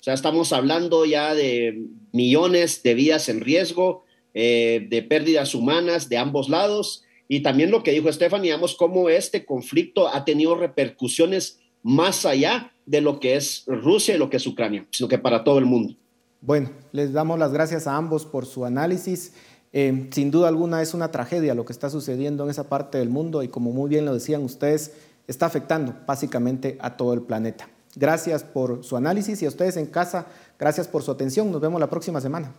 O 0.00 0.02
sea, 0.02 0.14
estamos 0.14 0.52
hablando 0.52 1.04
ya 1.04 1.36
de 1.36 1.84
millones 2.10 2.82
de 2.82 2.94
vidas 2.94 3.28
en 3.28 3.42
riesgo, 3.42 4.04
eh, 4.34 4.88
de 4.90 5.02
pérdidas 5.02 5.54
humanas 5.54 6.08
de 6.08 6.18
ambos 6.18 6.48
lados, 6.48 7.04
y 7.28 7.40
también 7.40 7.70
lo 7.70 7.84
que 7.84 7.92
dijo 7.92 8.08
Estefan, 8.08 8.42
digamos, 8.42 8.74
cómo 8.74 9.08
este 9.08 9.44
conflicto 9.44 10.08
ha 10.08 10.24
tenido 10.24 10.56
repercusiones 10.56 11.59
más 11.82 12.26
allá 12.26 12.72
de 12.86 13.00
lo 13.00 13.20
que 13.20 13.36
es 13.36 13.64
Rusia 13.66 14.14
y 14.14 14.18
lo 14.18 14.28
que 14.30 14.36
es 14.36 14.46
Ucrania, 14.46 14.86
sino 14.90 15.08
que 15.08 15.18
para 15.18 15.44
todo 15.44 15.58
el 15.58 15.64
mundo. 15.64 15.94
Bueno, 16.40 16.70
les 16.92 17.12
damos 17.12 17.38
las 17.38 17.52
gracias 17.52 17.86
a 17.86 17.96
ambos 17.96 18.24
por 18.24 18.46
su 18.46 18.64
análisis. 18.64 19.34
Eh, 19.72 20.08
sin 20.10 20.30
duda 20.30 20.48
alguna 20.48 20.82
es 20.82 20.94
una 20.94 21.12
tragedia 21.12 21.54
lo 21.54 21.64
que 21.64 21.72
está 21.72 21.90
sucediendo 21.90 22.44
en 22.44 22.50
esa 22.50 22.68
parte 22.68 22.98
del 22.98 23.08
mundo 23.08 23.42
y 23.42 23.48
como 23.48 23.70
muy 23.70 23.88
bien 23.88 24.04
lo 24.04 24.14
decían 24.14 24.42
ustedes, 24.42 24.94
está 25.28 25.46
afectando 25.46 25.94
básicamente 26.06 26.76
a 26.80 26.96
todo 26.96 27.12
el 27.12 27.22
planeta. 27.22 27.68
Gracias 27.94 28.42
por 28.42 28.82
su 28.82 28.96
análisis 28.96 29.42
y 29.42 29.46
a 29.46 29.48
ustedes 29.48 29.76
en 29.76 29.86
casa, 29.86 30.26
gracias 30.58 30.88
por 30.88 31.02
su 31.02 31.10
atención. 31.10 31.52
Nos 31.52 31.60
vemos 31.60 31.80
la 31.80 31.90
próxima 31.90 32.20
semana. 32.20 32.52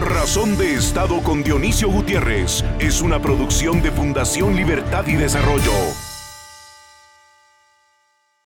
Razón 0.00 0.56
de 0.58 0.74
Estado 0.74 1.22
con 1.22 1.42
Dionisio 1.42 1.90
Gutiérrez 1.90 2.64
es 2.78 3.00
una 3.00 3.22
producción 3.22 3.80
de 3.80 3.90
Fundación 3.90 4.54
Libertad 4.54 5.06
y 5.06 5.14
Desarrollo. 5.14 5.72